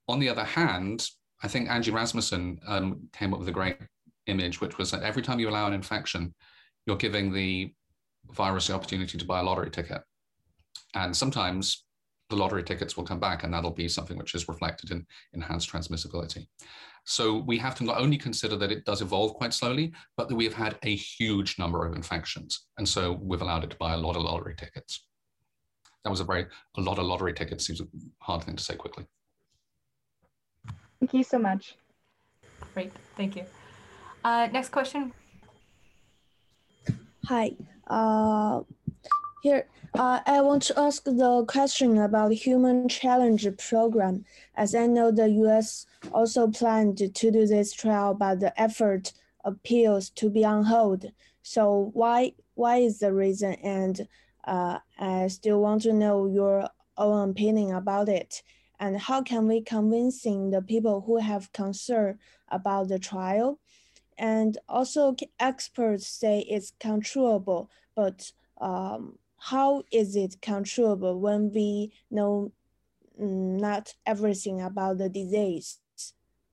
on 0.08 0.20
the 0.20 0.28
other 0.28 0.44
hand, 0.44 1.06
I 1.42 1.48
think 1.48 1.68
Angie 1.68 1.90
Rasmussen 1.90 2.60
um, 2.66 3.08
came 3.12 3.32
up 3.32 3.40
with 3.40 3.48
a 3.48 3.52
great 3.52 3.78
image, 4.26 4.60
which 4.60 4.78
was 4.78 4.90
that 4.92 5.02
every 5.02 5.22
time 5.22 5.40
you 5.40 5.48
allow 5.48 5.66
an 5.66 5.72
infection, 5.72 6.32
you're 6.86 6.96
giving 6.96 7.32
the 7.32 7.72
virus 8.30 8.68
the 8.68 8.74
opportunity 8.74 9.18
to 9.18 9.24
buy 9.24 9.40
a 9.40 9.42
lottery 9.42 9.70
ticket. 9.70 10.02
And 10.94 11.16
sometimes 11.16 11.84
the 12.32 12.38
lottery 12.38 12.64
tickets 12.64 12.96
will 12.96 13.04
come 13.04 13.20
back 13.20 13.44
and 13.44 13.52
that'll 13.52 13.70
be 13.70 13.88
something 13.88 14.16
which 14.16 14.34
is 14.34 14.48
reflected 14.48 14.90
in 14.90 15.06
enhanced 15.34 15.70
transmissibility. 15.70 16.46
So 17.04 17.36
we 17.36 17.58
have 17.58 17.74
to 17.76 17.84
not 17.84 18.00
only 18.00 18.16
consider 18.16 18.56
that 18.56 18.72
it 18.72 18.84
does 18.86 19.02
evolve 19.02 19.34
quite 19.34 19.52
slowly, 19.52 19.92
but 20.16 20.28
that 20.28 20.34
we 20.34 20.44
have 20.44 20.54
had 20.54 20.78
a 20.82 20.94
huge 20.94 21.58
number 21.58 21.84
of 21.84 21.94
infections. 21.94 22.68
And 22.78 22.88
so 22.88 23.12
we've 23.12 23.42
allowed 23.42 23.64
it 23.64 23.70
to 23.70 23.76
buy 23.76 23.92
a 23.92 23.98
lot 23.98 24.16
of 24.16 24.22
lottery 24.22 24.54
tickets. 24.56 25.06
That 26.04 26.10
was 26.10 26.20
a 26.20 26.24
very, 26.24 26.46
a 26.78 26.80
lot 26.80 26.98
of 26.98 27.04
lottery 27.04 27.34
tickets 27.34 27.66
seems 27.66 27.80
a 27.82 27.86
hard 28.20 28.44
thing 28.44 28.56
to 28.56 28.64
say 28.64 28.76
quickly. 28.76 29.04
Thank 31.00 31.12
you 31.12 31.24
so 31.24 31.38
much. 31.38 31.76
Great, 32.72 32.92
thank 33.16 33.36
you. 33.36 33.44
Uh, 34.24 34.48
next 34.50 34.70
question. 34.70 35.12
Hi, 37.26 37.52
uh, 37.88 38.60
here, 39.42 39.66
uh, 39.94 40.20
I 40.24 40.40
want 40.40 40.62
to 40.64 40.78
ask 40.78 41.02
the 41.02 41.44
question 41.48 41.98
about 41.98 42.32
human 42.32 42.88
challenge 42.88 43.44
program. 43.58 44.24
As 44.54 44.72
I 44.72 44.86
know, 44.86 45.10
the 45.10 45.28
U.S. 45.30 45.84
also 46.12 46.46
planned 46.46 46.98
to 46.98 47.30
do 47.30 47.46
this 47.46 47.72
trial, 47.72 48.14
but 48.14 48.38
the 48.38 48.58
effort 48.60 49.12
appears 49.44 50.10
to 50.10 50.30
be 50.30 50.44
on 50.44 50.62
hold. 50.62 51.10
So 51.42 51.90
why 51.92 52.34
why 52.54 52.76
is 52.76 53.00
the 53.00 53.12
reason? 53.12 53.54
And 53.54 54.06
uh, 54.44 54.78
I 55.00 55.26
still 55.26 55.60
want 55.60 55.82
to 55.82 55.92
know 55.92 56.26
your 56.26 56.68
own 56.96 57.30
opinion 57.30 57.74
about 57.74 58.08
it. 58.08 58.44
And 58.78 58.96
how 58.96 59.22
can 59.22 59.48
we 59.48 59.60
convincing 59.60 60.50
the 60.50 60.62
people 60.62 61.00
who 61.00 61.16
have 61.18 61.52
concern 61.52 62.20
about 62.48 62.88
the 62.88 63.00
trial? 63.00 63.58
And 64.16 64.56
also, 64.68 65.16
experts 65.40 66.06
say 66.06 66.46
it's 66.48 66.72
controllable, 66.78 67.70
but 67.96 68.30
um, 68.60 69.18
how 69.44 69.82
is 69.90 70.14
it 70.14 70.40
controllable 70.40 71.18
when 71.18 71.50
we 71.52 71.92
know 72.12 72.52
mm, 73.20 73.60
not 73.60 73.92
everything 74.06 74.60
about 74.60 74.98
the 74.98 75.08
disease? 75.08 75.80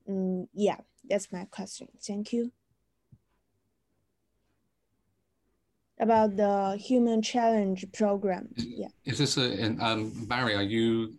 Mm, 0.10 0.48
yeah, 0.54 0.78
that's 1.08 1.32
my 1.32 1.46
question. 1.52 1.88
Thank 2.02 2.34
you. 2.34 2.52
About 6.00 6.36
the 6.36 6.78
human 6.78 7.22
challenge 7.22 7.86
program. 7.94 8.50
Yeah. 8.56 8.88
Is 9.06 9.20
this 9.20 9.38
a, 9.38 9.68
um, 9.80 10.26
Barry, 10.26 10.56
are 10.56 10.64
you? 10.64 11.14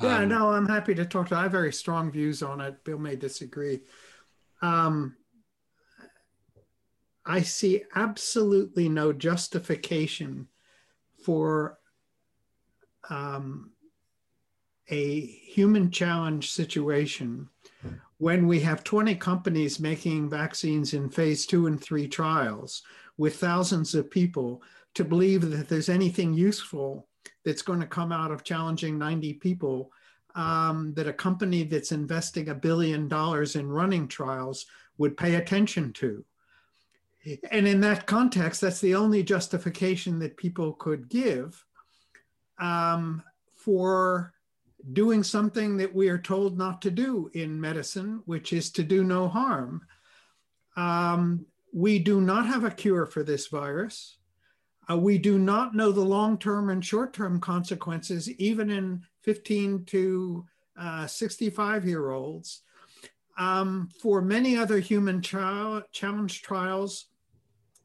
Um... 0.00 0.06
Yeah, 0.06 0.24
no, 0.26 0.50
I'm 0.50 0.68
happy 0.68 0.94
to 0.94 1.06
talk 1.06 1.28
to, 1.28 1.36
I 1.36 1.44
have 1.44 1.52
very 1.52 1.72
strong 1.72 2.12
views 2.12 2.42
on 2.42 2.60
it. 2.60 2.84
Bill 2.84 2.98
may 2.98 3.16
disagree. 3.16 3.80
um, 4.60 5.16
I 7.24 7.40
see 7.40 7.84
absolutely 7.94 8.90
no 8.90 9.14
justification 9.14 10.48
for 11.24 11.78
um, 13.10 13.72
a 14.88 15.20
human 15.20 15.90
challenge 15.90 16.50
situation 16.50 17.48
when 18.18 18.46
we 18.46 18.60
have 18.60 18.84
20 18.84 19.14
companies 19.16 19.80
making 19.80 20.30
vaccines 20.30 20.94
in 20.94 21.10
phase 21.10 21.46
two 21.46 21.66
and 21.66 21.80
three 21.82 22.06
trials 22.06 22.82
with 23.16 23.36
thousands 23.36 23.94
of 23.94 24.10
people 24.10 24.62
to 24.94 25.04
believe 25.04 25.50
that 25.50 25.68
there's 25.68 25.88
anything 25.88 26.32
useful 26.32 27.08
that's 27.44 27.62
going 27.62 27.80
to 27.80 27.86
come 27.86 28.12
out 28.12 28.30
of 28.30 28.44
challenging 28.44 28.98
90 28.98 29.34
people 29.34 29.90
um, 30.34 30.92
that 30.94 31.08
a 31.08 31.12
company 31.12 31.64
that's 31.64 31.92
investing 31.92 32.48
a 32.48 32.54
billion 32.54 33.08
dollars 33.08 33.56
in 33.56 33.68
running 33.68 34.08
trials 34.08 34.66
would 34.98 35.16
pay 35.16 35.36
attention 35.36 35.92
to. 35.92 36.24
And 37.50 37.66
in 37.66 37.80
that 37.80 38.06
context, 38.06 38.60
that's 38.60 38.80
the 38.80 38.94
only 38.94 39.22
justification 39.22 40.18
that 40.18 40.36
people 40.36 40.74
could 40.74 41.08
give 41.08 41.64
um, 42.58 43.22
for 43.54 44.34
doing 44.92 45.22
something 45.22 45.78
that 45.78 45.94
we 45.94 46.08
are 46.08 46.18
told 46.18 46.58
not 46.58 46.82
to 46.82 46.90
do 46.90 47.30
in 47.32 47.60
medicine, 47.60 48.22
which 48.26 48.52
is 48.52 48.70
to 48.72 48.82
do 48.82 49.02
no 49.02 49.28
harm. 49.28 49.82
Um, 50.76 51.46
we 51.72 51.98
do 51.98 52.20
not 52.20 52.46
have 52.46 52.64
a 52.64 52.70
cure 52.70 53.06
for 53.06 53.22
this 53.22 53.46
virus. 53.46 54.18
Uh, 54.90 54.98
we 54.98 55.16
do 55.16 55.38
not 55.38 55.74
know 55.74 55.92
the 55.92 56.04
long 56.04 56.36
term 56.36 56.68
and 56.68 56.84
short 56.84 57.14
term 57.14 57.40
consequences, 57.40 58.30
even 58.32 58.70
in 58.70 59.02
15 59.22 59.84
to 59.86 60.46
uh, 60.78 61.06
65 61.06 61.86
year 61.86 62.10
olds. 62.10 62.62
Um, 63.36 63.88
for 64.00 64.22
many 64.22 64.56
other 64.56 64.78
human 64.78 65.20
challenge 65.20 66.42
trials, 66.42 67.06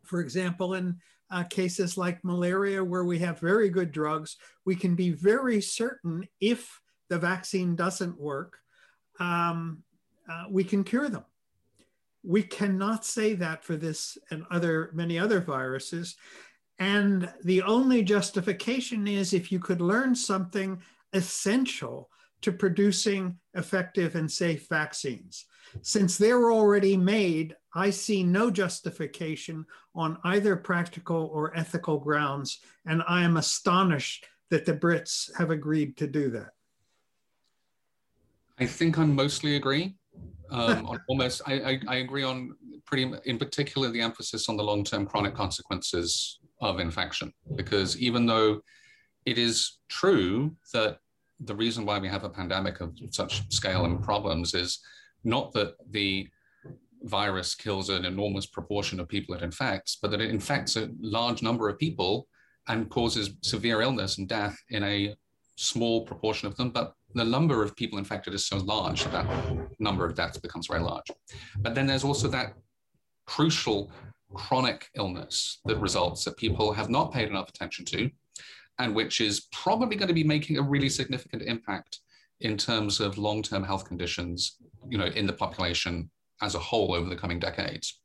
for 0.09 0.19
example, 0.21 0.73
in 0.73 0.97
uh, 1.31 1.43
cases 1.43 1.97
like 1.97 2.23
malaria, 2.23 2.83
where 2.83 3.05
we 3.05 3.19
have 3.19 3.39
very 3.39 3.69
good 3.69 3.91
drugs, 3.91 4.37
we 4.65 4.75
can 4.75 4.95
be 4.95 5.11
very 5.11 5.61
certain 5.61 6.27
if 6.41 6.81
the 7.09 7.19
vaccine 7.19 7.75
doesn't 7.75 8.19
work, 8.19 8.57
um, 9.19 9.83
uh, 10.29 10.45
we 10.49 10.63
can 10.63 10.83
cure 10.83 11.09
them. 11.09 11.25
We 12.23 12.43
cannot 12.43 13.05
say 13.05 13.35
that 13.35 13.63
for 13.63 13.77
this 13.77 14.17
and 14.31 14.43
other 14.51 14.91
many 14.93 15.17
other 15.19 15.39
viruses. 15.39 16.15
And 16.79 17.31
the 17.43 17.61
only 17.61 18.03
justification 18.03 19.07
is 19.07 19.33
if 19.33 19.51
you 19.51 19.59
could 19.59 19.81
learn 19.81 20.15
something 20.15 20.81
essential 21.13 22.09
to 22.41 22.51
producing 22.51 23.37
effective 23.53 24.15
and 24.15 24.31
safe 24.31 24.67
vaccines. 24.69 25.45
Since 25.81 26.17
they're 26.17 26.51
already 26.51 26.97
made, 26.97 27.55
I 27.73 27.89
see 27.89 28.23
no 28.23 28.49
justification 28.49 29.65
on 29.95 30.17
either 30.23 30.55
practical 30.55 31.29
or 31.33 31.55
ethical 31.55 31.99
grounds. 31.99 32.59
And 32.85 33.03
I 33.07 33.23
am 33.23 33.37
astonished 33.37 34.25
that 34.49 34.65
the 34.65 34.73
Brits 34.73 35.29
have 35.37 35.51
agreed 35.51 35.97
to 35.97 36.07
do 36.07 36.29
that. 36.31 36.51
I 38.59 38.65
think 38.65 38.97
I 38.97 39.05
mostly 39.05 39.55
agree. 39.55 39.95
Um, 40.51 40.87
on 40.87 40.99
almost, 41.07 41.43
I, 41.45 41.53
I, 41.53 41.79
I, 41.87 41.95
agree 41.97 42.23
on 42.23 42.55
pretty, 42.83 43.13
in 43.25 43.37
particular, 43.37 43.91
the 43.91 44.01
emphasis 44.01 44.49
on 44.49 44.57
the 44.57 44.63
long-term 44.63 45.05
chronic 45.05 45.35
consequences 45.35 46.39
of 46.59 46.79
infection, 46.79 47.31
because 47.53 48.01
even 48.01 48.25
though 48.25 48.59
it 49.27 49.37
is 49.37 49.77
true 49.89 50.55
that 50.73 51.01
the 51.39 51.53
reason 51.53 51.85
why 51.85 51.99
we 51.99 52.07
have 52.07 52.23
a 52.23 52.29
pandemic 52.29 52.81
of 52.81 52.97
such 53.11 53.47
scale 53.53 53.85
and 53.85 54.03
problems 54.03 54.55
is 54.55 54.79
not 55.23 55.53
that 55.53 55.75
the 55.91 56.27
virus 57.03 57.55
kills 57.55 57.89
an 57.89 58.05
enormous 58.05 58.45
proportion 58.45 58.99
of 58.99 59.07
people 59.07 59.35
it 59.35 59.41
infects, 59.41 59.97
but 60.01 60.11
that 60.11 60.21
it 60.21 60.29
infects 60.29 60.75
a 60.75 60.89
large 61.01 61.41
number 61.41 61.69
of 61.69 61.79
people 61.79 62.27
and 62.67 62.89
causes 62.89 63.31
severe 63.41 63.81
illness 63.81 64.17
and 64.17 64.27
death 64.27 64.57
in 64.69 64.83
a 64.83 65.15
small 65.55 66.05
proportion 66.05 66.47
of 66.47 66.55
them, 66.55 66.69
but 66.69 66.93
the 67.15 67.23
number 67.23 67.63
of 67.63 67.75
people 67.75 67.97
infected 67.97 68.33
is 68.33 68.47
so 68.47 68.57
large 68.57 69.03
that 69.05 69.25
number 69.79 70.05
of 70.05 70.15
deaths 70.15 70.37
becomes 70.37 70.67
very 70.67 70.81
large. 70.81 71.07
But 71.57 71.75
then 71.75 71.87
there's 71.87 72.03
also 72.03 72.27
that 72.29 72.53
crucial 73.25 73.91
chronic 74.33 74.87
illness 74.95 75.59
that 75.65 75.77
results 75.77 76.23
that 76.23 76.37
people 76.37 76.71
have 76.71 76.89
not 76.89 77.11
paid 77.11 77.27
enough 77.27 77.49
attention 77.49 77.83
to, 77.85 78.09
and 78.77 78.95
which 78.95 79.19
is 79.19 79.47
probably 79.51 79.95
going 79.95 80.07
to 80.07 80.13
be 80.13 80.23
making 80.23 80.57
a 80.57 80.61
really 80.61 80.89
significant 80.89 81.41
impact 81.43 81.99
in 82.41 82.55
terms 82.57 82.99
of 82.99 83.17
long-term 83.17 83.63
health 83.63 83.85
conditions, 83.85 84.57
you 84.87 84.97
know, 84.97 85.07
in 85.07 85.27
the 85.27 85.33
population 85.33 86.09
as 86.41 86.55
a 86.55 86.59
whole 86.59 86.93
over 86.93 87.09
the 87.09 87.15
coming 87.15 87.39
decades. 87.39 88.01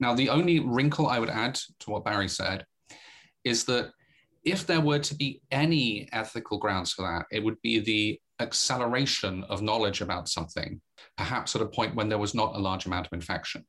Now, 0.00 0.14
the 0.14 0.28
only 0.28 0.60
wrinkle 0.60 1.06
I 1.06 1.18
would 1.18 1.30
add 1.30 1.54
to 1.80 1.90
what 1.90 2.04
Barry 2.04 2.28
said 2.28 2.64
is 3.44 3.64
that 3.64 3.92
if 4.44 4.66
there 4.66 4.80
were 4.80 4.98
to 4.98 5.14
be 5.14 5.40
any 5.50 6.08
ethical 6.12 6.58
grounds 6.58 6.92
for 6.92 7.02
that, 7.02 7.26
it 7.30 7.42
would 7.42 7.60
be 7.62 7.78
the 7.78 8.20
acceleration 8.40 9.44
of 9.44 9.62
knowledge 9.62 10.00
about 10.00 10.28
something, 10.28 10.80
perhaps 11.16 11.54
at 11.54 11.62
a 11.62 11.66
point 11.66 11.94
when 11.94 12.08
there 12.08 12.18
was 12.18 12.34
not 12.34 12.54
a 12.54 12.58
large 12.58 12.86
amount 12.86 13.06
of 13.06 13.12
infection. 13.12 13.64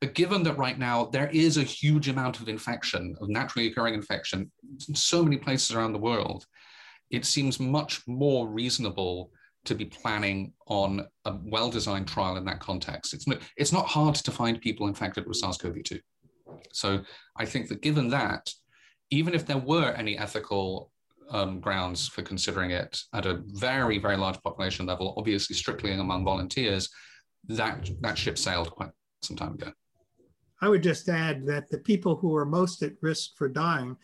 But 0.00 0.14
given 0.14 0.42
that 0.44 0.56
right 0.58 0.78
now 0.78 1.06
there 1.06 1.28
is 1.28 1.56
a 1.56 1.62
huge 1.62 2.08
amount 2.08 2.40
of 2.40 2.48
infection, 2.48 3.14
of 3.20 3.28
naturally 3.28 3.68
occurring 3.68 3.94
infection, 3.94 4.50
in 4.88 4.94
so 4.94 5.22
many 5.22 5.36
places 5.36 5.76
around 5.76 5.92
the 5.92 5.98
world, 5.98 6.46
it 7.10 7.24
seems 7.24 7.60
much 7.60 8.02
more 8.06 8.48
reasonable 8.48 9.30
to 9.64 9.74
be 9.74 9.84
planning 9.84 10.52
on 10.66 11.06
a 11.24 11.36
well-designed 11.44 12.08
trial 12.08 12.36
in 12.36 12.44
that 12.44 12.60
context. 12.60 13.12
It's 13.12 13.26
not, 13.26 13.38
it's 13.56 13.72
not 13.72 13.86
hard 13.86 14.14
to 14.14 14.30
find 14.30 14.60
people 14.60 14.86
infected 14.86 15.26
with 15.26 15.36
SARS-CoV-2. 15.36 16.00
So 16.72 17.00
I 17.36 17.44
think 17.44 17.68
that 17.68 17.82
given 17.82 18.08
that, 18.10 18.50
even 19.10 19.34
if 19.34 19.46
there 19.46 19.58
were 19.58 19.92
any 19.92 20.18
ethical 20.18 20.90
um, 21.30 21.60
grounds 21.60 22.08
for 22.08 22.22
considering 22.22 22.70
it 22.70 22.98
at 23.12 23.26
a 23.26 23.42
very, 23.46 23.98
very 23.98 24.16
large 24.16 24.40
population 24.42 24.86
level, 24.86 25.14
obviously 25.16 25.54
strictly 25.54 25.92
among 25.92 26.24
volunteers, 26.24 26.88
that, 27.48 27.90
that 28.00 28.16
ship 28.16 28.38
sailed 28.38 28.70
quite 28.70 28.90
some 29.22 29.36
time 29.36 29.54
ago. 29.54 29.72
I 30.60 30.68
would 30.68 30.82
just 30.82 31.08
add 31.08 31.46
that 31.46 31.70
the 31.70 31.78
people 31.78 32.16
who 32.16 32.34
are 32.34 32.44
most 32.44 32.82
at 32.82 32.92
risk 33.00 33.36
for 33.36 33.48
dying 33.48 33.96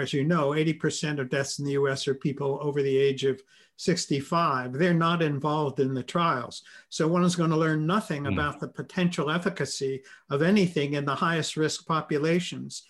as 0.00 0.12
you 0.12 0.24
know, 0.24 0.50
80% 0.50 1.18
of 1.18 1.28
deaths 1.28 1.58
in 1.58 1.64
the 1.64 1.72
US 1.72 2.08
are 2.08 2.14
people 2.14 2.58
over 2.62 2.82
the 2.82 2.96
age 2.96 3.24
of 3.24 3.42
65. 3.76 4.74
They're 4.74 4.94
not 4.94 5.22
involved 5.22 5.80
in 5.80 5.92
the 5.94 6.02
trials. 6.02 6.62
So 6.88 7.08
one 7.08 7.24
is 7.24 7.36
going 7.36 7.50
to 7.50 7.56
learn 7.56 7.86
nothing 7.86 8.24
mm. 8.24 8.32
about 8.32 8.60
the 8.60 8.68
potential 8.68 9.30
efficacy 9.30 10.02
of 10.30 10.42
anything 10.42 10.94
in 10.94 11.04
the 11.04 11.14
highest 11.14 11.56
risk 11.56 11.86
populations. 11.86 12.84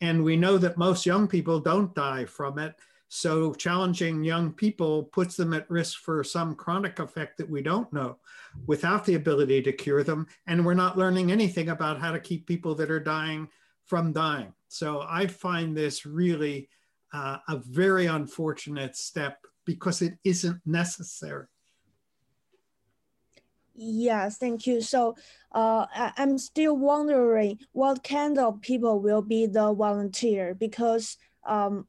And 0.00 0.24
we 0.24 0.36
know 0.36 0.58
that 0.58 0.78
most 0.78 1.04
young 1.04 1.28
people 1.28 1.60
don't 1.60 1.94
die 1.94 2.24
from 2.24 2.58
it. 2.58 2.74
So 3.08 3.54
challenging 3.54 4.22
young 4.22 4.52
people 4.52 5.04
puts 5.04 5.36
them 5.36 5.54
at 5.54 5.70
risk 5.70 6.00
for 6.00 6.22
some 6.22 6.54
chronic 6.54 6.98
effect 6.98 7.38
that 7.38 7.48
we 7.48 7.62
don't 7.62 7.90
know 7.92 8.18
without 8.66 9.04
the 9.04 9.14
ability 9.14 9.62
to 9.62 9.72
cure 9.72 10.02
them. 10.02 10.26
And 10.46 10.64
we're 10.64 10.74
not 10.74 10.98
learning 10.98 11.32
anything 11.32 11.70
about 11.70 12.00
how 12.00 12.12
to 12.12 12.20
keep 12.20 12.46
people 12.46 12.74
that 12.76 12.90
are 12.90 13.00
dying 13.00 13.48
from 13.88 14.12
dying. 14.12 14.52
So 14.68 15.04
I 15.08 15.26
find 15.26 15.76
this 15.76 16.06
really 16.06 16.68
uh, 17.12 17.38
a 17.48 17.56
very 17.56 18.06
unfortunate 18.06 18.96
step 18.96 19.38
because 19.64 20.02
it 20.02 20.14
isn't 20.24 20.60
necessary. 20.64 21.46
Yes, 23.74 24.38
thank 24.38 24.66
you. 24.66 24.80
So 24.80 25.14
uh, 25.52 25.86
I, 25.94 26.12
am 26.16 26.36
still 26.36 26.76
wondering 26.76 27.60
what 27.72 28.02
kind 28.02 28.36
of 28.38 28.60
people 28.60 29.00
will 29.00 29.22
be 29.22 29.46
the 29.46 29.72
volunteer 29.72 30.54
because 30.54 31.16
um, 31.46 31.86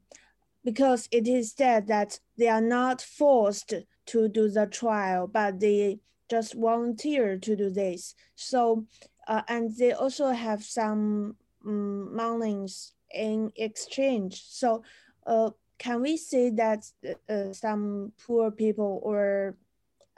because 0.64 1.08
it 1.10 1.26
is 1.26 1.52
said 1.52 1.88
that 1.88 2.20
they 2.38 2.48
are 2.48 2.60
not 2.60 3.02
forced 3.02 3.74
to 4.06 4.28
do 4.28 4.48
the 4.48 4.66
trial, 4.66 5.26
but 5.26 5.58
they 5.58 5.98
just 6.30 6.54
volunteer 6.54 7.38
to 7.38 7.56
do 7.56 7.70
this. 7.70 8.14
So, 8.36 8.86
uh, 9.26 9.42
and 9.48 9.76
they 9.76 9.92
also 9.92 10.30
have 10.30 10.62
some 10.62 11.36
um, 11.66 12.14
monies 12.14 12.92
in 13.12 13.52
exchange. 13.56 14.42
So, 14.46 14.82
uh, 15.26 15.50
can 15.78 16.02
we 16.02 16.16
say 16.16 16.50
that 16.50 16.84
uh, 17.28 17.52
some 17.52 18.12
poor 18.26 18.50
people 18.50 19.00
or 19.02 19.56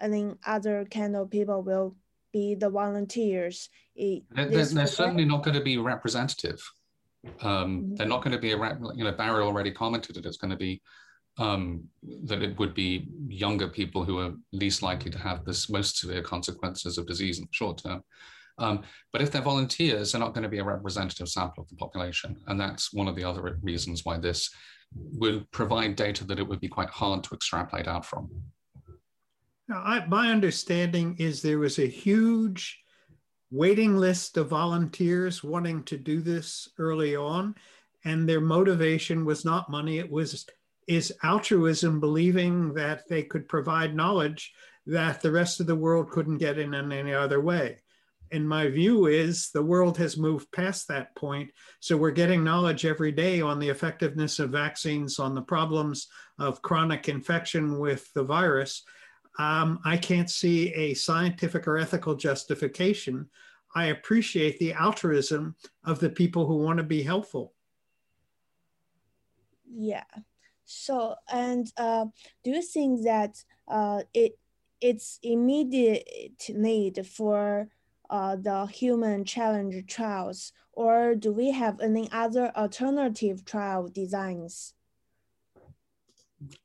I 0.00 0.08
mean 0.08 0.36
other 0.44 0.84
kind 0.84 1.14
of 1.14 1.30
people 1.30 1.62
will 1.62 1.96
be 2.32 2.54
the 2.54 2.70
volunteers? 2.70 3.68
They're, 3.96 4.48
they're 4.48 4.86
certainly 4.86 5.24
not 5.24 5.44
going 5.44 5.54
to 5.54 5.62
be 5.62 5.78
representative. 5.78 6.60
Um, 7.40 7.42
mm-hmm. 7.42 7.94
they're 7.94 8.06
not 8.08 8.24
going 8.24 8.32
to 8.32 8.38
be 8.38 8.52
a, 8.52 8.56
you 8.94 9.04
know, 9.04 9.12
Barry 9.12 9.42
already 9.42 9.70
commented 9.70 10.16
that 10.16 10.26
it's 10.26 10.38
going 10.38 10.50
to 10.50 10.56
be 10.56 10.82
um, 11.38 11.84
that 12.24 12.42
it 12.42 12.58
would 12.58 12.74
be 12.74 13.08
younger 13.28 13.68
people 13.68 14.04
who 14.04 14.18
are 14.18 14.34
least 14.52 14.82
likely 14.82 15.10
to 15.10 15.18
have 15.18 15.44
this 15.44 15.70
most 15.70 15.98
severe 15.98 16.22
consequences 16.22 16.98
of 16.98 17.06
disease 17.06 17.38
in 17.38 17.44
the 17.44 17.52
short 17.52 17.82
term. 17.82 18.02
Um, 18.58 18.82
but 19.12 19.22
if 19.22 19.30
they're 19.30 19.42
volunteers, 19.42 20.12
they're 20.12 20.20
not 20.20 20.34
going 20.34 20.42
to 20.42 20.48
be 20.48 20.58
a 20.58 20.64
representative 20.64 21.28
sample 21.28 21.62
of 21.62 21.68
the 21.68 21.76
population. 21.76 22.36
And 22.46 22.60
that's 22.60 22.92
one 22.92 23.08
of 23.08 23.16
the 23.16 23.24
other 23.24 23.58
reasons 23.62 24.04
why 24.04 24.18
this 24.18 24.50
would 24.94 25.50
provide 25.50 25.96
data 25.96 26.24
that 26.24 26.38
it 26.38 26.46
would 26.46 26.60
be 26.60 26.68
quite 26.68 26.90
hard 26.90 27.24
to 27.24 27.34
extrapolate 27.34 27.88
out 27.88 28.04
from. 28.04 28.30
Now, 29.68 29.82
I, 29.84 30.06
my 30.06 30.30
understanding 30.30 31.16
is 31.18 31.40
there 31.40 31.58
was 31.58 31.78
a 31.78 31.86
huge 31.86 32.78
waiting 33.50 33.96
list 33.96 34.36
of 34.36 34.48
volunteers 34.48 35.44
wanting 35.44 35.82
to 35.84 35.96
do 35.96 36.20
this 36.20 36.68
early 36.78 37.14
on. 37.14 37.54
And 38.04 38.28
their 38.28 38.40
motivation 38.40 39.24
was 39.24 39.44
not 39.44 39.70
money, 39.70 39.98
it 39.98 40.10
was 40.10 40.44
is 40.88 41.12
altruism 41.22 42.00
believing 42.00 42.74
that 42.74 43.08
they 43.08 43.22
could 43.22 43.48
provide 43.48 43.94
knowledge 43.94 44.52
that 44.86 45.20
the 45.20 45.30
rest 45.30 45.60
of 45.60 45.66
the 45.66 45.76
world 45.76 46.10
couldn't 46.10 46.38
get 46.38 46.58
in 46.58 46.74
in 46.74 46.90
any 46.90 47.14
other 47.14 47.40
way. 47.40 47.78
And 48.32 48.48
my 48.48 48.68
view 48.68 49.06
is 49.06 49.50
the 49.50 49.62
world 49.62 49.96
has 49.98 50.16
moved 50.16 50.50
past 50.52 50.88
that 50.88 51.14
point. 51.16 51.50
So 51.80 51.96
we're 51.96 52.10
getting 52.10 52.42
knowledge 52.42 52.84
every 52.84 53.12
day 53.12 53.40
on 53.40 53.58
the 53.58 53.68
effectiveness 53.68 54.38
of 54.38 54.50
vaccines, 54.50 55.18
on 55.18 55.34
the 55.34 55.42
problems 55.42 56.08
of 56.38 56.62
chronic 56.62 57.08
infection 57.08 57.78
with 57.78 58.12
the 58.14 58.24
virus. 58.24 58.82
Um, 59.38 59.80
I 59.84 59.96
can't 59.96 60.30
see 60.30 60.72
a 60.74 60.94
scientific 60.94 61.66
or 61.66 61.78
ethical 61.78 62.14
justification. 62.14 63.28
I 63.74 63.86
appreciate 63.86 64.58
the 64.58 64.74
altruism 64.74 65.56
of 65.84 65.98
the 65.98 66.10
people 66.10 66.46
who 66.46 66.56
want 66.56 66.78
to 66.78 66.84
be 66.84 67.02
helpful. 67.02 67.54
Yeah. 69.74 70.04
So, 70.64 71.16
and 71.30 71.70
uh, 71.76 72.06
do 72.44 72.50
you 72.50 72.62
think 72.62 73.04
that 73.04 73.42
uh, 73.68 74.02
it 74.14 74.38
it's 74.80 75.20
immediate 75.22 76.08
need 76.48 77.06
for 77.06 77.68
uh, 78.12 78.36
the 78.36 78.66
human 78.66 79.24
challenge 79.24 79.86
trials, 79.86 80.52
or 80.74 81.14
do 81.14 81.32
we 81.32 81.50
have 81.50 81.80
any 81.80 82.10
other 82.12 82.52
alternative 82.54 83.42
trial 83.46 83.88
designs? 83.88 84.74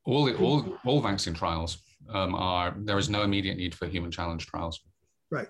All, 0.03 0.29
all, 0.35 0.77
all 0.85 0.99
vaccine 0.99 1.33
trials 1.33 1.77
um, 2.09 2.35
are, 2.35 2.75
there 2.77 2.97
is 2.97 3.09
no 3.09 3.21
immediate 3.21 3.55
need 3.55 3.73
for 3.73 3.87
human 3.87 4.11
challenge 4.11 4.45
trials. 4.45 4.81
Right. 5.31 5.47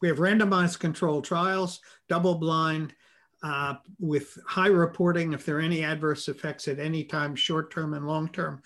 We 0.00 0.08
have 0.08 0.16
randomized 0.16 0.78
controlled 0.78 1.24
trials, 1.24 1.80
double 2.08 2.36
blind, 2.36 2.94
uh, 3.42 3.74
with 4.00 4.38
high 4.48 4.68
reporting 4.68 5.34
if 5.34 5.44
there 5.44 5.58
are 5.58 5.60
any 5.60 5.84
adverse 5.84 6.28
effects 6.28 6.68
at 6.68 6.78
any 6.78 7.04
time, 7.04 7.36
short 7.36 7.70
term 7.70 7.92
and 7.92 8.06
long 8.06 8.30
term. 8.30 8.62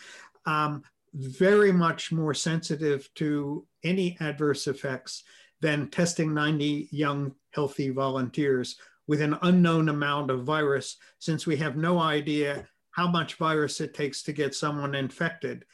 Um, 0.47 0.85
very 1.13 1.73
much 1.73 2.13
more 2.13 2.35
sensitive 2.35 3.09
to 3.17 3.67
any 3.83 4.17
adverse 4.21 4.69
effects 4.69 5.25
than 5.61 5.89
testing 5.91 6.35
90 6.35 6.89
young, 6.91 7.35
healthy 7.51 7.91
volunteers 7.91 8.77
with 9.07 9.21
an 9.21 9.37
unknown 9.43 9.89
amount 9.89 10.31
of 10.31 10.45
virus, 10.45 10.97
since 11.19 11.47
we 11.47 11.57
have 11.57 11.77
no 11.77 11.99
idea 11.99 12.69
how 12.91 13.09
much 13.09 13.35
virus 13.35 13.81
it 13.81 13.95
takes 13.95 14.23
to 14.23 14.33
get 14.33 14.55
someone 14.55 14.95
infected 14.95 15.65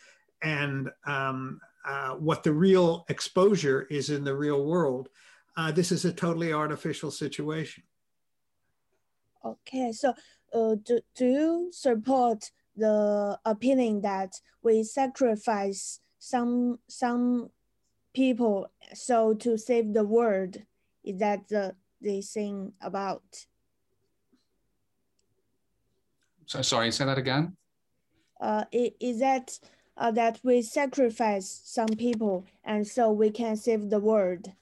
and 0.43 0.91
um, 1.07 1.61
uh, 1.87 2.11
what 2.11 2.43
the 2.43 2.53
real 2.53 3.05
exposure 3.09 3.87
is 3.91 4.11
in 4.11 4.25
the 4.25 4.35
real 4.35 4.65
world. 4.65 5.09
Uh, 5.57 5.73
this 5.73 5.91
is 5.91 6.05
a 6.05 6.13
totally 6.13 6.53
artificial 6.53 7.11
situation. 7.11 7.83
Okay, 9.45 9.93
so 9.93 10.15
uh, 10.53 10.77
do, 10.83 11.01
do 11.15 11.27
you 11.27 11.69
support 11.73 12.51
the 12.77 13.39
opinion 13.45 14.01
that 14.01 14.33
we 14.63 14.83
sacrifice 14.83 16.01
some 16.19 16.79
some 16.89 17.51
people 18.15 18.71
so 18.95 19.35
to 19.35 19.59
save 19.59 19.93
the 19.93 20.05
world? 20.05 20.57
Is 21.03 21.19
that 21.19 21.49
the, 21.49 21.75
the 22.01 22.23
thing 22.23 22.73
about? 22.81 23.23
So, 26.47 26.63
sorry, 26.63 26.91
say 26.93 27.05
that 27.05 27.19
again. 27.19 27.57
Uh, 28.41 28.65
is 28.73 29.21
that 29.21 29.59
uh, 29.97 30.11
that 30.11 30.41
we 30.43 30.61
sacrifice 30.63 31.63
some 31.65 31.89
people 31.89 32.45
and 32.65 32.87
so 32.87 33.11
we 33.13 33.31
can 33.31 33.57
save 33.57 33.91
the 33.91 34.01
world? 34.01 34.53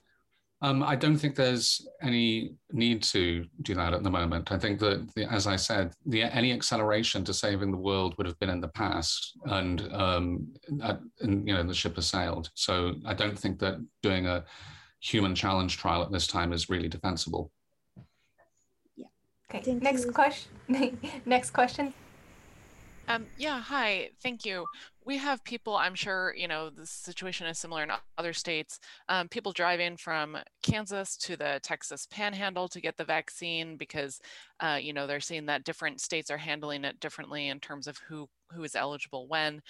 Um, 0.63 0.81
I 0.81 0.95
don't 0.95 1.17
think 1.17 1.35
there's 1.35 1.85
any 2.01 2.55
need 2.71 3.03
to 3.03 3.45
do 3.63 3.75
that 3.75 3.93
at 3.93 4.01
the 4.01 4.09
moment. 4.09 4.49
I 4.49 4.57
think 4.57 4.79
that, 4.79 5.13
the, 5.13 5.29
as 5.29 5.45
I 5.45 5.57
said, 5.57 5.93
the, 6.05 6.23
any 6.23 6.53
acceleration 6.53 7.25
to 7.25 7.33
saving 7.33 7.69
the 7.69 7.77
world 7.77 8.15
would 8.17 8.25
have 8.25 8.39
been 8.39 8.49
in 8.49 8.61
the 8.61 8.69
past, 8.69 9.37
and, 9.43 9.91
um, 9.91 10.47
at, 10.81 11.01
and 11.19 11.45
you 11.45 11.53
know 11.53 11.63
the 11.63 11.73
ship 11.73 11.97
has 11.97 12.07
sailed. 12.07 12.49
So 12.53 12.93
I 13.05 13.13
don't 13.13 13.37
think 13.37 13.59
that 13.59 13.85
doing 14.01 14.25
a 14.25 14.45
human 15.01 15.35
challenge 15.35 15.77
trial 15.77 16.01
at 16.01 16.13
this 16.13 16.27
time 16.27 16.53
is 16.53 16.69
really 16.69 16.87
defensible. 16.87 17.51
Yeah. 18.95 19.07
Okay. 19.49 19.63
Thank 19.65 19.83
next 19.83 20.13
question. 20.13 20.97
next 21.25 21.49
question. 21.51 21.93
Um, 23.09 23.25
yeah, 23.37 23.59
hi, 23.59 24.11
thank 24.23 24.45
you. 24.45 24.65
We 25.05 25.17
have 25.17 25.43
people, 25.43 25.75
I'm 25.75 25.95
sure, 25.95 26.33
you 26.37 26.47
know, 26.47 26.69
the 26.69 26.85
situation 26.85 27.45
is 27.47 27.59
similar 27.59 27.83
in 27.83 27.91
other 28.17 28.31
states, 28.33 28.79
um, 29.09 29.27
people 29.27 29.51
driving 29.51 29.97
from 29.97 30.37
Kansas 30.61 31.17
to 31.17 31.35
the 31.35 31.59
Texas 31.61 32.07
panhandle 32.09 32.69
to 32.69 32.79
get 32.79 32.95
the 32.95 33.03
vaccine 33.03 33.75
because, 33.75 34.21
uh, 34.61 34.79
you 34.81 34.93
know, 34.93 35.05
they're 35.05 35.19
seeing 35.19 35.45
that 35.47 35.65
different 35.65 35.99
states 35.99 36.31
are 36.31 36.37
handling 36.37 36.85
it 36.85 36.99
differently 37.01 37.49
in 37.49 37.59
terms 37.59 37.87
of 37.87 37.97
who, 38.07 38.29
who 38.51 38.63
is 38.63 38.75
eligible 38.75 39.27
when 39.27 39.61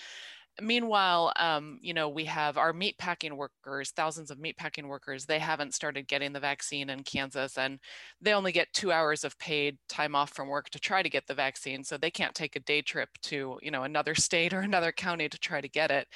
meanwhile, 0.62 1.34
um, 1.38 1.80
you 1.82 1.94
know, 1.94 2.10
we 2.10 2.26
have 2.26 2.58
our 2.58 2.74
meatpacking 2.74 3.36
workers, 3.36 3.92
thousands 3.92 4.30
of 4.30 4.38
meatpacking 4.38 4.88
workers, 4.88 5.26
they 5.26 5.40
haven't 5.40 5.74
started 5.74 6.08
getting 6.08 6.32
the 6.32 6.40
vaccine 6.40 6.90
in 6.90 7.04
Kansas 7.04 7.58
and 7.58 7.80
they 8.22 8.34
only 8.34 8.52
get 8.52 8.72
two 8.74 8.92
hours 8.92 9.24
of 9.24 9.38
paid 9.40 9.78
time 9.90 10.16
off 10.16 10.32
from 10.32 10.48
work 10.48 10.70
to 10.70 10.80
try 10.80 11.02
to 11.02 11.10
get 11.10 11.26
the 11.28 11.34
vaccine. 11.34 11.84
So 11.84 11.98
they 11.98 12.12
can't 12.12 12.36
take 12.36 12.56
a 12.56 12.60
day 12.60 12.82
trip 12.82 13.10
to, 13.24 13.58
you 13.62 13.72
know, 13.72 13.84
another 13.84 14.16
state 14.16 14.54
or 14.54 14.60
another 14.60 14.92
county 14.92 15.28
to 15.28 15.40
try 15.40 15.60
to 15.60 15.70
get 15.70 15.92
it. 15.92 16.08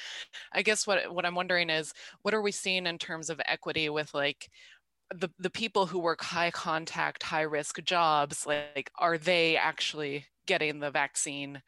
I 0.53 0.61
guess 0.61 0.85
what, 0.85 1.13
what 1.13 1.25
I'm 1.25 1.35
wondering 1.35 1.69
is, 1.69 1.93
what 2.21 2.33
are 2.33 2.41
we 2.41 2.51
seeing 2.51 2.85
in 2.85 2.97
terms 2.97 3.29
of 3.29 3.41
equity 3.45 3.89
with 3.89 4.13
like, 4.13 4.49
the, 5.15 5.29
the 5.39 5.49
people 5.49 5.85
who 5.85 5.99
work 5.99 6.21
high 6.21 6.51
contact, 6.51 7.23
high 7.23 7.43
risk 7.43 7.81
jobs, 7.83 8.45
like, 8.45 8.91
are 8.99 9.17
they 9.17 9.55
actually 9.55 10.25
getting 10.45 10.79
the 10.79 10.91
vaccine? 10.91 11.61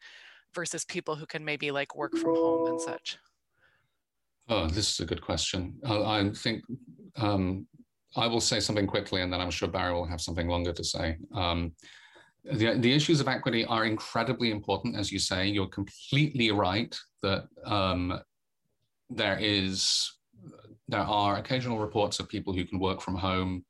Versus 0.54 0.84
people 0.84 1.16
who 1.16 1.26
can 1.26 1.44
maybe 1.44 1.70
like 1.70 1.96
work 1.96 2.16
from 2.16 2.34
home 2.34 2.66
and 2.68 2.80
such? 2.80 3.18
Oh, 4.48 4.66
this 4.66 4.92
is 4.92 5.00
a 5.00 5.06
good 5.06 5.22
question. 5.22 5.78
I, 5.84 5.94
I 5.96 6.30
think 6.30 6.64
um, 7.16 7.66
I 8.16 8.26
will 8.26 8.40
say 8.40 8.60
something 8.60 8.86
quickly, 8.86 9.22
and 9.22 9.32
then 9.32 9.40
I'm 9.40 9.50
sure 9.50 9.68
Barry 9.68 9.92
will 9.92 10.06
have 10.06 10.20
something 10.20 10.48
longer 10.48 10.72
to 10.72 10.84
say. 10.84 11.16
Um, 11.34 11.72
the, 12.44 12.74
the 12.78 12.92
issues 12.92 13.20
of 13.20 13.28
equity 13.28 13.64
are 13.66 13.84
incredibly 13.84 14.50
important, 14.50 14.96
as 14.96 15.12
you 15.12 15.18
say. 15.18 15.46
You're 15.46 15.68
completely 15.68 16.50
right 16.50 16.98
that 17.22 17.44
um, 17.64 18.18
there 19.10 19.38
is 19.40 20.10
there 20.88 21.00
are 21.00 21.36
occasional 21.36 21.78
reports 21.78 22.18
of 22.18 22.28
people 22.28 22.52
who 22.52 22.64
can 22.64 22.80
work 22.80 23.00
from 23.00 23.14
home 23.14 23.64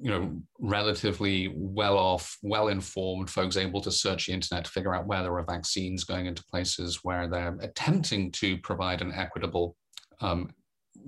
you 0.00 0.10
know, 0.10 0.40
relatively 0.60 1.52
well 1.54 1.98
off, 1.98 2.38
well 2.42 2.68
informed 2.68 3.28
folks 3.28 3.56
able 3.56 3.80
to 3.80 3.90
search 3.90 4.26
the 4.26 4.32
internet 4.32 4.64
to 4.64 4.70
figure 4.70 4.94
out 4.94 5.06
where 5.06 5.22
there 5.22 5.36
are 5.36 5.44
vaccines 5.44 6.04
going 6.04 6.26
into 6.26 6.44
places 6.44 7.00
where 7.02 7.28
they're 7.28 7.56
attempting 7.60 8.30
to 8.30 8.56
provide 8.58 9.02
an 9.02 9.12
equitable, 9.12 9.76
um, 10.20 10.50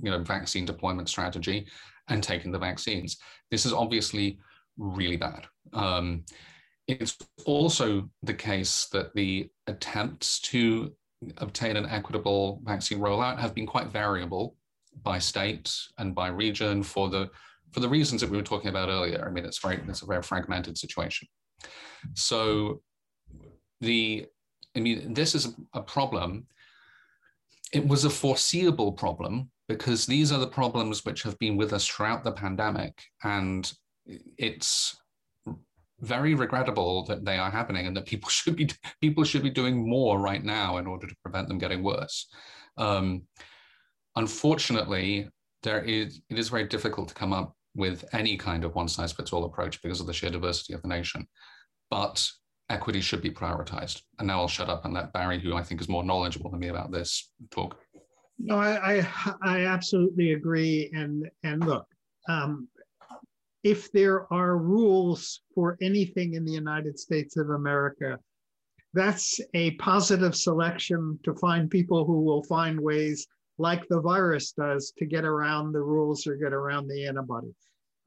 you 0.02 0.10
know, 0.10 0.18
vaccine 0.18 0.64
deployment 0.64 1.08
strategy 1.08 1.66
and 2.08 2.22
taking 2.22 2.50
the 2.50 2.58
vaccines. 2.58 3.18
This 3.50 3.64
is 3.64 3.72
obviously 3.72 4.38
really 4.76 5.16
bad. 5.16 5.46
Um, 5.72 6.24
it's 6.88 7.16
also 7.44 8.10
the 8.24 8.34
case 8.34 8.88
that 8.92 9.14
the 9.14 9.48
attempts 9.68 10.40
to 10.40 10.92
obtain 11.36 11.76
an 11.76 11.86
equitable 11.86 12.60
vaccine 12.64 12.98
rollout 12.98 13.38
have 13.38 13.54
been 13.54 13.66
quite 13.66 13.88
variable 13.88 14.56
by 15.04 15.18
state 15.18 15.72
and 15.98 16.14
by 16.14 16.28
region 16.28 16.82
for 16.82 17.08
the 17.08 17.30
for 17.72 17.80
the 17.80 17.88
reasons 17.88 18.20
that 18.20 18.30
we 18.30 18.36
were 18.36 18.42
talking 18.42 18.70
about 18.70 18.88
earlier. 18.88 19.24
I 19.26 19.30
mean, 19.30 19.44
it's 19.44 19.58
very 19.58 19.80
it's 19.88 20.02
a 20.02 20.06
very 20.06 20.22
fragmented 20.22 20.78
situation. 20.78 21.28
So 22.14 22.82
the 23.80 24.26
I 24.76 24.80
mean, 24.80 25.14
this 25.14 25.34
is 25.34 25.54
a 25.74 25.82
problem. 25.82 26.46
It 27.72 27.86
was 27.86 28.04
a 28.04 28.10
foreseeable 28.10 28.92
problem 28.92 29.50
because 29.68 30.06
these 30.06 30.32
are 30.32 30.38
the 30.38 30.46
problems 30.46 31.04
which 31.04 31.22
have 31.22 31.38
been 31.38 31.56
with 31.56 31.72
us 31.72 31.86
throughout 31.86 32.24
the 32.24 32.32
pandemic, 32.32 33.00
and 33.22 33.72
it's 34.38 34.96
very 36.00 36.34
regrettable 36.34 37.04
that 37.04 37.24
they 37.24 37.36
are 37.36 37.50
happening 37.50 37.86
and 37.86 37.96
that 37.96 38.06
people 38.06 38.28
should 38.38 38.56
be 38.56 38.70
people 39.00 39.24
should 39.24 39.42
be 39.42 39.50
doing 39.50 39.88
more 39.88 40.18
right 40.18 40.44
now 40.44 40.78
in 40.78 40.86
order 40.86 41.06
to 41.06 41.16
prevent 41.22 41.48
them 41.48 41.58
getting 41.58 41.82
worse. 41.82 42.26
Um, 42.76 43.22
unfortunately, 44.16 45.28
there 45.62 45.82
is 45.82 46.20
it 46.30 46.38
is 46.38 46.48
very 46.48 46.64
difficult 46.64 47.08
to 47.08 47.14
come 47.14 47.32
up 47.32 47.54
with 47.74 48.04
any 48.12 48.36
kind 48.36 48.64
of 48.64 48.74
one 48.74 48.88
size 48.88 49.12
fits 49.12 49.32
all 49.32 49.44
approach 49.44 49.80
because 49.82 50.00
of 50.00 50.06
the 50.06 50.12
sheer 50.12 50.30
diversity 50.30 50.74
of 50.74 50.82
the 50.82 50.88
nation. 50.88 51.26
But 51.90 52.26
equity 52.68 53.00
should 53.00 53.22
be 53.22 53.30
prioritized. 53.30 54.02
And 54.18 54.28
now 54.28 54.40
I'll 54.40 54.48
shut 54.48 54.68
up 54.68 54.84
and 54.84 54.94
let 54.94 55.12
Barry, 55.12 55.40
who 55.40 55.54
I 55.54 55.62
think 55.62 55.80
is 55.80 55.88
more 55.88 56.04
knowledgeable 56.04 56.50
than 56.50 56.60
me 56.60 56.68
about 56.68 56.92
this, 56.92 57.32
talk. 57.50 57.76
No, 58.38 58.56
I 58.56 59.00
I, 59.00 59.34
I 59.42 59.66
absolutely 59.66 60.32
agree. 60.32 60.90
And 60.94 61.28
and 61.42 61.64
look, 61.64 61.86
um, 62.28 62.68
if 63.62 63.92
there 63.92 64.32
are 64.32 64.56
rules 64.56 65.42
for 65.54 65.76
anything 65.82 66.34
in 66.34 66.44
the 66.44 66.52
United 66.52 66.98
States 66.98 67.36
of 67.36 67.50
America, 67.50 68.18
that's 68.94 69.40
a 69.54 69.72
positive 69.72 70.34
selection 70.34 71.18
to 71.24 71.34
find 71.34 71.70
people 71.70 72.04
who 72.04 72.22
will 72.22 72.42
find 72.44 72.80
ways 72.80 73.26
like 73.60 73.86
the 73.88 74.00
virus 74.00 74.52
does 74.52 74.92
to 74.96 75.04
get 75.04 75.24
around 75.24 75.72
the 75.72 75.82
rules 75.82 76.26
or 76.26 76.34
get 76.34 76.52
around 76.52 76.88
the 76.88 77.06
antibody. 77.06 77.54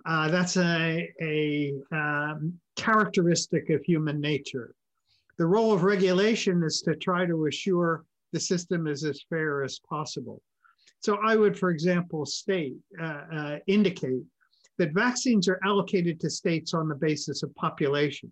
Uh, 0.06 0.28
that's 0.28 0.58
a, 0.58 1.08
a 1.22 1.74
um, 1.92 2.54
characteristic 2.76 3.70
of 3.70 3.84
human 3.84 4.20
nature. 4.20 4.74
The 5.38 5.46
role 5.46 5.72
of 5.72 5.84
regulation 5.84 6.64
is 6.64 6.82
to 6.82 6.96
try 6.96 7.26
to 7.26 7.46
assure 7.46 8.04
the 8.34 8.40
system 8.40 8.88
is 8.88 9.04
as 9.04 9.22
fair 9.30 9.64
as 9.64 9.80
possible. 9.88 10.42
So 11.02 11.20
I 11.24 11.36
would, 11.36 11.58
for 11.58 11.70
example, 11.70 12.26
state, 12.26 12.76
uh, 13.00 13.22
uh, 13.32 13.58
indicate 13.68 14.24
that 14.80 14.94
vaccines 14.94 15.48
are 15.48 15.60
allocated 15.64 16.20
to 16.22 16.30
states 16.30 16.74
on 16.74 16.90
the 16.90 16.96
basis 16.96 17.44
of 17.44 17.54
population. 17.56 18.32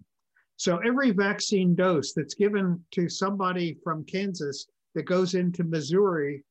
So 0.58 0.78
every 0.78 1.12
vaccine 1.12 1.76
dose 1.76 2.14
that's 2.14 2.34
given 2.34 2.84
to 2.92 3.10
somebody 3.10 3.78
from 3.84 4.06
Kansas 4.06 4.68
that 4.96 5.04
goes 5.04 5.36
into 5.36 5.64
Missouri 5.64 6.44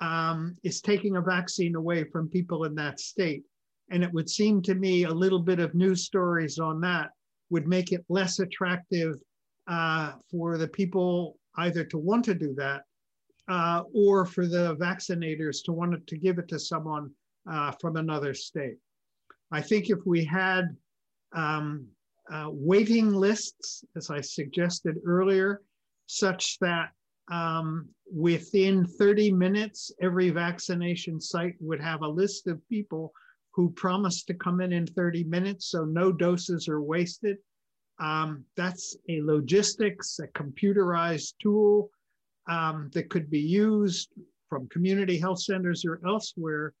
um, 0.00 0.56
is 0.62 0.80
taking 0.80 1.16
a 1.16 1.20
vaccine 1.20 1.74
away 1.74 2.04
from 2.04 2.28
people 2.28 2.64
in 2.64 2.74
that 2.76 3.00
state. 3.00 3.42
And 3.90 4.02
it 4.04 4.12
would 4.12 4.30
seem 4.30 4.62
to 4.62 4.74
me 4.74 5.04
a 5.04 5.12
little 5.12 5.40
bit 5.40 5.58
of 5.58 5.74
news 5.74 6.04
stories 6.04 6.58
on 6.58 6.80
that 6.82 7.10
would 7.50 7.66
make 7.66 7.92
it 7.92 8.04
less 8.08 8.38
attractive 8.38 9.16
uh, 9.68 10.12
for 10.30 10.56
the 10.56 10.68
people 10.68 11.36
either 11.58 11.84
to 11.84 11.98
want 11.98 12.24
to 12.24 12.34
do 12.34 12.54
that 12.54 12.82
uh, 13.48 13.82
or 13.92 14.24
for 14.24 14.46
the 14.46 14.76
vaccinators 14.76 15.62
to 15.64 15.72
want 15.72 16.06
to 16.06 16.16
give 16.16 16.38
it 16.38 16.48
to 16.48 16.58
someone 16.58 17.10
uh, 17.50 17.72
from 17.80 17.96
another 17.96 18.32
state. 18.32 18.76
I 19.50 19.60
think 19.60 19.90
if 19.90 19.98
we 20.06 20.24
had 20.24 20.76
um, 21.34 21.86
uh, 22.32 22.46
waiting 22.48 23.12
lists, 23.12 23.84
as 23.96 24.10
I 24.10 24.20
suggested 24.20 24.96
earlier, 25.04 25.62
such 26.06 26.58
that 26.60 26.90
um, 27.30 27.88
within 28.12 28.84
30 28.84 29.32
minutes, 29.32 29.92
every 30.02 30.30
vaccination 30.30 31.20
site 31.20 31.54
would 31.60 31.80
have 31.80 32.02
a 32.02 32.08
list 32.08 32.48
of 32.48 32.66
people 32.68 33.12
who 33.52 33.70
promised 33.70 34.26
to 34.26 34.34
come 34.34 34.60
in 34.60 34.72
in 34.72 34.86
30 34.86 35.24
minutes, 35.24 35.70
so 35.70 35.84
no 35.84 36.12
doses 36.12 36.68
are 36.68 36.82
wasted. 36.82 37.36
Um, 37.98 38.44
that's 38.56 38.96
a 39.08 39.20
logistics, 39.22 40.18
a 40.20 40.28
computerized 40.28 41.34
tool 41.40 41.90
um, 42.48 42.90
that 42.94 43.10
could 43.10 43.30
be 43.30 43.40
used 43.40 44.10
from 44.48 44.68
community 44.68 45.18
health 45.18 45.40
centers 45.42 45.84
or 45.84 46.00
elsewhere, 46.06 46.74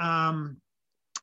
um, 0.00 0.56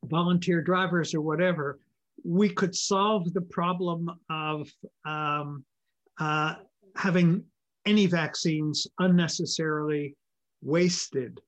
volunteer 0.04 0.62
drivers 0.62 1.14
or 1.14 1.22
whatever. 1.22 1.80
We 2.26 2.50
could 2.50 2.76
solve 2.76 3.32
the 3.34 3.42
problem 3.42 4.10
of 4.30 4.70
um, 5.06 5.64
uh, 6.20 6.56
having 6.96 7.44
any 7.90 8.06
vaccines 8.06 8.86
unnecessarily 9.00 10.16
wasted. 10.62 11.42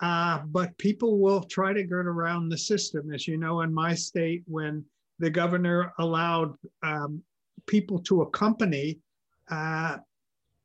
Uh, 0.00 0.40
but 0.46 0.76
people 0.78 1.18
will 1.20 1.42
try 1.42 1.72
to 1.72 1.84
get 1.84 1.92
around 1.92 2.48
the 2.48 2.58
system. 2.58 3.12
As 3.14 3.28
you 3.28 3.36
know, 3.36 3.60
in 3.60 3.72
my 3.72 3.94
state, 3.94 4.42
when 4.46 4.84
the 5.20 5.30
governor 5.30 5.92
allowed 6.00 6.54
um, 6.82 7.22
people 7.66 8.00
to 8.00 8.22
accompany 8.22 8.98
uh, 9.50 9.98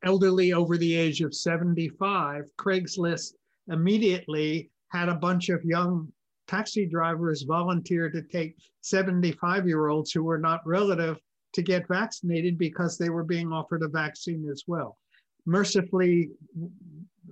elderly 0.02 0.52
over 0.52 0.76
the 0.76 0.94
age 0.94 1.20
of 1.20 1.32
75, 1.32 2.44
Craigslist 2.58 3.34
immediately 3.68 4.70
had 4.88 5.08
a 5.08 5.14
bunch 5.14 5.48
of 5.48 5.64
young 5.64 6.08
taxi 6.48 6.86
drivers 6.86 7.42
volunteer 7.42 8.10
to 8.10 8.22
take 8.22 8.56
75 8.80 9.66
year 9.66 9.88
olds 9.88 10.10
who 10.10 10.24
were 10.24 10.38
not 10.38 10.60
relative 10.66 11.18
to 11.52 11.62
get 11.62 11.88
vaccinated 11.88 12.58
because 12.58 12.98
they 12.98 13.10
were 13.10 13.24
being 13.24 13.52
offered 13.52 13.82
a 13.82 13.88
vaccine 13.88 14.48
as 14.50 14.64
well. 14.66 14.98
Mercifully, 15.46 16.30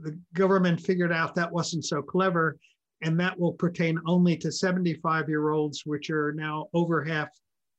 the 0.02 0.18
government 0.34 0.80
figured 0.80 1.12
out 1.12 1.34
that 1.34 1.52
wasn't 1.52 1.84
so 1.84 2.02
clever, 2.02 2.58
and 3.02 3.18
that 3.18 3.38
will 3.38 3.52
pertain 3.52 3.98
only 4.06 4.36
to 4.38 4.52
75 4.52 5.28
year 5.28 5.50
olds, 5.50 5.82
which 5.84 6.10
are 6.10 6.32
now 6.32 6.68
over 6.74 7.02
half 7.02 7.28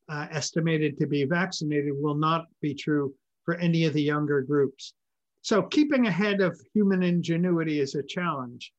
uh, 0.09 0.27
estimated 0.31 0.97
to 0.99 1.07
be 1.07 1.23
vaccinated, 1.23 1.93
will 1.95 2.15
not 2.15 2.45
be 2.61 2.73
true 2.73 3.13
for 3.45 3.55
any 3.55 3.86
of 3.86 3.93
the 3.93 4.01
younger 4.01 4.41
groups. 4.41 4.93
So, 5.41 5.61
keeping 5.63 6.07
ahead 6.07 6.41
of 6.41 6.59
human 6.73 7.03
ingenuity 7.03 7.79
is 7.79 7.95
a 7.95 8.03
challenge, 8.03 8.71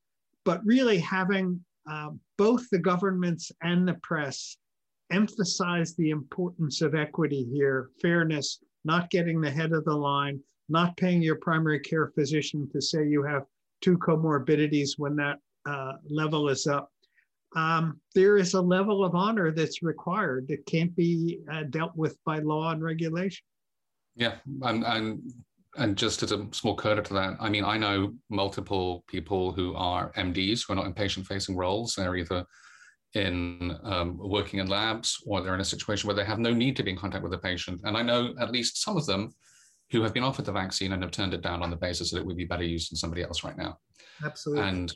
but 0.44 0.64
really 0.64 0.98
having 0.98 1.62
uh, 1.90 2.10
both 2.38 2.68
the 2.70 2.78
governments 2.78 3.52
and 3.62 3.86
the 3.86 3.94
press 4.02 4.56
emphasize 5.10 5.94
the 5.94 6.10
importance 6.10 6.80
of 6.80 6.94
equity 6.94 7.44
here, 7.52 7.90
fairness, 8.00 8.60
not 8.84 9.10
getting 9.10 9.40
the 9.40 9.50
head 9.50 9.72
of 9.72 9.84
the 9.84 9.94
line, 9.94 10.40
not 10.68 10.96
paying 10.96 11.22
your 11.22 11.36
primary 11.36 11.80
care 11.80 12.08
physician 12.08 12.68
to 12.72 12.80
say 12.80 13.06
you 13.06 13.22
have 13.22 13.44
two 13.80 13.98
comorbidities 13.98 14.92
when 14.96 15.16
that 15.16 15.38
uh, 15.66 15.92
level 16.08 16.48
is 16.48 16.66
up. 16.66 16.90
Um, 17.56 18.00
there 18.14 18.36
is 18.36 18.54
a 18.54 18.60
level 18.60 19.04
of 19.04 19.14
honor 19.14 19.52
that's 19.52 19.82
required 19.82 20.48
that 20.48 20.66
can't 20.66 20.94
be 20.96 21.40
uh, 21.50 21.64
dealt 21.64 21.94
with 21.96 22.16
by 22.24 22.40
law 22.40 22.72
and 22.72 22.82
regulation. 22.82 23.44
Yeah, 24.16 24.36
and, 24.62 24.84
and 24.84 25.32
and 25.76 25.96
just 25.96 26.22
as 26.22 26.32
a 26.32 26.46
small 26.52 26.76
coda 26.76 27.02
to 27.02 27.14
that, 27.14 27.36
I 27.40 27.48
mean, 27.48 27.64
I 27.64 27.76
know 27.76 28.14
multiple 28.30 29.04
people 29.08 29.52
who 29.52 29.74
are 29.74 30.12
MDs 30.12 30.66
who 30.66 30.72
are 30.72 30.76
not 30.76 30.86
in 30.86 30.94
patient-facing 30.94 31.56
roles. 31.56 31.94
They're 31.94 32.14
either 32.14 32.44
in 33.14 33.76
um, 33.82 34.18
working 34.18 34.60
in 34.60 34.68
labs 34.68 35.18
or 35.26 35.40
they're 35.40 35.54
in 35.54 35.60
a 35.60 35.64
situation 35.64 36.06
where 36.06 36.16
they 36.16 36.24
have 36.24 36.38
no 36.38 36.52
need 36.52 36.76
to 36.76 36.82
be 36.82 36.90
in 36.90 36.96
contact 36.96 37.22
with 37.22 37.32
the 37.32 37.38
patient. 37.38 37.80
And 37.84 37.96
I 37.96 38.02
know 38.02 38.34
at 38.40 38.50
least 38.50 38.82
some 38.82 38.96
of 38.96 39.06
them 39.06 39.32
who 39.94 40.02
have 40.02 40.12
been 40.12 40.24
offered 40.24 40.44
the 40.44 40.52
vaccine 40.52 40.92
and 40.92 41.02
have 41.02 41.12
turned 41.12 41.34
it 41.34 41.40
down 41.40 41.62
on 41.62 41.70
the 41.70 41.76
basis 41.76 42.10
that 42.10 42.18
it 42.18 42.26
would 42.26 42.36
be 42.36 42.44
better 42.44 42.64
used 42.64 42.92
in 42.92 42.96
somebody 42.96 43.22
else 43.22 43.44
right 43.44 43.56
now. 43.56 43.78
Absolutely. 44.24 44.68
And 44.68 44.92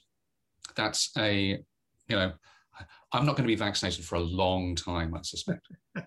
that's 0.74 1.10
a, 1.16 1.62
you 2.08 2.16
know, 2.16 2.32
I'm 3.12 3.24
not 3.24 3.36
going 3.36 3.44
to 3.44 3.54
be 3.54 3.54
vaccinated 3.54 4.04
for 4.04 4.16
a 4.16 4.20
long 4.20 4.74
time, 4.74 5.14
I 5.14 5.20
suspect. 5.22 5.68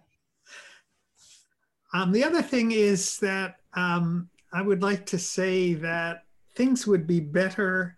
um, 1.94 2.12
the 2.12 2.26
other 2.26 2.42
thing 2.42 2.72
is 2.72 3.18
that 3.20 3.56
um, 3.76 4.30
I 4.52 4.62
would 4.62 4.82
like 4.82 5.06
to 5.08 5.18
say 5.18 5.74
that 5.76 6.26
things 6.56 6.86
would 6.86 7.08
be 7.08 7.22
better 7.22 7.98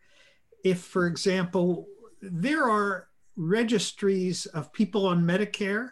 if, 0.64 0.80
for 0.80 1.08
example, 1.08 1.88
there 2.22 2.70
are 2.70 3.08
registries 3.36 4.46
of 4.48 4.72
people 4.74 5.08
on 5.08 5.24
Medicare, 5.24 5.90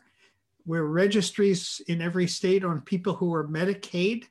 where 0.66 0.86
registries 0.86 1.82
in 1.88 2.02
every 2.02 2.28
state 2.28 2.64
on 2.64 2.82
people 2.82 3.14
who 3.14 3.34
are 3.34 3.48
Medicaid. 3.48 4.26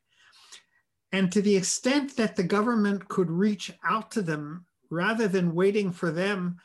And 1.12 1.30
to 1.32 1.42
the 1.42 1.56
extent 1.56 2.16
that 2.16 2.36
the 2.36 2.42
government 2.42 3.08
could 3.08 3.30
reach 3.30 3.72
out 3.84 4.10
to 4.12 4.22
them 4.22 4.64
rather 4.90 5.28
than 5.28 5.54
waiting 5.54 5.92
for 5.92 6.10
them, 6.10 6.58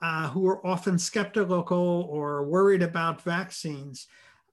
uh, 0.00 0.28
who 0.28 0.46
are 0.46 0.64
often 0.66 0.98
skeptical 0.98 2.08
or 2.10 2.46
worried 2.46 2.82
about 2.82 3.22
vaccines, 3.22 4.06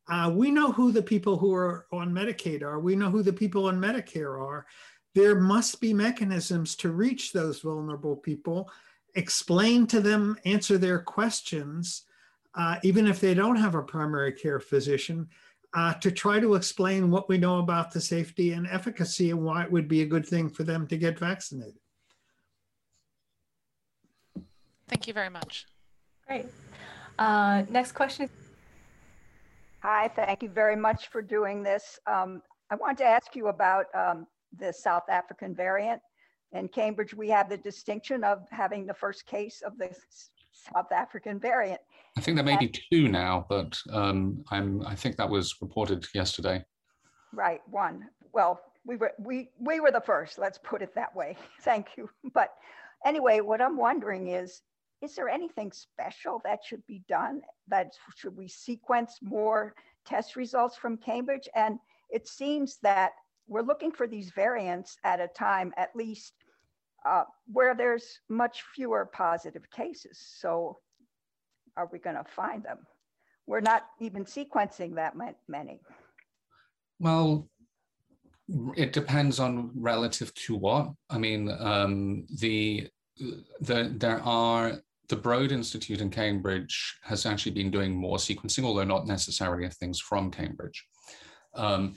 uh, 0.08 0.32
we 0.34 0.52
know 0.52 0.72
who 0.72 0.92
the 0.92 1.02
people 1.02 1.38
who 1.38 1.54
are 1.54 1.86
on 1.92 2.12
Medicaid 2.12 2.62
are. 2.62 2.80
We 2.80 2.96
know 2.96 3.10
who 3.10 3.24
the 3.24 3.34
people 3.34 3.68
on 3.68 3.80
Medicare 3.80 4.40
are. 4.40 4.66
There 5.14 5.40
must 5.40 5.80
be 5.82 5.94
mechanisms 5.94 6.76
to 6.78 6.92
reach 6.92 7.32
those 7.32 7.62
vulnerable 7.62 8.16
people 8.16 8.70
explain 9.16 9.88
to 9.88 10.02
them, 10.02 10.38
answer 10.46 10.78
their 10.78 11.00
questions, 11.00 12.04
uh, 12.54 12.78
even 12.84 13.08
if 13.08 13.20
they 13.20 13.34
don't 13.34 13.56
have 13.56 13.76
a 13.76 13.82
primary 13.82 14.32
care 14.32 14.60
physician, 14.60 15.28
uh, 15.76 15.94
to 15.96 16.10
try 16.10 16.40
to 16.40 16.56
explain 16.56 17.12
what 17.12 17.28
we 17.28 17.38
know 17.38 17.60
about 17.60 17.92
the 17.92 18.00
safety 18.00 18.54
and 18.54 18.66
efficacy 18.68 19.30
and 19.32 19.44
why 19.44 19.64
it 19.64 19.72
would 19.72 19.90
be 19.90 20.02
a 20.02 20.06
good 20.06 20.26
thing 20.26 20.50
for 20.50 20.64
them 20.64 20.88
to 20.88 20.98
get 20.98 21.20
vaccinated. 21.20 21.78
Thank 24.88 25.08
you 25.08 25.14
very 25.14 25.30
much. 25.30 25.66
Great. 26.26 26.46
Uh, 27.20 27.64
next 27.70 27.92
question. 27.92 28.30
Hi, 29.82 30.08
thank 30.16 30.42
you 30.42 30.50
very 30.50 30.76
much 30.76 31.08
for 31.08 31.22
doing 31.22 31.62
this. 31.62 32.00
Um, 32.08 32.42
I 32.70 32.76
want 32.76 32.98
to 33.00 33.04
ask 33.04 33.36
you 33.36 33.48
about 33.48 33.86
um, 33.94 34.26
the 34.58 34.72
South 34.72 35.10
African 35.10 35.54
variant. 35.54 36.02
In 36.54 36.70
Cambridge, 36.70 37.14
we 37.14 37.28
have 37.30 37.50
the 37.50 37.58
distinction 37.58 38.24
of 38.24 38.48
having 38.50 38.86
the 38.86 38.94
first 38.94 39.26
case 39.26 39.62
of 39.66 39.78
the 39.78 39.94
South 40.52 40.92
African 40.92 41.38
variant. 41.38 41.82
I 42.18 42.22
think 42.22 42.36
there 42.36 42.46
may 42.46 42.58
be 42.58 42.72
two 42.92 43.10
now, 43.10 43.46
but 43.50 43.78
um, 43.92 44.44
I'm, 44.50 44.82
I 44.86 44.96
think 44.96 45.18
that 45.18 45.30
was 45.30 45.56
reported 45.62 46.06
yesterday. 46.14 46.64
Right, 47.34 47.62
one. 47.70 48.08
Well, 48.32 48.62
we 48.86 48.96
were 48.96 49.14
we 49.20 49.50
we 49.60 49.80
were 49.80 49.92
the 49.92 50.02
first. 50.02 50.38
Let's 50.38 50.58
put 50.58 50.82
it 50.82 50.94
that 50.96 51.14
way. 51.16 51.36
Thank 51.62 51.98
you. 51.98 52.10
But 52.34 52.54
anyway, 53.06 53.42
what 53.42 53.62
I'm 53.62 53.78
wondering 53.78 54.30
is, 54.30 54.62
is 55.02 55.16
there 55.16 55.28
anything 55.28 55.72
special 55.72 56.42
that 56.46 56.64
should 56.64 56.86
be 56.88 57.02
done? 57.10 57.42
That 57.68 57.94
should 58.16 58.38
we 58.38 58.48
sequence 58.48 59.20
more 59.22 59.74
test 60.06 60.36
results 60.36 60.78
from 60.78 60.98
Cambridge? 60.98 61.50
And 61.56 61.80
it 62.10 62.28
seems 62.28 62.78
that 62.84 63.12
we're 63.48 63.62
looking 63.62 63.92
for 63.92 64.08
these 64.08 64.32
variants 64.32 64.98
at 65.04 65.20
a 65.20 65.28
time, 65.28 65.74
at 65.78 65.96
least 65.96 66.34
uh, 67.06 67.24
where 67.52 67.76
there's 67.76 68.20
much 68.30 68.64
fewer 68.74 69.10
positive 69.14 69.70
cases. 69.70 70.18
So 70.40 70.80
are 71.78 71.90
we 71.92 72.00
going 72.00 72.16
to 72.16 72.24
find 72.24 72.64
them? 72.64 72.80
We're 73.48 73.62
not 73.62 73.86
even 74.00 74.26
sequencing 74.26 74.96
that 74.96 75.16
many. 75.48 75.80
Well, 77.00 77.50
it 78.76 78.94
depends 78.94 79.40
on 79.40 79.72
relative 79.76 80.34
to 80.36 80.56
what. 80.56 80.92
I 81.10 81.18
mean, 81.18 81.56
um, 81.60 82.26
the, 82.40 82.88
the 83.60 83.94
there 83.96 84.22
are 84.22 84.80
the 85.10 85.16
Broad 85.16 85.52
Institute 85.52 86.02
in 86.02 86.10
Cambridge 86.10 86.98
has 87.04 87.26
actually 87.26 87.52
been 87.52 87.70
doing 87.70 87.96
more 87.96 88.18
sequencing, 88.18 88.64
although 88.64 88.84
not 88.84 89.06
necessarily 89.06 89.66
of 89.66 89.74
things 89.76 90.00
from 90.00 90.32
Cambridge. 90.32 90.84
Um, 91.54 91.94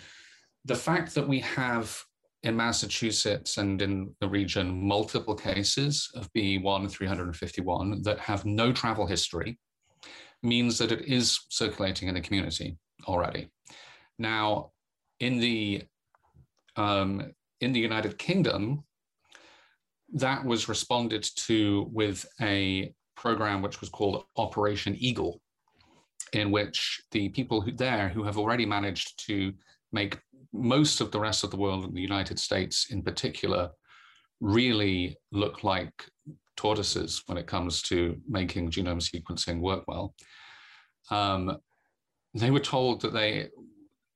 the 0.64 0.74
fact 0.74 1.14
that 1.14 1.26
we 1.26 1.40
have 1.40 1.98
in 2.42 2.56
Massachusetts 2.56 3.56
and 3.58 3.80
in 3.82 4.14
the 4.20 4.28
region 4.28 4.86
multiple 4.86 5.34
cases 5.34 6.08
of 6.14 6.32
B1351 6.34 8.04
that 8.04 8.18
have 8.20 8.44
no 8.44 8.72
travel 8.72 9.06
history 9.06 9.58
means 10.42 10.78
that 10.78 10.92
it 10.92 11.02
is 11.02 11.40
circulating 11.48 12.08
in 12.08 12.14
the 12.14 12.20
community 12.20 12.78
already. 13.06 13.50
Now, 14.18 14.72
in 15.20 15.38
the 15.38 15.82
um, 16.76 17.32
in 17.60 17.72
the 17.72 17.80
United 17.80 18.18
Kingdom, 18.18 18.84
that 20.12 20.44
was 20.44 20.68
responded 20.68 21.26
to 21.46 21.88
with 21.92 22.24
a 22.40 22.94
program 23.16 23.62
which 23.62 23.80
was 23.80 23.90
called 23.90 24.24
Operation 24.36 24.94
Eagle, 24.98 25.40
in 26.32 26.52
which 26.52 27.02
the 27.10 27.30
people 27.30 27.60
who, 27.60 27.72
there 27.72 28.08
who 28.08 28.22
have 28.22 28.38
already 28.38 28.64
managed 28.64 29.26
to 29.26 29.52
make 29.92 30.18
most 30.52 31.00
of 31.00 31.10
the 31.10 31.20
rest 31.20 31.42
of 31.44 31.50
the 31.50 31.56
world 31.56 31.84
and 31.84 31.94
the 31.94 32.00
United 32.00 32.38
States 32.38 32.86
in 32.90 33.02
particular 33.02 33.70
really 34.40 35.16
look 35.32 35.64
like 35.64 35.92
tortoises 36.58 37.22
when 37.26 37.38
it 37.38 37.46
comes 37.46 37.80
to 37.82 38.20
making 38.28 38.70
genome 38.70 39.00
sequencing 39.00 39.60
work 39.60 39.84
well. 39.86 40.14
Um, 41.10 41.56
they 42.34 42.50
were 42.50 42.60
told 42.60 43.00
that 43.00 43.14
they 43.14 43.48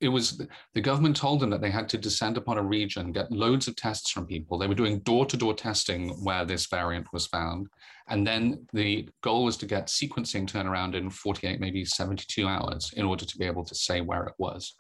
it 0.02 0.08
was 0.08 0.42
the 0.74 0.80
government 0.80 1.16
told 1.16 1.38
them 1.38 1.50
that 1.50 1.60
they 1.60 1.70
had 1.70 1.88
to 1.90 1.96
descend 1.96 2.36
upon 2.36 2.58
a 2.58 2.62
region, 2.62 3.12
get 3.12 3.30
loads 3.30 3.68
of 3.68 3.76
tests 3.76 4.10
from 4.10 4.26
people. 4.26 4.58
They 4.58 4.66
were 4.66 4.74
doing 4.74 4.98
door-to-door 5.00 5.54
testing 5.54 6.10
where 6.24 6.44
this 6.44 6.66
variant 6.66 7.06
was 7.12 7.28
found. 7.28 7.68
And 8.08 8.26
then 8.26 8.66
the 8.72 9.08
goal 9.22 9.44
was 9.44 9.56
to 9.58 9.66
get 9.66 9.86
sequencing 9.86 10.48
turnaround 10.48 10.96
in 10.96 11.08
48, 11.08 11.60
maybe 11.60 11.84
72 11.84 12.48
hours 12.48 12.92
in 12.96 13.06
order 13.06 13.24
to 13.24 13.38
be 13.38 13.44
able 13.44 13.64
to 13.64 13.76
say 13.76 14.00
where 14.00 14.24
it 14.24 14.34
was, 14.38 14.74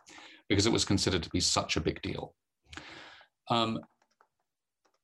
because 0.48 0.66
it 0.66 0.72
was 0.72 0.84
considered 0.84 1.22
to 1.22 1.30
be 1.30 1.40
such 1.40 1.76
a 1.76 1.80
big 1.80 2.02
deal. 2.02 2.34
Um, 3.48 3.78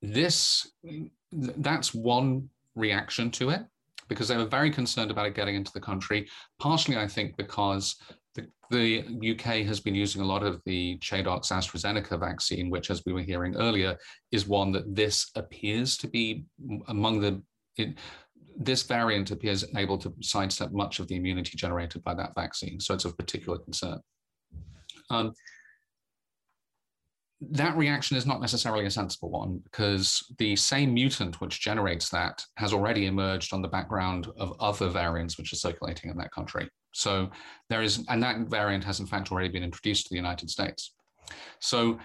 this, 0.02 0.72
that's 1.33 1.95
one 1.95 2.49
reaction 2.74 3.31
to 3.33 3.51
it 3.51 3.62
because 4.09 4.29
they 4.29 4.37
were 4.37 4.47
very 4.47 4.70
concerned 4.70 5.11
about 5.11 5.26
it 5.26 5.35
getting 5.35 5.55
into 5.55 5.72
the 5.72 5.81
country, 5.81 6.29
partially, 6.59 6.97
I 6.97 7.07
think, 7.07 7.37
because 7.37 7.97
the, 8.35 8.47
the 8.70 9.33
UK 9.33 9.66
has 9.66 9.81
been 9.81 9.95
using 9.95 10.22
a 10.22 10.26
lot 10.26 10.43
of 10.43 10.61
the 10.64 10.99
ChAdOx 10.99 11.53
AstraZeneca 11.53 12.18
vaccine, 12.18 12.70
which, 12.70 12.91
as 12.91 13.03
we 13.05 13.12
were 13.12 13.22
hearing 13.22 13.57
earlier, 13.57 13.97
is 14.33 14.47
one 14.47 14.72
that 14.72 14.95
this 14.95 15.31
appears 15.35 15.97
to 15.99 16.09
be 16.09 16.45
among 16.89 17.20
the. 17.20 17.43
It, 17.76 17.99
this 18.61 18.83
variant 18.83 19.31
appears 19.31 19.64
able 19.76 19.99
to 19.99 20.12
sidestep 20.20 20.72
much 20.72 20.99
of 20.99 21.07
the 21.07 21.14
immunity 21.14 21.57
generated 21.57 22.03
by 22.03 22.14
that 22.14 22.35
vaccine, 22.35 22.81
so 22.81 22.93
it's 22.93 23.05
of 23.05 23.16
particular 23.16 23.59
concern. 23.59 24.01
Um, 25.11 25.33
that 27.41 27.76
reaction 27.76 28.16
is 28.16 28.26
not 28.26 28.41
necessarily 28.41 28.86
a 28.86 28.91
sensible 28.91 29.30
one 29.30 29.61
because 29.64 30.24
the 30.39 30.57
same 30.57 30.93
mutant 30.93 31.41
which 31.41 31.61
generates 31.61 32.09
that 32.09 32.45
has 32.57 32.72
already 32.72 33.07
emerged 33.07 33.53
on 33.53 33.62
the 33.62 33.68
background 33.68 34.28
of 34.36 34.55
other 34.61 34.89
variants 34.89 35.39
which 35.39 35.53
are 35.53 35.57
circulating 35.57 36.11
in 36.11 36.16
that 36.16 36.32
country. 36.32 36.68
So 36.93 37.30
there 37.70 37.82
is, 37.82 38.05
and 38.09 38.22
that 38.22 38.49
variant 38.49 38.82
has 38.84 38.99
in 38.99 39.07
fact 39.07 39.30
already 39.30 39.49
been 39.49 39.62
introduced 39.62 40.07
to 40.07 40.11
the 40.11 40.16
United 40.16 40.51
States. 40.51 40.95
So 41.61 41.99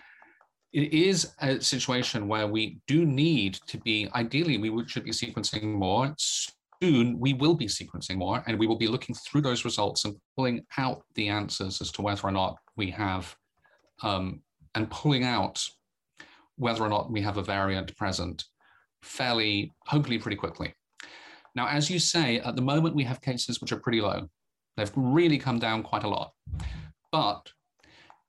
it 0.73 0.91
is 0.91 1.33
a 1.39 1.61
situation 1.61 2.27
where 2.27 2.47
we 2.47 2.79
do 2.87 3.05
need 3.05 3.59
to 3.67 3.77
be, 3.79 4.09
ideally, 4.15 4.57
we 4.57 4.87
should 4.87 5.03
be 5.03 5.11
sequencing 5.11 5.63
more. 5.63 6.13
Soon, 6.17 7.19
we 7.19 7.33
will 7.33 7.53
be 7.53 7.67
sequencing 7.67 8.17
more, 8.17 8.43
and 8.45 8.59
we 8.59 8.67
will 8.67 8.77
be 8.77 8.87
looking 8.87 9.15
through 9.15 9.41
those 9.41 9.65
results 9.65 10.03
and 10.05 10.15
pulling 10.35 10.65
out 10.77 11.03
the 11.15 11.29
answers 11.29 11.79
as 11.79 11.91
to 11.91 12.01
whether 12.01 12.27
or 12.27 12.31
not 12.31 12.57
we 12.75 12.89
have, 12.91 13.35
um, 14.01 14.41
and 14.75 14.89
pulling 14.89 15.23
out 15.23 15.63
whether 16.57 16.83
or 16.83 16.89
not 16.89 17.11
we 17.11 17.21
have 17.21 17.37
a 17.37 17.43
variant 17.43 17.95
present 17.95 18.43
fairly, 19.01 19.73
hopefully 19.87 20.17
pretty 20.17 20.37
quickly. 20.37 20.73
Now, 21.55 21.67
as 21.67 21.89
you 21.89 21.99
say, 21.99 22.39
at 22.39 22.55
the 22.55 22.61
moment, 22.61 22.95
we 22.95 23.03
have 23.03 23.21
cases 23.21 23.61
which 23.61 23.71
are 23.71 23.79
pretty 23.79 24.01
low. 24.01 24.27
They've 24.77 24.91
really 24.95 25.37
come 25.37 25.59
down 25.59 25.83
quite 25.83 26.03
a 26.03 26.09
lot. 26.09 26.31
But 27.11 27.51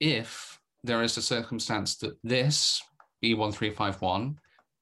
if 0.01 0.59
there 0.83 1.03
is 1.03 1.17
a 1.17 1.23
circumstance 1.23 1.97
that 1.99 2.17
this 2.23 2.83
B1351 3.25 4.37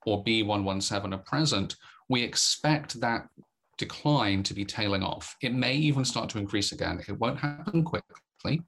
or 0.07 0.25
B117 0.25 1.15
are 1.15 1.19
present, 1.19 1.77
we 2.09 2.23
expect 2.23 3.01
that 3.01 3.29
decline 3.79 4.43
to 4.43 4.55
be 4.55 4.65
tailing 4.65 5.03
off. 5.03 5.37
It 5.41 5.55
may 5.55 5.75
even 5.77 6.05
start 6.05 6.29
to 6.31 6.39
increase 6.39 6.73
again. 6.73 7.01
It 7.09 7.19
won't 7.19 7.39
happen 7.39 7.85
quickly, 7.85 8.63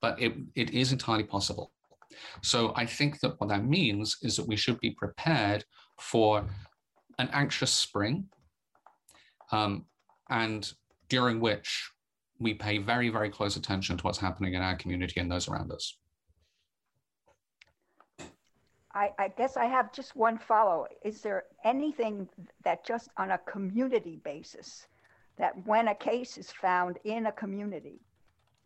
but 0.00 0.20
it, 0.20 0.34
it 0.54 0.70
is 0.70 0.92
entirely 0.92 1.24
possible. 1.24 1.72
So 2.42 2.72
I 2.76 2.86
think 2.86 3.20
that 3.20 3.38
what 3.38 3.48
that 3.50 3.64
means 3.64 4.16
is 4.22 4.36
that 4.36 4.48
we 4.48 4.56
should 4.56 4.80
be 4.80 4.90
prepared 4.90 5.64
for 5.98 6.44
an 7.18 7.28
anxious 7.32 7.72
spring 7.72 8.28
um, 9.52 9.84
and 10.28 10.72
during 11.08 11.40
which 11.40 11.90
we 12.38 12.54
pay 12.54 12.78
very, 12.78 13.10
very 13.10 13.28
close 13.28 13.56
attention 13.56 13.96
to 13.98 14.04
what's 14.04 14.18
happening 14.18 14.54
in 14.54 14.62
our 14.62 14.76
community 14.76 15.20
and 15.20 15.30
those 15.30 15.48
around 15.48 15.70
us. 15.70 15.96
I, 18.92 19.10
I, 19.18 19.28
guess 19.28 19.56
I 19.56 19.66
have 19.66 19.92
just 19.92 20.16
one 20.16 20.38
follow. 20.38 20.86
Is 21.04 21.20
there 21.20 21.44
anything 21.64 22.28
that 22.64 22.84
just 22.84 23.08
on 23.18 23.30
a 23.30 23.38
community 23.38 24.20
basis, 24.24 24.86
that 25.36 25.54
when 25.66 25.88
a 25.88 25.94
case 25.94 26.38
is 26.38 26.50
found 26.50 26.98
in 27.04 27.26
a 27.26 27.32
community, 27.32 28.00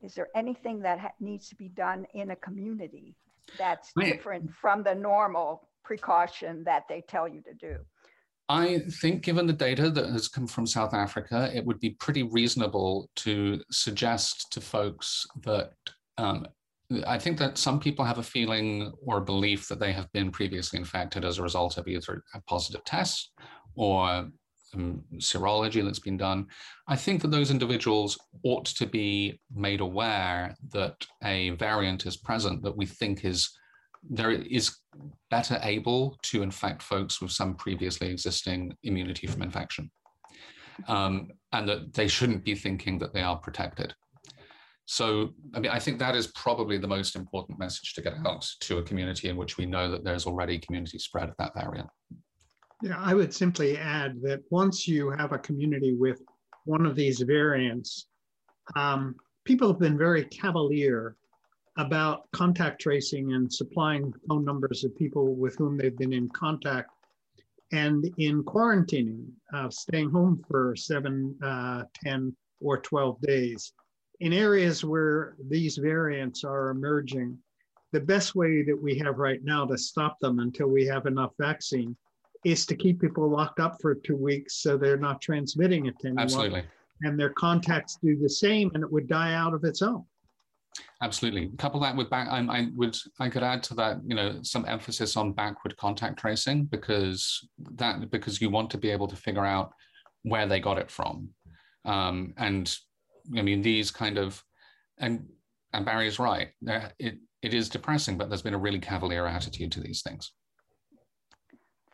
is 0.03 0.15
there 0.15 0.29
anything 0.35 0.81
that 0.81 1.15
needs 1.21 1.49
to 1.49 1.55
be 1.57 1.69
done 1.69 2.07
in 2.15 2.31
a 2.31 2.37
community 2.37 3.15
that's 3.59 3.93
different 3.99 4.53
from 4.53 4.83
the 4.83 4.95
normal 4.95 5.69
precaution 5.85 6.65
that 6.65 6.85
they 6.89 7.03
tell 7.09 7.29
you 7.29 7.43
to 7.43 7.55
do? 7.55 7.79
I 8.49 8.81
think, 9.01 9.23
given 9.23 9.47
the 9.47 9.55
data 9.55 9.91
that 9.91 10.11
has 10.11 10.29
come 10.29 10.47
from 10.47 10.67
South 10.67 10.93
Africa, 10.93 11.51
it 11.55 11.65
would 11.65 11.81
be 11.81 11.91
pretty 11.91 12.25
reasonable 12.25 13.09
to 13.17 13.63
suggest 13.71 14.53
to 14.53 14.61
folks 14.61 15.27
that 15.45 15.73
um, 16.19 16.47
I 17.07 17.19
think 17.19 17.39
that 17.39 17.57
some 17.57 17.81
people 17.81 18.05
have 18.05 18.19
a 18.19 18.23
feeling 18.23 18.93
or 19.03 19.19
a 19.19 19.25
belief 19.25 19.69
that 19.69 19.81
they 19.81 19.93
have 19.93 20.13
been 20.13 20.31
previously 20.31 20.79
infected 20.79 21.25
as 21.25 21.39
a 21.39 21.43
result 21.43 21.79
of 21.79 21.89
either 21.89 22.23
a 22.35 22.41
positive 22.43 22.85
test 22.85 23.33
or 23.75 24.29
um, 24.75 25.03
serology 25.17 25.85
that's 25.85 25.99
been 25.99 26.17
done. 26.17 26.47
I 26.89 26.97
think 26.97 27.23
that 27.23 27.31
those 27.31 27.51
individuals 27.51 28.19
ought 28.43 28.67
to 28.67 28.87
be 28.87 29.41
made 29.55 29.81
aware 29.81 30.55
that 30.73 30.95
a 31.23 31.51
variant 31.51 32.07
is 32.07 32.17
present 32.17 32.63
that 32.63 32.77
we 32.77 32.87
think 32.87 33.25
is 33.25 33.51
there 34.09 34.31
is 34.31 34.77
better 35.31 35.59
able 35.63 36.19
to 36.23 36.43
infect 36.43 36.83
folks 36.83 37.21
with 37.21 37.31
some 37.31 37.55
previously 37.55 38.09
existing 38.11 38.77
immunity 38.83 39.27
from 39.27 39.43
infection. 39.43 39.91
Um, 40.89 41.31
and 41.53 41.69
that 41.69 41.95
they 41.95 42.09
shouldn't 42.09 42.45
be 42.45 42.57
thinking 42.57 42.99
that 42.99 43.15
they 43.15 43.23
are 43.23 43.37
protected. 43.37 43.95
So, 44.87 45.31
I 45.55 45.61
mean, 45.61 45.71
I 45.71 45.79
think 45.79 45.99
that 45.99 46.15
is 46.15 46.27
probably 46.29 46.77
the 46.79 46.89
most 46.89 47.17
important 47.17 47.59
message 47.59 47.95
to 47.95 48.03
get 48.03 48.15
out 48.27 48.47
to 48.61 48.79
a 48.79 48.83
community 48.83 49.29
in 49.29 49.37
which 49.37 49.57
we 49.57 49.67
know 49.67 49.91
that 49.91 50.05
there's 50.05 50.27
already 50.27 50.59
community 50.59 50.99
spread 50.99 51.29
of 51.29 51.37
that 51.39 51.55
variant. 51.55 51.89
Yeah, 52.85 53.01
I 53.01 53.15
would 53.15 53.33
simply 53.33 53.79
add 53.79 54.21
that 54.25 54.43
once 54.51 54.87
you 54.87 55.09
have 55.09 55.33
a 55.33 55.39
community 55.39 55.95
with 55.95 56.21
one 56.67 56.85
of 56.85 56.95
these 56.95 57.19
variants, 57.23 58.09
um, 58.77 59.17
people 59.45 59.69
have 59.69 59.79
been 59.79 59.97
very 59.97 60.27
cavalier 60.27 61.17
about 61.79 62.31
contact 62.33 62.83
tracing 62.83 63.33
and 63.33 63.51
supplying 63.51 64.13
phone 64.29 64.45
numbers 64.45 64.85
of 64.85 64.95
people 64.99 65.35
with 65.35 65.57
whom 65.57 65.79
they've 65.79 65.97
been 65.97 66.13
in 66.13 66.29
contact 66.29 66.91
and 67.73 68.05
in 68.19 68.45
quarantining, 68.45 69.29
uh, 69.55 69.71
staying 69.71 70.11
home 70.11 70.45
for 70.47 70.77
seven, 70.77 71.35
uh, 71.43 71.85
10, 71.95 72.37
or 72.61 72.83
12 72.83 73.19
days. 73.23 73.73
In 74.21 74.35
areas 74.35 74.85
where 74.85 75.37
these 75.49 75.79
variants 75.79 76.45
are 76.45 76.69
emerging, 76.69 77.39
the 77.93 78.01
best 78.01 78.35
way 78.35 78.63
that 78.63 78.79
we 78.79 78.99
have 78.99 79.17
right 79.17 79.43
now 79.43 79.65
to 79.65 79.79
stop 79.79 80.21
them 80.21 80.41
until 80.41 80.67
we 80.67 80.85
have 80.85 81.07
enough 81.07 81.33
vaccine 81.39 81.97
is 82.45 82.67
to 82.67 82.77
keep 82.77 83.01
people 83.01 83.29
locked 83.29 83.61
up 83.61 83.79
for 83.81 83.95
two 83.95 84.17
weeks 84.17 84.57
so 84.63 84.77
they're 84.77 84.97
not 84.97 85.21
transmitting 85.21 85.87
it 85.87 85.99
to 86.01 86.09
anyone. 86.09 86.25
Absolutely. 86.25 86.65
And 87.03 87.19
their 87.19 87.31
contacts 87.31 87.99
do 88.03 88.19
the 88.19 88.29
same 88.29 88.71
and 88.75 88.83
it 88.83 88.93
would 88.93 89.09
die 89.09 89.35
out 89.35 89.55
of 89.55 89.65
its 89.65 89.83
own. 89.83 90.05
Absolutely. 91.03 91.51
Couple 91.59 91.81
that 91.81 91.97
with 91.97 92.11
back, 92.11 92.29
I, 92.29 92.41
I, 92.41 92.69
would, 92.75 92.97
I 93.21 93.29
could 93.29 93.43
add 93.43 93.63
to 93.65 93.75
that, 93.75 93.99
you 94.07 94.15
know, 94.15 94.41
some 94.43 94.65
emphasis 94.67 95.17
on 95.17 95.33
backward 95.33 95.77
contact 95.77 96.19
tracing 96.19 96.65
because 96.65 97.47
that, 97.75 98.11
because 98.11 98.41
you 98.41 98.51
want 98.51 98.71
to 98.71 98.79
be 98.79 98.91
able 98.91 99.07
to 99.09 99.17
figure 99.17 99.45
out 99.45 99.73
where 100.23 100.47
they 100.47 100.61
got 100.61 100.79
it 100.79 100.91
from. 100.91 101.29
Um, 101.85 102.35
and 102.39 102.75
I 103.37 103.43
mean, 103.43 103.63
these 103.63 103.91
kind 103.91 104.19
of, 104.19 104.43
and, 104.99 105.27
and 105.73 105.85
Barry 105.85 106.09
is 106.09 106.19
right. 106.19 106.49
It, 106.99 107.19
it 107.43 107.55
is 107.55 107.69
depressing, 107.69 108.17
but 108.17 108.29
there's 108.29 108.43
been 108.43 108.55
a 108.55 108.59
really 108.59 108.79
cavalier 108.79 109.27
attitude 109.27 109.71
to 109.73 109.81
these 109.81 110.03
things. 110.03 110.33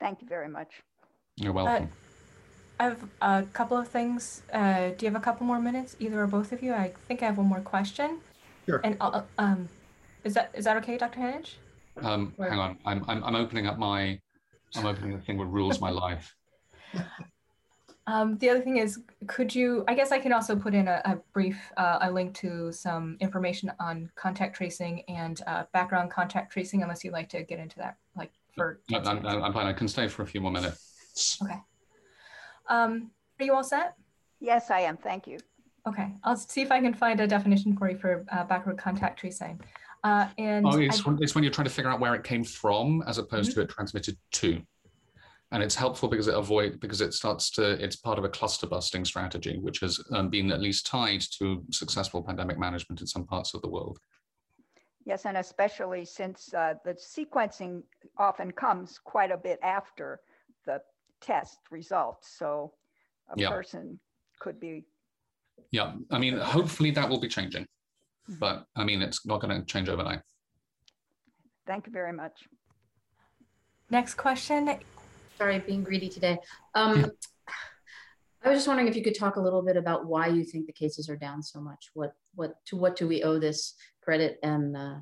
Thank 0.00 0.22
you 0.22 0.28
very 0.28 0.48
much. 0.48 0.82
You're 1.36 1.52
welcome. 1.52 1.90
I 2.78 2.84
have 2.84 3.04
a 3.20 3.42
couple 3.52 3.76
of 3.76 3.88
things. 3.88 4.42
Uh, 4.52 4.88
do 4.96 5.04
you 5.04 5.12
have 5.12 5.20
a 5.20 5.24
couple 5.24 5.46
more 5.46 5.60
minutes, 5.60 5.96
either 6.00 6.22
or 6.22 6.26
both 6.26 6.52
of 6.52 6.62
you? 6.62 6.72
I 6.72 6.92
think 7.06 7.22
I 7.22 7.26
have 7.26 7.36
one 7.36 7.46
more 7.46 7.60
question. 7.60 8.20
Sure. 8.66 8.80
And 8.82 8.96
I'll, 9.00 9.26
um, 9.36 9.68
is 10.24 10.32
that 10.34 10.50
is 10.54 10.64
that 10.64 10.76
okay, 10.78 10.96
Dr. 10.96 11.20
Hanage? 11.20 11.54
Um, 12.02 12.32
hang 12.38 12.58
on, 12.58 12.78
I'm, 12.86 13.04
I'm, 13.08 13.22
I'm 13.22 13.34
opening 13.36 13.66
up 13.66 13.78
my, 13.78 14.18
I'm 14.74 14.86
opening 14.86 15.12
the 15.12 15.22
thing 15.22 15.36
that 15.38 15.44
rules 15.44 15.80
my 15.80 15.90
life. 15.90 16.34
Um, 18.06 18.38
the 18.38 18.50
other 18.50 18.60
thing 18.60 18.78
is, 18.78 18.98
could 19.28 19.54
you, 19.54 19.84
I 19.86 19.94
guess 19.94 20.10
I 20.10 20.18
can 20.18 20.32
also 20.32 20.56
put 20.56 20.74
in 20.74 20.88
a, 20.88 21.00
a 21.04 21.18
brief, 21.32 21.70
uh, 21.76 21.98
a 22.00 22.10
link 22.10 22.34
to 22.36 22.72
some 22.72 23.16
information 23.20 23.70
on 23.78 24.10
contact 24.16 24.56
tracing 24.56 25.02
and 25.02 25.40
uh, 25.46 25.64
background 25.72 26.10
contact 26.10 26.52
tracing, 26.52 26.82
unless 26.82 27.04
you'd 27.04 27.12
like 27.12 27.28
to 27.28 27.44
get 27.44 27.60
into 27.60 27.76
that, 27.76 27.98
like 28.16 28.32
for. 28.60 28.80
I'm, 28.94 29.26
I'm, 29.26 29.44
I'm 29.44 29.52
fine, 29.52 29.66
I 29.66 29.72
can 29.72 29.88
stay 29.88 30.08
for 30.08 30.22
a 30.22 30.26
few 30.26 30.40
more 30.40 30.52
minutes. 30.52 31.38
Okay. 31.42 31.58
Um, 32.68 33.10
are 33.38 33.44
you 33.44 33.54
all 33.54 33.64
set? 33.64 33.94
Yes, 34.40 34.70
I 34.70 34.80
am. 34.80 34.96
Thank 34.96 35.26
you. 35.26 35.38
Okay, 35.88 36.12
I'll 36.24 36.36
see 36.36 36.60
if 36.60 36.70
I 36.70 36.80
can 36.80 36.92
find 36.94 37.20
a 37.20 37.26
definition 37.26 37.76
for 37.76 37.90
you 37.90 37.96
for 37.96 38.24
uh, 38.30 38.44
backward 38.44 38.76
contact 38.78 39.18
tracing. 39.20 39.60
Uh, 40.04 40.28
and 40.38 40.66
Oh, 40.66 40.78
it's, 40.78 41.00
I- 41.00 41.10
when, 41.10 41.18
it's 41.22 41.34
when 41.34 41.42
you're 41.42 41.52
trying 41.52 41.66
to 41.68 41.72
figure 41.72 41.90
out 41.90 42.00
where 42.00 42.14
it 42.14 42.22
came 42.24 42.44
from 42.44 43.02
as 43.06 43.18
opposed 43.18 43.52
to 43.52 43.62
it 43.62 43.70
transmitted 43.70 44.16
to. 44.32 44.60
And 45.52 45.62
it's 45.64 45.74
helpful 45.74 46.08
because 46.08 46.28
it 46.28 46.34
avoid 46.34 46.78
because 46.78 47.00
it 47.00 47.12
starts 47.12 47.50
to 47.52 47.72
it's 47.82 47.96
part 47.96 48.18
of 48.18 48.24
a 48.24 48.28
cluster 48.28 48.68
busting 48.68 49.04
strategy, 49.04 49.58
which 49.58 49.80
has 49.80 49.98
um, 50.12 50.28
been 50.28 50.52
at 50.52 50.60
least 50.60 50.86
tied 50.86 51.22
to 51.38 51.64
successful 51.72 52.22
pandemic 52.22 52.56
management 52.56 53.00
in 53.00 53.06
some 53.08 53.26
parts 53.26 53.52
of 53.52 53.60
the 53.62 53.68
world. 53.68 53.98
Yes, 55.06 55.24
and 55.24 55.36
especially 55.38 56.04
since 56.04 56.52
uh, 56.54 56.74
the 56.84 56.92
sequencing 56.94 57.82
often 58.18 58.52
comes 58.52 58.98
quite 59.02 59.30
a 59.30 59.36
bit 59.36 59.58
after 59.62 60.20
the 60.66 60.80
test 61.20 61.58
results. 61.70 62.28
So 62.38 62.74
a 63.28 63.34
Yeah. 63.38 63.48
person 63.50 63.98
could 64.40 64.60
be, 64.60 64.84
Yeah, 65.70 65.94
I 66.10 66.18
mean, 66.18 66.36
hopefully 66.36 66.90
that 66.92 67.08
will 67.08 67.20
be 67.20 67.28
changing, 67.28 67.66
but 68.28 68.66
I 68.76 68.84
mean, 68.84 69.02
it's 69.02 69.24
not 69.26 69.40
going 69.40 69.58
to 69.58 69.64
change 69.66 69.88
overnight. 69.88 70.22
thank 71.66 71.86
you 71.86 71.92
very 71.92 72.12
much. 72.12 72.48
Next 73.90 74.14
question. 74.14 74.80
Sorry, 75.38 75.58
being 75.60 75.84
greedy 75.84 76.08
today. 76.08 76.38
Um, 76.74 77.12
I 78.42 78.48
was 78.48 78.58
just 78.58 78.68
wondering 78.68 78.88
if 78.88 78.96
you 78.96 79.02
could 79.04 79.14
talk 79.14 79.36
a 79.36 79.40
little 79.40 79.62
bit 79.62 79.76
about 79.76 80.06
why 80.06 80.26
you 80.26 80.44
think 80.44 80.66
the 80.66 80.72
cases 80.72 81.08
are 81.08 81.16
down 81.16 81.42
so 81.42 81.60
much. 81.60 81.90
What, 81.94 82.12
what, 82.34 82.54
to 82.66 82.76
what 82.76 82.96
do 82.96 83.06
we 83.08 83.22
owe 83.22 83.38
this 83.38 83.74
credit? 84.02 84.38
And 84.42 84.76
uh, 84.76 84.96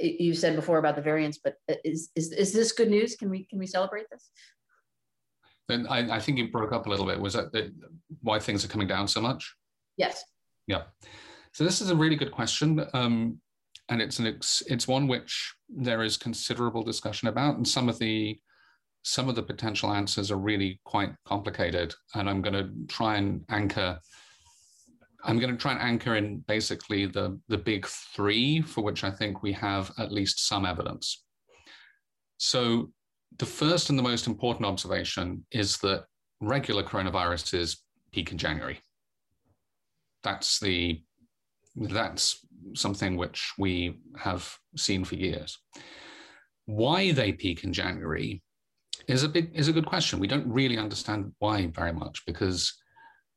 you 0.00 0.34
said 0.34 0.56
before 0.56 0.78
about 0.78 0.96
the 0.96 1.02
variants, 1.02 1.38
but 1.42 1.56
uh, 1.70 1.74
is, 1.84 2.10
is, 2.16 2.32
is 2.32 2.52
this 2.52 2.72
good 2.72 2.90
news? 2.90 3.16
Can 3.16 3.30
we, 3.30 3.44
can 3.44 3.58
we 3.58 3.66
celebrate 3.66 4.06
this? 4.10 4.30
Then 5.68 5.86
I, 5.88 6.16
I 6.16 6.20
think 6.20 6.38
you 6.38 6.50
broke 6.50 6.72
up 6.72 6.86
a 6.86 6.90
little 6.90 7.06
bit. 7.06 7.20
Was 7.20 7.34
that 7.34 7.72
why 8.20 8.38
things 8.38 8.64
are 8.64 8.68
coming 8.68 8.88
down 8.88 9.08
so 9.08 9.20
much? 9.20 9.54
Yes. 9.96 10.22
Yeah. 10.66 10.82
So 11.52 11.64
this 11.64 11.80
is 11.80 11.90
a 11.90 11.96
really 11.96 12.16
good 12.16 12.32
question, 12.32 12.84
um, 12.94 13.38
and 13.88 14.02
it's 14.02 14.18
an 14.18 14.26
ex, 14.26 14.62
it's 14.66 14.88
one 14.88 15.06
which 15.06 15.54
there 15.68 16.02
is 16.02 16.16
considerable 16.16 16.82
discussion 16.82 17.28
about, 17.28 17.56
and 17.56 17.66
some 17.66 17.88
of 17.88 17.98
the 17.98 18.38
some 19.02 19.28
of 19.28 19.36
the 19.36 19.42
potential 19.42 19.92
answers 19.92 20.30
are 20.30 20.38
really 20.38 20.80
quite 20.84 21.14
complicated. 21.26 21.94
And 22.14 22.28
I'm 22.28 22.42
going 22.42 22.54
to 22.54 22.70
try 22.88 23.16
and 23.16 23.44
anchor. 23.50 24.00
I'm 25.24 25.38
going 25.38 25.52
to 25.52 25.60
try 25.60 25.72
and 25.72 25.80
anchor 25.80 26.16
in 26.16 26.44
basically 26.46 27.06
the 27.06 27.38
the 27.48 27.58
big 27.58 27.86
three 27.86 28.60
for 28.60 28.84
which 28.84 29.04
I 29.04 29.10
think 29.10 29.42
we 29.42 29.52
have 29.52 29.90
at 29.98 30.12
least 30.12 30.46
some 30.46 30.66
evidence. 30.66 31.24
So 32.36 32.92
the 33.38 33.46
first 33.46 33.90
and 33.90 33.98
the 33.98 34.02
most 34.02 34.26
important 34.26 34.66
observation 34.66 35.44
is 35.50 35.78
that 35.78 36.04
regular 36.40 36.82
coronaviruses 36.82 37.78
peak 38.12 38.32
in 38.32 38.38
January. 38.38 38.80
That's 40.22 40.60
the 40.60 41.02
that's 41.76 42.46
something 42.74 43.16
which 43.16 43.52
we 43.58 44.00
have 44.16 44.56
seen 44.76 45.04
for 45.04 45.16
years. 45.16 45.58
Why 46.66 47.12
they 47.12 47.32
peak 47.32 47.64
in 47.64 47.72
January 47.72 48.42
is 49.08 49.22
a 49.22 49.28
big 49.28 49.50
is 49.54 49.68
a 49.68 49.72
good 49.72 49.86
question. 49.86 50.18
We 50.18 50.28
don't 50.28 50.46
really 50.46 50.78
understand 50.78 51.32
why 51.38 51.66
very 51.66 51.92
much 51.92 52.24
because 52.26 52.72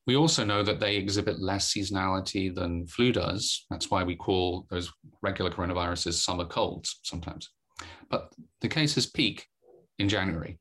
we 0.08 0.16
also 0.16 0.46
know 0.46 0.64
that 0.64 0.80
they 0.80 0.96
exhibit 0.96 1.42
less 1.42 1.72
seasonality 1.72 2.54
than 2.54 2.88
flu 2.88 3.12
does. 3.12 3.66
That's 3.70 3.92
why 3.92 4.04
we 4.04 4.16
call 4.16 4.66
those 4.70 4.92
regular 5.22 5.52
coronaviruses 5.52 6.14
summer 6.14 6.46
colds 6.46 7.02
sometimes. 7.04 7.50
But 8.10 8.34
the 8.62 8.70
cases 8.70 9.06
peak 9.06 9.46
in 10.00 10.08
January. 10.08 10.60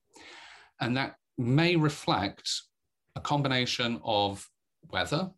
And 0.81 0.97
that 0.97 1.15
may 1.39 1.77
reflect 1.77 2.51
a 3.15 3.21
combination 3.21 4.01
of 4.05 4.45
weather, 4.91 5.31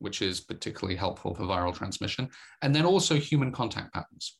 which 0.00 0.22
is 0.22 0.40
particularly 0.40 0.96
helpful 0.96 1.34
for 1.34 1.44
viral 1.44 1.74
transmission, 1.74 2.28
and 2.62 2.74
then 2.74 2.84
also 2.84 3.14
human 3.14 3.52
contact 3.52 3.94
patterns, 3.94 4.38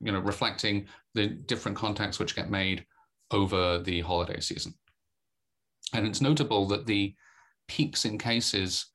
you 0.00 0.12
know, 0.12 0.20
reflecting 0.20 0.86
the 1.14 1.26
different 1.26 1.76
contacts 1.76 2.18
which 2.18 2.36
get 2.36 2.50
made 2.50 2.84
over 3.30 3.78
the 3.78 4.00
holiday 4.02 4.40
season. 4.40 4.74
And 5.94 6.06
it's 6.06 6.20
notable 6.20 6.66
that 6.68 6.86
the 6.86 7.14
peaks 7.72 8.04
in 8.04 8.18
cases 8.18 8.86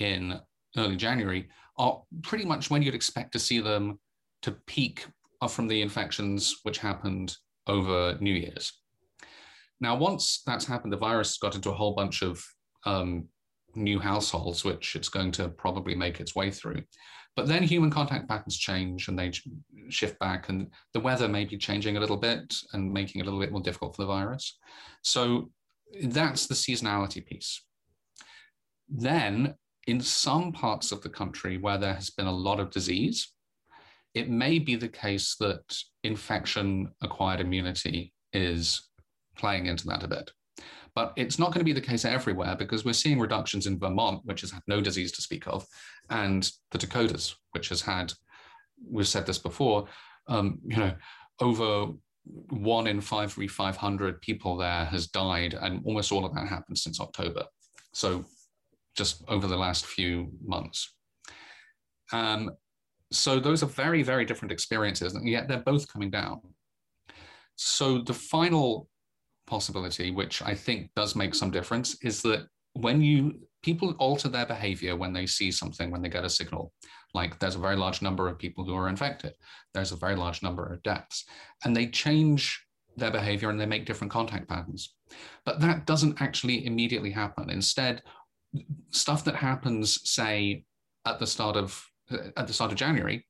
in 0.00 0.40
early 0.76 0.96
January 0.96 1.48
are 1.78 2.02
pretty 2.22 2.44
much 2.44 2.70
when 2.70 2.82
you'd 2.82 2.94
expect 2.94 3.32
to 3.32 3.38
see 3.38 3.60
them 3.60 4.00
to 4.42 4.50
peak 4.66 5.06
from 5.48 5.68
the 5.68 5.80
infections 5.80 6.56
which 6.64 6.78
happened 6.78 7.36
over 7.68 8.16
New 8.20 8.32
Year's. 8.32 8.72
Now, 9.80 9.94
once 9.94 10.42
that's 10.44 10.66
happened, 10.66 10.92
the 10.92 10.96
virus 10.96 11.38
got 11.38 11.54
into 11.54 11.70
a 11.70 11.74
whole 11.74 11.94
bunch 11.94 12.22
of 12.22 12.44
um, 12.84 13.28
new 13.76 14.00
households, 14.00 14.64
which 14.64 14.96
it's 14.96 15.08
going 15.08 15.30
to 15.32 15.48
probably 15.50 15.94
make 15.94 16.18
its 16.18 16.34
way 16.34 16.50
through. 16.50 16.82
But 17.36 17.46
then 17.46 17.62
human 17.62 17.90
contact 17.90 18.28
patterns 18.28 18.56
change 18.56 19.08
and 19.08 19.16
they 19.16 19.30
shift 19.88 20.18
back, 20.18 20.48
and 20.48 20.70
the 20.94 21.00
weather 21.00 21.28
may 21.28 21.44
be 21.44 21.58
changing 21.58 21.96
a 21.96 22.00
little 22.00 22.16
bit 22.16 22.54
and 22.72 22.92
making 22.92 23.20
it 23.20 23.24
a 23.24 23.30
little 23.30 23.40
bit 23.40 23.52
more 23.52 23.60
difficult 23.60 23.94
for 23.94 24.02
the 24.02 24.08
virus. 24.08 24.58
So 25.02 25.50
that's 26.02 26.46
the 26.46 26.54
seasonality 26.54 27.24
piece. 27.24 27.60
Then, 28.88 29.54
in 29.86 30.00
some 30.00 30.52
parts 30.52 30.92
of 30.92 31.02
the 31.02 31.08
country 31.08 31.58
where 31.58 31.78
there 31.78 31.94
has 31.94 32.10
been 32.10 32.26
a 32.26 32.32
lot 32.32 32.60
of 32.60 32.70
disease, 32.70 33.32
it 34.14 34.30
may 34.30 34.58
be 34.58 34.76
the 34.76 34.88
case 34.88 35.36
that 35.40 35.62
infection 36.02 36.90
acquired 37.02 37.40
immunity 37.40 38.12
is 38.32 38.88
playing 39.36 39.66
into 39.66 39.86
that 39.86 40.02
a 40.02 40.08
bit. 40.08 40.30
But 40.94 41.12
it's 41.16 41.38
not 41.38 41.52
going 41.52 41.60
to 41.60 41.64
be 41.64 41.74
the 41.74 41.80
case 41.80 42.06
everywhere 42.06 42.56
because 42.56 42.84
we're 42.84 42.94
seeing 42.94 43.20
reductions 43.20 43.66
in 43.66 43.78
Vermont, 43.78 44.22
which 44.24 44.40
has 44.40 44.50
had 44.50 44.62
no 44.66 44.80
disease 44.80 45.12
to 45.12 45.22
speak 45.22 45.46
of, 45.46 45.66
and 46.08 46.50
the 46.70 46.78
Dakotas, 46.78 47.36
which 47.52 47.68
has 47.68 47.82
had, 47.82 48.12
we've 48.90 49.06
said 49.06 49.26
this 49.26 49.38
before, 49.38 49.86
um, 50.28 50.58
you 50.64 50.78
know, 50.78 50.94
over 51.40 51.92
one 52.24 52.86
in 52.86 53.02
five, 53.02 53.30
500 53.32 54.20
people 54.22 54.56
there 54.56 54.86
has 54.86 55.08
died, 55.08 55.54
and 55.60 55.82
almost 55.84 56.10
all 56.10 56.24
of 56.24 56.34
that 56.34 56.48
happened 56.48 56.78
since 56.78 56.98
October. 56.98 57.44
So 57.92 58.24
just 58.96 59.22
over 59.28 59.46
the 59.46 59.56
last 59.56 59.86
few 59.86 60.30
months. 60.44 60.94
Um, 62.12 62.50
so 63.12 63.38
those 63.38 63.62
are 63.62 63.66
very, 63.66 64.02
very 64.02 64.24
different 64.24 64.52
experiences, 64.52 65.14
and 65.14 65.28
yet 65.28 65.48
they're 65.48 65.58
both 65.58 65.90
coming 65.92 66.10
down. 66.10 66.40
So 67.56 67.98
the 68.02 68.14
final 68.14 68.88
possibility, 69.46 70.10
which 70.10 70.42
I 70.42 70.54
think 70.54 70.90
does 70.96 71.14
make 71.14 71.34
some 71.34 71.50
difference, 71.50 71.96
is 72.02 72.22
that 72.22 72.46
when 72.74 73.00
you 73.00 73.40
people 73.62 73.94
alter 73.98 74.28
their 74.28 74.46
behavior 74.46 74.94
when 74.94 75.12
they 75.12 75.26
see 75.26 75.50
something, 75.50 75.90
when 75.90 76.02
they 76.02 76.08
get 76.08 76.24
a 76.24 76.30
signal, 76.30 76.72
like 77.14 77.38
there's 77.38 77.56
a 77.56 77.60
very 77.60 77.76
large 77.76 78.02
number 78.02 78.28
of 78.28 78.38
people 78.38 78.64
who 78.64 78.76
are 78.76 78.88
infected, 78.88 79.32
there's 79.72 79.92
a 79.92 79.96
very 79.96 80.14
large 80.14 80.42
number 80.42 80.66
of 80.66 80.82
deaths, 80.82 81.24
and 81.64 81.74
they 81.74 81.86
change 81.86 82.62
their 82.96 83.10
behavior 83.10 83.50
and 83.50 83.60
they 83.60 83.66
make 83.66 83.84
different 83.84 84.12
contact 84.12 84.48
patterns. 84.48 84.94
But 85.44 85.60
that 85.60 85.86
doesn't 85.86 86.20
actually 86.20 86.66
immediately 86.66 87.10
happen. 87.10 87.50
Instead, 87.50 88.02
stuff 88.90 89.24
that 89.24 89.36
happens, 89.36 90.00
say, 90.08 90.64
at 91.06 91.18
the 91.18 91.26
start 91.26 91.56
of 91.56 91.84
at 92.36 92.46
the 92.46 92.52
start 92.52 92.70
of 92.70 92.78
January, 92.78 93.26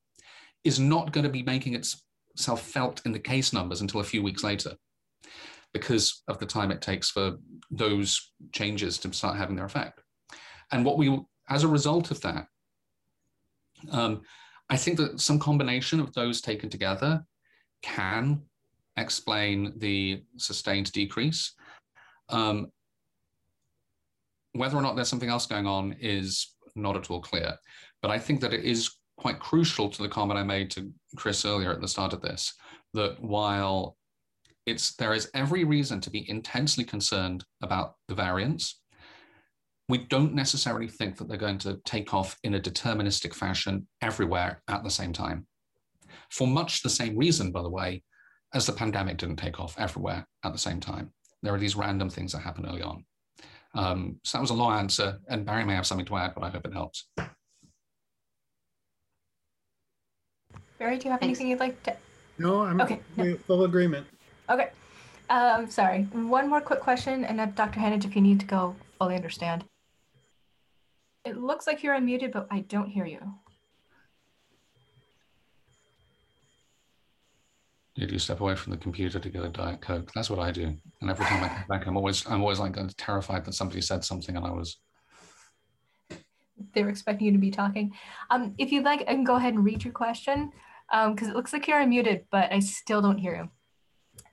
is 0.64 0.78
not 0.78 1.12
going 1.12 1.24
to 1.24 1.30
be 1.30 1.42
making 1.42 1.74
itself 1.74 2.62
felt 2.62 3.00
in 3.06 3.12
the 3.12 3.18
case 3.18 3.52
numbers 3.52 3.80
until 3.80 4.00
a 4.00 4.04
few 4.04 4.22
weeks 4.22 4.44
later 4.44 4.72
because 5.72 6.22
of 6.28 6.38
the 6.38 6.46
time 6.46 6.70
it 6.70 6.80
takes 6.80 7.10
for 7.10 7.36
those 7.70 8.32
changes 8.52 8.98
to 8.98 9.12
start 9.12 9.36
having 9.36 9.56
their 9.56 9.66
effect. 9.66 10.00
And 10.72 10.84
what 10.84 10.98
we, 10.98 11.18
as 11.48 11.64
a 11.64 11.68
result 11.68 12.10
of 12.10 12.20
that, 12.22 12.46
um, 13.90 14.22
I 14.70 14.76
think 14.76 14.96
that 14.96 15.20
some 15.20 15.38
combination 15.38 16.00
of 16.00 16.12
those 16.14 16.40
taken 16.40 16.70
together 16.70 17.24
can 17.82 18.42
explain 18.96 19.74
the 19.76 20.22
sustained 20.36 20.90
decrease. 20.92 21.52
Um, 22.30 22.72
whether 24.59 24.76
or 24.76 24.82
not 24.82 24.96
there's 24.96 25.09
something 25.09 25.28
else 25.28 25.46
going 25.46 25.66
on 25.66 25.96
is 26.00 26.54
not 26.74 26.96
at 26.96 27.11
all 27.11 27.20
clear. 27.20 27.57
But 28.02 28.11
I 28.11 28.18
think 28.18 28.40
that 28.40 28.52
it 28.52 28.64
is 28.64 28.90
quite 29.16 29.40
crucial 29.40 29.88
to 29.90 30.02
the 30.02 30.09
comment 30.09 30.38
I 30.38 30.42
made 30.42 30.70
to 30.72 30.92
Chris 31.16 31.44
earlier 31.44 31.72
at 31.72 31.80
the 31.80 31.88
start 31.88 32.12
of 32.12 32.20
this, 32.20 32.54
that 32.94 33.16
while 33.20 33.96
it's 34.66 34.94
there 34.96 35.14
is 35.14 35.30
every 35.34 35.64
reason 35.64 36.00
to 36.00 36.11
be 36.11 36.28
intensely 36.28 36.84
concerned 36.84 37.44
about 37.62 37.94
the 38.09 38.14
variants, 38.14 38.80
we 39.88 39.98
don't 39.98 40.34
necessarily 40.34 40.88
think 40.88 41.16
that 41.16 41.28
they're 41.28 41.36
going 41.36 41.59
to 41.59 41.80
take 41.84 42.12
off 42.12 42.36
in 42.42 42.54
a 42.54 42.61
deterministic 42.61 43.32
fashion 43.32 43.86
everywhere 44.02 44.62
at 44.68 44.82
the 44.82 44.90
same 44.90 45.12
time. 45.12 45.46
For 46.30 46.46
much 46.46 46.82
the 46.82 46.90
same 46.90 47.16
reason, 47.16 47.52
by 47.52 47.62
the 47.62 47.70
way, 47.70 48.02
as 48.52 48.66
the 48.66 48.72
pandemic 48.72 49.18
didn't 49.18 49.36
take 49.36 49.61
off 49.61 49.78
everywhere 49.78 50.26
at 50.44 50.52
the 50.52 50.59
same 50.59 50.80
time. 50.80 51.12
There 51.42 51.54
are 51.54 51.59
these 51.59 51.76
random 51.76 52.11
things 52.11 52.32
that 52.32 52.40
happen 52.40 52.66
early 52.66 52.82
on. 52.82 53.04
Um, 53.76 54.18
so 54.24 54.38
that 54.38 54.40
was 54.40 54.50
a 54.50 54.54
long 54.54 54.72
answer, 54.78 55.18
and 55.28 55.44
Barry 55.44 55.64
may 55.64 55.74
have 55.74 55.86
something 55.86 56.06
to 56.06 56.16
add, 56.16 56.32
but 56.34 56.42
I 56.42 56.48
hope 56.48 56.66
it 56.66 56.72
helps. 56.72 57.08
Barry, 60.78 60.98
do 60.98 61.04
you 61.04 61.10
have 61.10 61.20
Thanks. 61.20 61.38
anything 61.38 61.48
you'd 61.48 61.60
like 61.60 61.82
to? 61.84 61.96
No, 62.38 62.62
I'm 62.62 62.80
okay. 62.80 63.00
No. 63.16 63.36
full 63.46 63.64
agreement. 63.64 64.06
Okay. 64.48 64.70
Um, 65.28 65.68
sorry. 65.68 66.02
One 66.12 66.48
more 66.48 66.60
quick 66.60 66.80
question, 66.80 67.24
and 67.24 67.38
then 67.38 67.52
Dr. 67.54 67.80
Hanage, 67.80 68.04
if 68.06 68.16
you 68.16 68.22
need 68.22 68.40
to 68.40 68.46
go, 68.46 68.76
fully 68.98 69.14
understand. 69.14 69.64
It 71.24 71.36
looks 71.36 71.66
like 71.66 71.82
you're 71.82 71.94
unmuted, 71.94 72.32
but 72.32 72.46
I 72.50 72.60
don't 72.60 72.88
hear 72.88 73.04
you. 73.04 73.34
You 77.97 78.18
step 78.18 78.40
away 78.40 78.55
from 78.57 78.72
the 78.72 78.76
computer 78.76 79.18
to 79.18 79.28
get 79.30 79.42
a 79.42 79.49
diet 79.49 79.80
coke? 79.80 80.12
That's 80.14 80.28
what 80.28 80.38
I 80.38 80.51
do. 80.51 80.76
And 81.01 81.11
every 81.11 81.24
time 81.24 81.42
I 81.42 81.49
come 81.49 81.64
back, 81.68 81.86
I'm 81.86 81.97
always 81.97 82.26
I'm 82.26 82.42
always 82.42 82.59
like 82.59 82.76
terrified 82.99 83.44
that 83.47 83.55
somebody 83.55 83.80
said 83.80 84.05
something 84.05 84.36
and 84.36 84.44
I 84.44 84.51
was. 84.51 84.78
They 86.74 86.82
were 86.82 86.90
expecting 86.90 87.26
you 87.26 87.32
to 87.32 87.38
be 87.38 87.51
talking. 87.51 87.92
Um, 88.30 88.55
if 88.59 88.70
you'd 88.70 88.84
like, 88.84 89.01
I 89.03 89.14
can 89.14 89.24
go 89.24 89.36
ahead 89.36 89.55
and 89.55 89.64
read 89.64 89.82
your 89.82 89.92
question 89.94 90.53
Um, 90.92 91.14
because 91.14 91.28
it 91.28 91.34
looks 91.34 91.53
like 91.53 91.66
you're 91.66 91.80
unmuted, 91.80 92.24
but 92.30 92.53
I 92.53 92.61
still 92.61 93.01
don't 93.01 93.18
hear 93.18 93.34
you. 93.34 93.51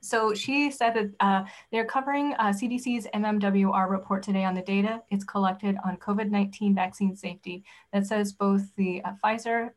So 0.00 0.34
she 0.34 0.70
said 0.70 0.94
that 0.94 1.10
uh, 1.20 1.44
they're 1.72 1.86
covering 1.86 2.34
uh, 2.34 2.50
CDC's 2.50 3.06
MMWR 3.14 3.88
report 3.88 4.22
today 4.22 4.44
on 4.44 4.54
the 4.54 4.62
data 4.62 5.02
it's 5.10 5.24
collected 5.24 5.76
on 5.84 5.96
COVID-19 5.96 6.74
vaccine 6.74 7.16
safety 7.16 7.64
that 7.92 8.06
says 8.06 8.32
both 8.32 8.62
the 8.76 9.02
uh, 9.04 9.12
Pfizer, 9.22 9.70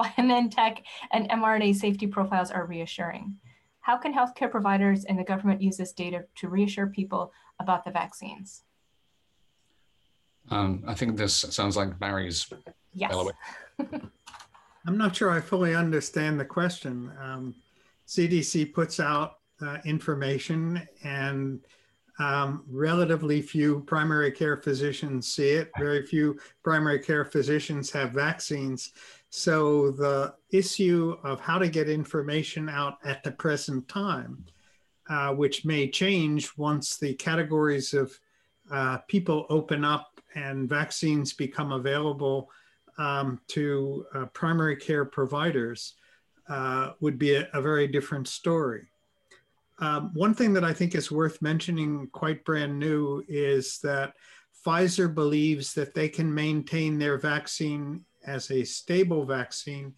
BioNTech, 0.00 0.78
and 1.12 1.28
mRNA 1.30 1.76
safety 1.76 2.06
profiles 2.06 2.50
are 2.50 2.66
reassuring. 2.66 3.36
How 3.80 3.96
can 3.96 4.12
healthcare 4.14 4.50
providers 4.50 5.04
and 5.04 5.18
the 5.18 5.24
government 5.24 5.62
use 5.62 5.76
this 5.76 5.92
data 5.92 6.24
to 6.36 6.48
reassure 6.48 6.86
people 6.86 7.32
about 7.58 7.84
the 7.84 7.90
vaccines? 7.90 8.62
Um, 10.50 10.82
I 10.86 10.94
think 10.94 11.16
this 11.16 11.34
sounds 11.34 11.76
like 11.76 11.98
Barry's. 11.98 12.52
Yes. 12.92 13.14
I'm 14.86 14.96
not 14.96 15.14
sure 15.14 15.30
I 15.30 15.40
fully 15.40 15.74
understand 15.74 16.40
the 16.40 16.44
question. 16.44 17.12
Um, 17.20 17.54
CDC 18.06 18.72
puts 18.72 18.98
out 18.98 19.38
uh, 19.62 19.78
information 19.84 20.86
and 21.04 21.60
um, 22.18 22.64
relatively 22.68 23.40
few 23.40 23.80
primary 23.86 24.30
care 24.30 24.56
physicians 24.56 25.32
see 25.32 25.50
it. 25.50 25.70
Very 25.78 26.04
few 26.04 26.38
primary 26.62 26.98
care 26.98 27.24
physicians 27.24 27.90
have 27.92 28.12
vaccines. 28.12 28.92
So 29.30 29.92
the 29.92 30.34
issue 30.50 31.16
of 31.22 31.40
how 31.40 31.58
to 31.58 31.68
get 31.68 31.88
information 31.88 32.68
out 32.68 32.98
at 33.04 33.22
the 33.22 33.30
present 33.30 33.86
time, 33.88 34.44
uh, 35.08 35.32
which 35.34 35.64
may 35.64 35.88
change 35.88 36.50
once 36.56 36.98
the 36.98 37.14
categories 37.14 37.94
of 37.94 38.18
uh, 38.72 38.98
people 39.08 39.46
open 39.48 39.84
up 39.84 40.20
and 40.34 40.68
vaccines 40.68 41.32
become 41.32 41.70
available 41.70 42.50
um, 42.98 43.40
to 43.48 44.04
uh, 44.14 44.26
primary 44.26 44.76
care 44.76 45.04
providers, 45.04 45.94
uh, 46.48 46.92
would 47.00 47.18
be 47.18 47.36
a, 47.36 47.48
a, 47.54 47.62
very 47.62 47.86
different 47.86 48.26
story. 48.26 48.88
Um, 49.78 50.10
one 50.12 50.34
thing 50.34 50.52
that 50.54 50.64
I 50.64 50.72
think 50.72 50.96
is 50.96 51.10
worth 51.10 51.40
mentioning, 51.40 52.08
quite 52.12 52.44
brand 52.44 52.78
new, 52.78 53.22
is 53.28 53.78
that 53.84 54.14
Pfizer 54.66 55.12
believes 55.14 55.72
that 55.74 55.94
they 55.94 56.08
can 56.08 56.32
maintain 56.32 56.98
their 56.98 57.16
vaccine 57.16 58.04
as 58.26 58.50
a 58.50 58.64
stable 58.64 59.24
vaccine 59.24 59.94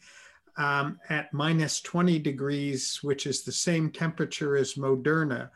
um, 0.56 0.98
at 1.08 1.32
minus 1.32 1.80
20 1.80 2.18
degrees, 2.18 2.98
which 3.02 3.26
is 3.26 3.42
the 3.42 3.52
same 3.52 3.90
temperature 3.90 4.56
as 4.56 4.74
Moderna. 4.74 5.50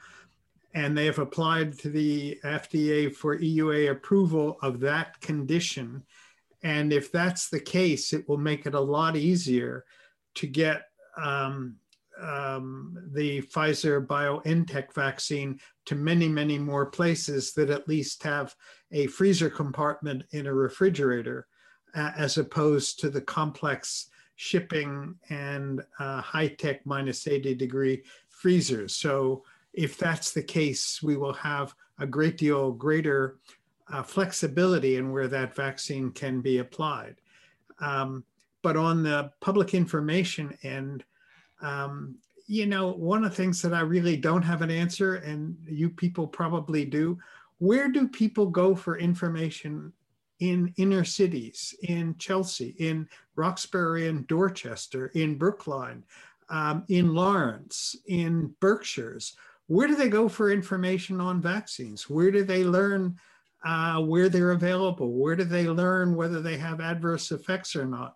And 0.74 0.96
they 0.96 1.06
have 1.06 1.18
applied 1.18 1.78
to 1.80 1.88
the 1.88 2.38
FDA 2.44 3.14
for 3.14 3.38
EUA 3.38 3.90
approval 3.90 4.58
of 4.62 4.80
that 4.80 5.20
condition. 5.20 6.02
And 6.62 6.92
if 6.92 7.12
that's 7.12 7.48
the 7.48 7.60
case, 7.60 8.12
it 8.12 8.28
will 8.28 8.38
make 8.38 8.66
it 8.66 8.74
a 8.74 8.80
lot 8.80 9.16
easier 9.16 9.84
to 10.34 10.46
get 10.46 10.82
um, 11.22 11.76
um, 12.20 12.96
the 13.12 13.42
Pfizer 13.42 14.06
BioNTech 14.06 14.92
vaccine 14.94 15.60
to 15.86 15.94
many, 15.94 16.28
many 16.28 16.58
more 16.58 16.86
places 16.86 17.52
that 17.54 17.70
at 17.70 17.88
least 17.88 18.22
have 18.22 18.54
a 18.92 19.06
freezer 19.06 19.50
compartment 19.50 20.24
in 20.32 20.46
a 20.46 20.54
refrigerator 20.54 21.46
as 21.96 22.38
opposed 22.38 23.00
to 23.00 23.10
the 23.10 23.20
complex 23.20 24.10
shipping 24.36 25.14
and 25.30 25.82
uh, 25.98 26.20
high-tech 26.20 26.84
minus 26.84 27.26
80 27.26 27.54
degree 27.54 28.02
freezers. 28.28 28.94
So 28.94 29.44
if 29.72 29.96
that's 29.96 30.32
the 30.32 30.42
case, 30.42 31.02
we 31.02 31.16
will 31.16 31.32
have 31.32 31.74
a 31.98 32.06
great 32.06 32.36
deal 32.36 32.72
greater 32.72 33.38
uh, 33.92 34.02
flexibility 34.02 34.96
in 34.96 35.10
where 35.12 35.28
that 35.28 35.54
vaccine 35.54 36.10
can 36.10 36.40
be 36.40 36.58
applied. 36.58 37.16
Um, 37.78 38.24
but 38.62 38.76
on 38.76 39.02
the 39.02 39.30
public 39.40 39.74
information 39.74 40.56
end, 40.62 41.04
um, 41.62 42.16
you 42.46 42.66
know, 42.66 42.92
one 42.92 43.24
of 43.24 43.30
the 43.30 43.36
things 43.36 43.62
that 43.62 43.74
I 43.74 43.80
really 43.80 44.16
don't 44.16 44.42
have 44.42 44.62
an 44.62 44.70
answer, 44.70 45.16
and 45.16 45.56
you 45.66 45.88
people 45.90 46.26
probably 46.26 46.84
do, 46.84 47.18
where 47.58 47.88
do 47.88 48.06
people 48.06 48.46
go 48.46 48.74
for 48.74 48.98
information 48.98 49.92
in 50.40 50.72
inner 50.76 51.04
cities, 51.04 51.74
in 51.82 52.16
Chelsea, 52.18 52.74
in 52.78 53.08
Roxbury 53.36 54.08
and 54.08 54.26
Dorchester, 54.26 55.08
in 55.14 55.36
Brookline, 55.36 56.04
um, 56.48 56.84
in 56.88 57.14
Lawrence, 57.14 57.96
in 58.06 58.54
Berkshires. 58.60 59.36
Where 59.66 59.88
do 59.88 59.96
they 59.96 60.08
go 60.08 60.28
for 60.28 60.50
information 60.50 61.20
on 61.20 61.40
vaccines? 61.40 62.08
Where 62.08 62.30
do 62.30 62.44
they 62.44 62.64
learn 62.64 63.16
uh, 63.64 64.00
where 64.00 64.28
they're 64.28 64.52
available? 64.52 65.12
Where 65.12 65.34
do 65.36 65.44
they 65.44 65.66
learn 65.66 66.14
whether 66.14 66.40
they 66.40 66.56
have 66.56 66.80
adverse 66.80 67.32
effects 67.32 67.74
or 67.74 67.86
not? 67.86 68.14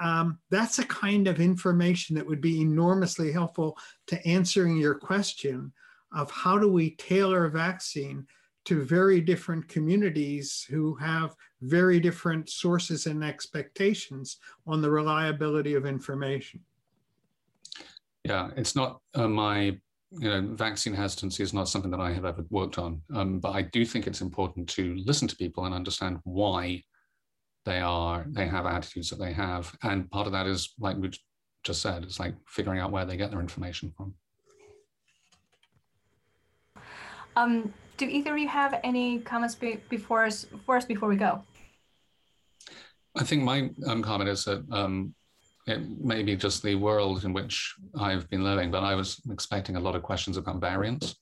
Um, 0.00 0.38
that's 0.50 0.78
a 0.78 0.84
kind 0.86 1.26
of 1.26 1.40
information 1.40 2.14
that 2.16 2.26
would 2.26 2.40
be 2.40 2.60
enormously 2.60 3.32
helpful 3.32 3.76
to 4.06 4.26
answering 4.26 4.76
your 4.76 4.94
question 4.94 5.72
of 6.12 6.30
how 6.30 6.58
do 6.58 6.70
we 6.70 6.90
tailor 6.90 7.46
a 7.46 7.50
vaccine 7.50 8.26
to 8.68 8.84
very 8.84 9.18
different 9.18 9.66
communities 9.66 10.66
who 10.68 10.94
have 10.96 11.34
very 11.62 11.98
different 11.98 12.50
sources 12.50 13.06
and 13.06 13.24
expectations 13.24 14.36
on 14.66 14.82
the 14.82 14.90
reliability 14.90 15.72
of 15.72 15.86
information. 15.86 16.60
Yeah, 18.24 18.50
it's 18.58 18.76
not 18.76 19.00
uh, 19.14 19.26
my, 19.26 19.78
you 20.10 20.28
know, 20.28 20.42
vaccine 20.54 20.92
hesitancy 20.92 21.42
is 21.42 21.54
not 21.54 21.70
something 21.70 21.90
that 21.90 22.00
I 22.00 22.12
have 22.12 22.26
ever 22.26 22.44
worked 22.50 22.76
on, 22.76 23.00
um, 23.14 23.38
but 23.38 23.52
I 23.52 23.62
do 23.62 23.86
think 23.86 24.06
it's 24.06 24.20
important 24.20 24.68
to 24.70 24.96
listen 25.06 25.26
to 25.28 25.36
people 25.36 25.64
and 25.64 25.74
understand 25.74 26.18
why 26.24 26.82
they 27.64 27.80
are, 27.80 28.26
they 28.28 28.46
have 28.46 28.66
attitudes 28.66 29.08
that 29.08 29.18
they 29.18 29.32
have. 29.32 29.74
And 29.82 30.10
part 30.10 30.26
of 30.26 30.34
that 30.34 30.46
is, 30.46 30.74
like 30.78 30.98
we 30.98 31.10
just 31.64 31.80
said, 31.80 32.02
it's 32.02 32.20
like 32.20 32.34
figuring 32.46 32.80
out 32.80 32.92
where 32.92 33.06
they 33.06 33.16
get 33.16 33.30
their 33.30 33.40
information 33.40 33.94
from. 33.96 34.14
Um, 37.34 37.72
do 37.98 38.06
either 38.06 38.32
of 38.32 38.38
you 38.38 38.48
have 38.48 38.80
any 38.84 39.18
comments 39.18 39.54
be 39.54 39.80
before 39.90 40.24
us, 40.24 40.46
for 40.64 40.76
us 40.76 40.84
before 40.84 41.08
we 41.08 41.16
go? 41.16 41.42
I 43.16 43.24
think 43.24 43.42
my 43.42 43.70
um, 43.86 44.02
comment 44.02 44.30
is 44.30 44.44
that 44.44 44.64
um, 44.70 45.14
it 45.66 45.80
may 46.00 46.22
be 46.22 46.36
just 46.36 46.62
the 46.62 46.76
world 46.76 47.24
in 47.24 47.32
which 47.32 47.74
I've 47.98 48.30
been 48.30 48.44
living, 48.44 48.70
but 48.70 48.84
I 48.84 48.94
was 48.94 49.20
expecting 49.30 49.76
a 49.76 49.80
lot 49.80 49.96
of 49.96 50.02
questions 50.02 50.36
about 50.36 50.60
variants. 50.60 51.16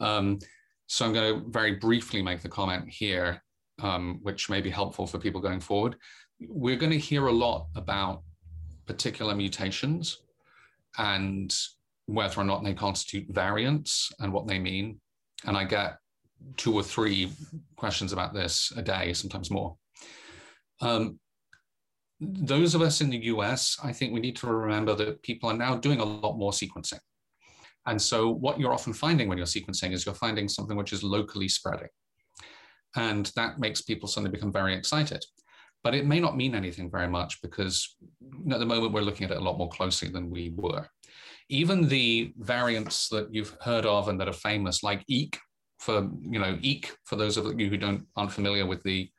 Um, 0.00 0.38
so 0.86 1.04
I'm 1.04 1.12
going 1.12 1.34
to 1.34 1.50
very 1.50 1.76
briefly 1.76 2.22
make 2.22 2.40
the 2.40 2.48
comment 2.48 2.88
here, 2.88 3.42
um, 3.82 4.18
which 4.22 4.48
may 4.48 4.60
be 4.60 4.70
helpful 4.70 5.06
for 5.06 5.18
people 5.18 5.40
going 5.40 5.60
forward. 5.60 5.96
We're 6.40 6.76
going 6.76 6.92
to 6.92 6.98
hear 6.98 7.26
a 7.26 7.32
lot 7.32 7.68
about 7.76 8.22
particular 8.86 9.34
mutations 9.34 10.22
and 10.98 11.54
whether 12.06 12.40
or 12.40 12.44
not 12.44 12.64
they 12.64 12.74
constitute 12.74 13.26
variants 13.28 14.10
and 14.18 14.32
what 14.32 14.46
they 14.46 14.58
mean. 14.58 15.00
And 15.44 15.56
I 15.56 15.64
get 15.64 15.98
two 16.56 16.74
or 16.74 16.82
three 16.82 17.30
questions 17.76 18.12
about 18.12 18.34
this 18.34 18.72
a 18.76 18.82
day, 18.82 19.12
sometimes 19.12 19.50
more. 19.50 19.76
Um, 20.80 21.18
those 22.20 22.74
of 22.74 22.82
us 22.82 23.00
in 23.00 23.10
the 23.10 23.24
US, 23.24 23.76
I 23.82 23.92
think 23.92 24.12
we 24.12 24.20
need 24.20 24.36
to 24.36 24.46
remember 24.46 24.94
that 24.94 25.22
people 25.22 25.50
are 25.50 25.56
now 25.56 25.76
doing 25.76 26.00
a 26.00 26.04
lot 26.04 26.36
more 26.36 26.52
sequencing. 26.52 27.00
And 27.86 28.00
so 28.00 28.30
what 28.30 28.60
you're 28.60 28.72
often 28.72 28.92
finding 28.92 29.28
when 29.28 29.38
you're 29.38 29.46
sequencing 29.46 29.92
is 29.92 30.06
you're 30.06 30.14
finding 30.14 30.48
something 30.48 30.76
which 30.76 30.92
is 30.92 31.02
locally 31.02 31.48
spreading. 31.48 31.88
And 32.94 33.30
that 33.34 33.58
makes 33.58 33.82
people 33.82 34.08
suddenly 34.08 34.30
become 34.30 34.52
very 34.52 34.74
excited. 34.74 35.24
But 35.82 35.94
it 35.94 36.06
may 36.06 36.20
not 36.20 36.36
mean 36.36 36.54
anything 36.54 36.90
very 36.90 37.08
much 37.08 37.42
because 37.42 37.96
at 38.50 38.60
the 38.60 38.66
moment 38.66 38.92
we're 38.92 39.00
looking 39.00 39.24
at 39.24 39.32
it 39.32 39.38
a 39.38 39.42
lot 39.42 39.58
more 39.58 39.70
closely 39.70 40.08
than 40.08 40.30
we 40.30 40.52
were. 40.54 40.86
Even 41.48 41.88
the 41.88 42.32
variants 42.36 43.08
that 43.08 43.34
you've 43.34 43.56
heard 43.62 43.84
of 43.84 44.08
and 44.08 44.20
that 44.20 44.28
are 44.28 44.32
famous, 44.32 44.84
like 44.84 45.04
EEK, 45.10 45.38
for 45.82 46.08
you 46.20 46.38
know 46.38 46.54
EEK, 46.62 46.92
for 47.04 47.16
those 47.16 47.36
of 47.36 47.58
you 47.58 47.68
who 47.68 47.76
don't 47.76 48.06
aren't 48.16 48.32
familiar 48.32 48.64
with 48.64 48.82
the 48.84 49.10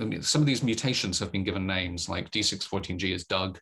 I 0.00 0.04
mean, 0.04 0.22
some 0.22 0.40
of 0.40 0.46
these 0.46 0.62
mutations 0.62 1.18
have 1.18 1.32
been 1.32 1.42
given 1.42 1.66
names 1.66 2.08
like 2.08 2.30
D614G 2.30 3.12
is 3.12 3.24
Doug, 3.24 3.58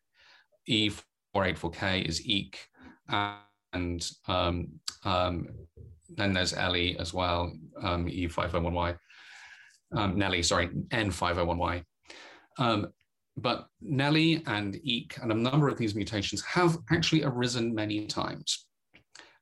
E484K 0.68 2.04
is 2.04 2.20
EEK, 2.20 2.56
and 3.72 4.06
um, 4.28 4.68
um, 5.04 5.48
then 6.10 6.34
there's 6.34 6.52
Ellie 6.52 6.96
as 6.98 7.14
well, 7.14 7.50
um, 7.82 8.06
E501Y, 8.06 8.96
um, 9.96 10.18
Nelly, 10.18 10.42
sorry, 10.42 10.68
N501Y. 10.68 11.82
Um, 12.58 12.88
but 13.38 13.66
Nelly 13.80 14.42
and 14.46 14.74
EEK 14.74 15.22
and 15.22 15.32
a 15.32 15.34
number 15.34 15.68
of 15.68 15.78
these 15.78 15.94
mutations 15.94 16.42
have 16.42 16.76
actually 16.92 17.24
arisen 17.24 17.74
many 17.74 18.06
times. 18.06 18.66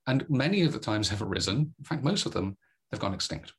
And 0.07 0.29
many 0.29 0.63
of 0.63 0.73
the 0.73 0.79
times 0.79 1.09
have 1.09 1.23
arisen, 1.23 1.75
in 1.79 1.85
fact, 1.85 2.03
most 2.03 2.27
of 2.27 2.33
them 2.33 2.57
have 2.91 3.01
gone 3.01 3.15
extinct. 3.15 3.53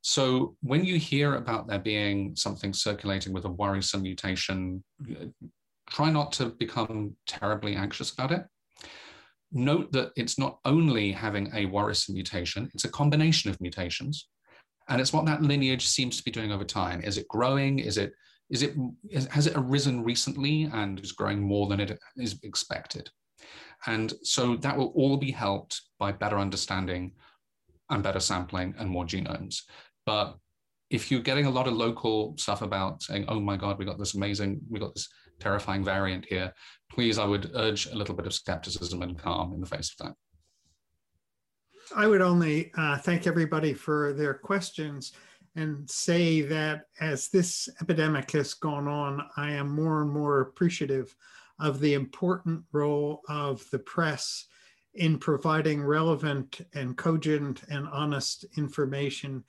So 0.00 0.56
when 0.60 0.84
you 0.84 0.98
hear 0.98 1.36
about 1.36 1.66
there 1.66 1.78
being 1.78 2.36
something 2.36 2.72
circulating 2.72 3.32
with 3.32 3.46
a 3.46 3.50
worrisome 3.50 4.02
mutation, 4.02 4.84
try 5.88 6.10
not 6.10 6.32
to 6.32 6.46
become 6.46 7.16
terribly 7.26 7.74
anxious 7.74 8.12
about 8.12 8.32
it. 8.32 8.44
Note 9.52 9.92
that 9.92 10.10
it's 10.16 10.38
not 10.38 10.58
only 10.64 11.12
having 11.12 11.50
a 11.54 11.66
worrisome 11.66 12.14
mutation, 12.14 12.70
it's 12.74 12.84
a 12.84 12.90
combination 12.90 13.50
of 13.50 13.60
mutations. 13.60 14.28
And 14.88 15.00
it's 15.00 15.12
what 15.12 15.24
that 15.26 15.42
lineage 15.42 15.86
seems 15.86 16.18
to 16.18 16.24
be 16.24 16.30
doing 16.30 16.52
over 16.52 16.64
time. 16.64 17.00
Is 17.00 17.16
it 17.16 17.28
growing? 17.28 17.78
Is 17.78 17.96
it, 17.96 18.12
is 18.50 18.62
it, 18.62 18.74
has 19.30 19.46
it 19.46 19.54
arisen 19.56 20.04
recently 20.04 20.64
and 20.64 21.00
is 21.00 21.12
growing 21.12 21.40
more 21.40 21.66
than 21.68 21.80
it 21.80 21.98
is 22.16 22.38
expected? 22.42 23.08
And 23.86 24.12
so 24.22 24.56
that 24.56 24.76
will 24.76 24.92
all 24.94 25.16
be 25.16 25.30
helped 25.30 25.82
by 25.98 26.12
better 26.12 26.38
understanding 26.38 27.12
and 27.90 28.02
better 28.02 28.20
sampling 28.20 28.74
and 28.78 28.88
more 28.88 29.04
genomes. 29.04 29.62
But 30.06 30.36
if 30.90 31.10
you're 31.10 31.20
getting 31.20 31.46
a 31.46 31.50
lot 31.50 31.66
of 31.66 31.74
local 31.74 32.36
stuff 32.38 32.62
about 32.62 33.02
saying, 33.02 33.26
oh 33.28 33.40
my 33.40 33.56
God, 33.56 33.78
we 33.78 33.84
got 33.84 33.98
this 33.98 34.14
amazing, 34.14 34.60
we 34.70 34.80
got 34.80 34.94
this 34.94 35.08
terrifying 35.40 35.84
variant 35.84 36.24
here, 36.26 36.52
please, 36.90 37.18
I 37.18 37.24
would 37.24 37.50
urge 37.54 37.86
a 37.86 37.94
little 37.94 38.14
bit 38.14 38.26
of 38.26 38.34
skepticism 38.34 39.02
and 39.02 39.18
calm 39.18 39.52
in 39.52 39.60
the 39.60 39.66
face 39.66 39.94
of 39.98 40.06
that. 40.06 40.14
I 41.94 42.06
would 42.06 42.22
only 42.22 42.72
uh, 42.76 42.98
thank 42.98 43.26
everybody 43.26 43.74
for 43.74 44.12
their 44.14 44.34
questions 44.34 45.12
and 45.56 45.88
say 45.88 46.40
that 46.42 46.82
as 47.00 47.28
this 47.28 47.68
epidemic 47.80 48.30
has 48.32 48.54
gone 48.54 48.88
on, 48.88 49.22
I 49.36 49.52
am 49.52 49.74
more 49.74 50.02
and 50.02 50.10
more 50.10 50.40
appreciative 50.40 51.14
of 51.58 51.80
the 51.80 51.94
important 51.94 52.62
role 52.72 53.22
of 53.28 53.68
the 53.70 53.78
press 53.78 54.46
in 54.94 55.18
providing 55.18 55.82
relevant 55.82 56.60
and 56.74 56.96
cogent 56.96 57.62
and 57.68 57.86
honest 57.88 58.44
information 58.56 59.44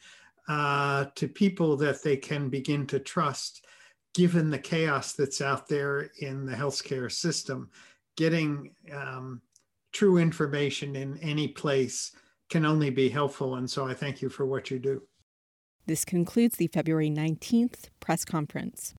uh, 0.47 1.05
to 1.15 1.27
people 1.27 1.75
that 1.77 2.03
they 2.03 2.17
can 2.17 2.49
begin 2.49 2.85
to 2.87 2.99
trust, 2.99 3.65
given 4.13 4.49
the 4.49 4.59
chaos 4.59 5.13
that's 5.13 5.41
out 5.41 5.67
there 5.67 6.11
in 6.19 6.45
the 6.45 6.53
healthcare 6.53 7.11
system. 7.11 7.69
Getting 8.15 8.71
um, 8.93 9.41
true 9.91 10.17
information 10.17 10.95
in 10.95 11.17
any 11.19 11.47
place 11.47 12.11
can 12.49 12.65
only 12.65 12.89
be 12.89 13.09
helpful. 13.09 13.55
And 13.55 13.69
so 13.69 13.87
I 13.87 13.93
thank 13.93 14.21
you 14.21 14.29
for 14.29 14.45
what 14.45 14.69
you 14.69 14.79
do. 14.79 15.01
This 15.87 16.05
concludes 16.05 16.57
the 16.57 16.67
February 16.67 17.09
19th 17.09 17.89
press 17.99 18.25
conference. 18.25 18.93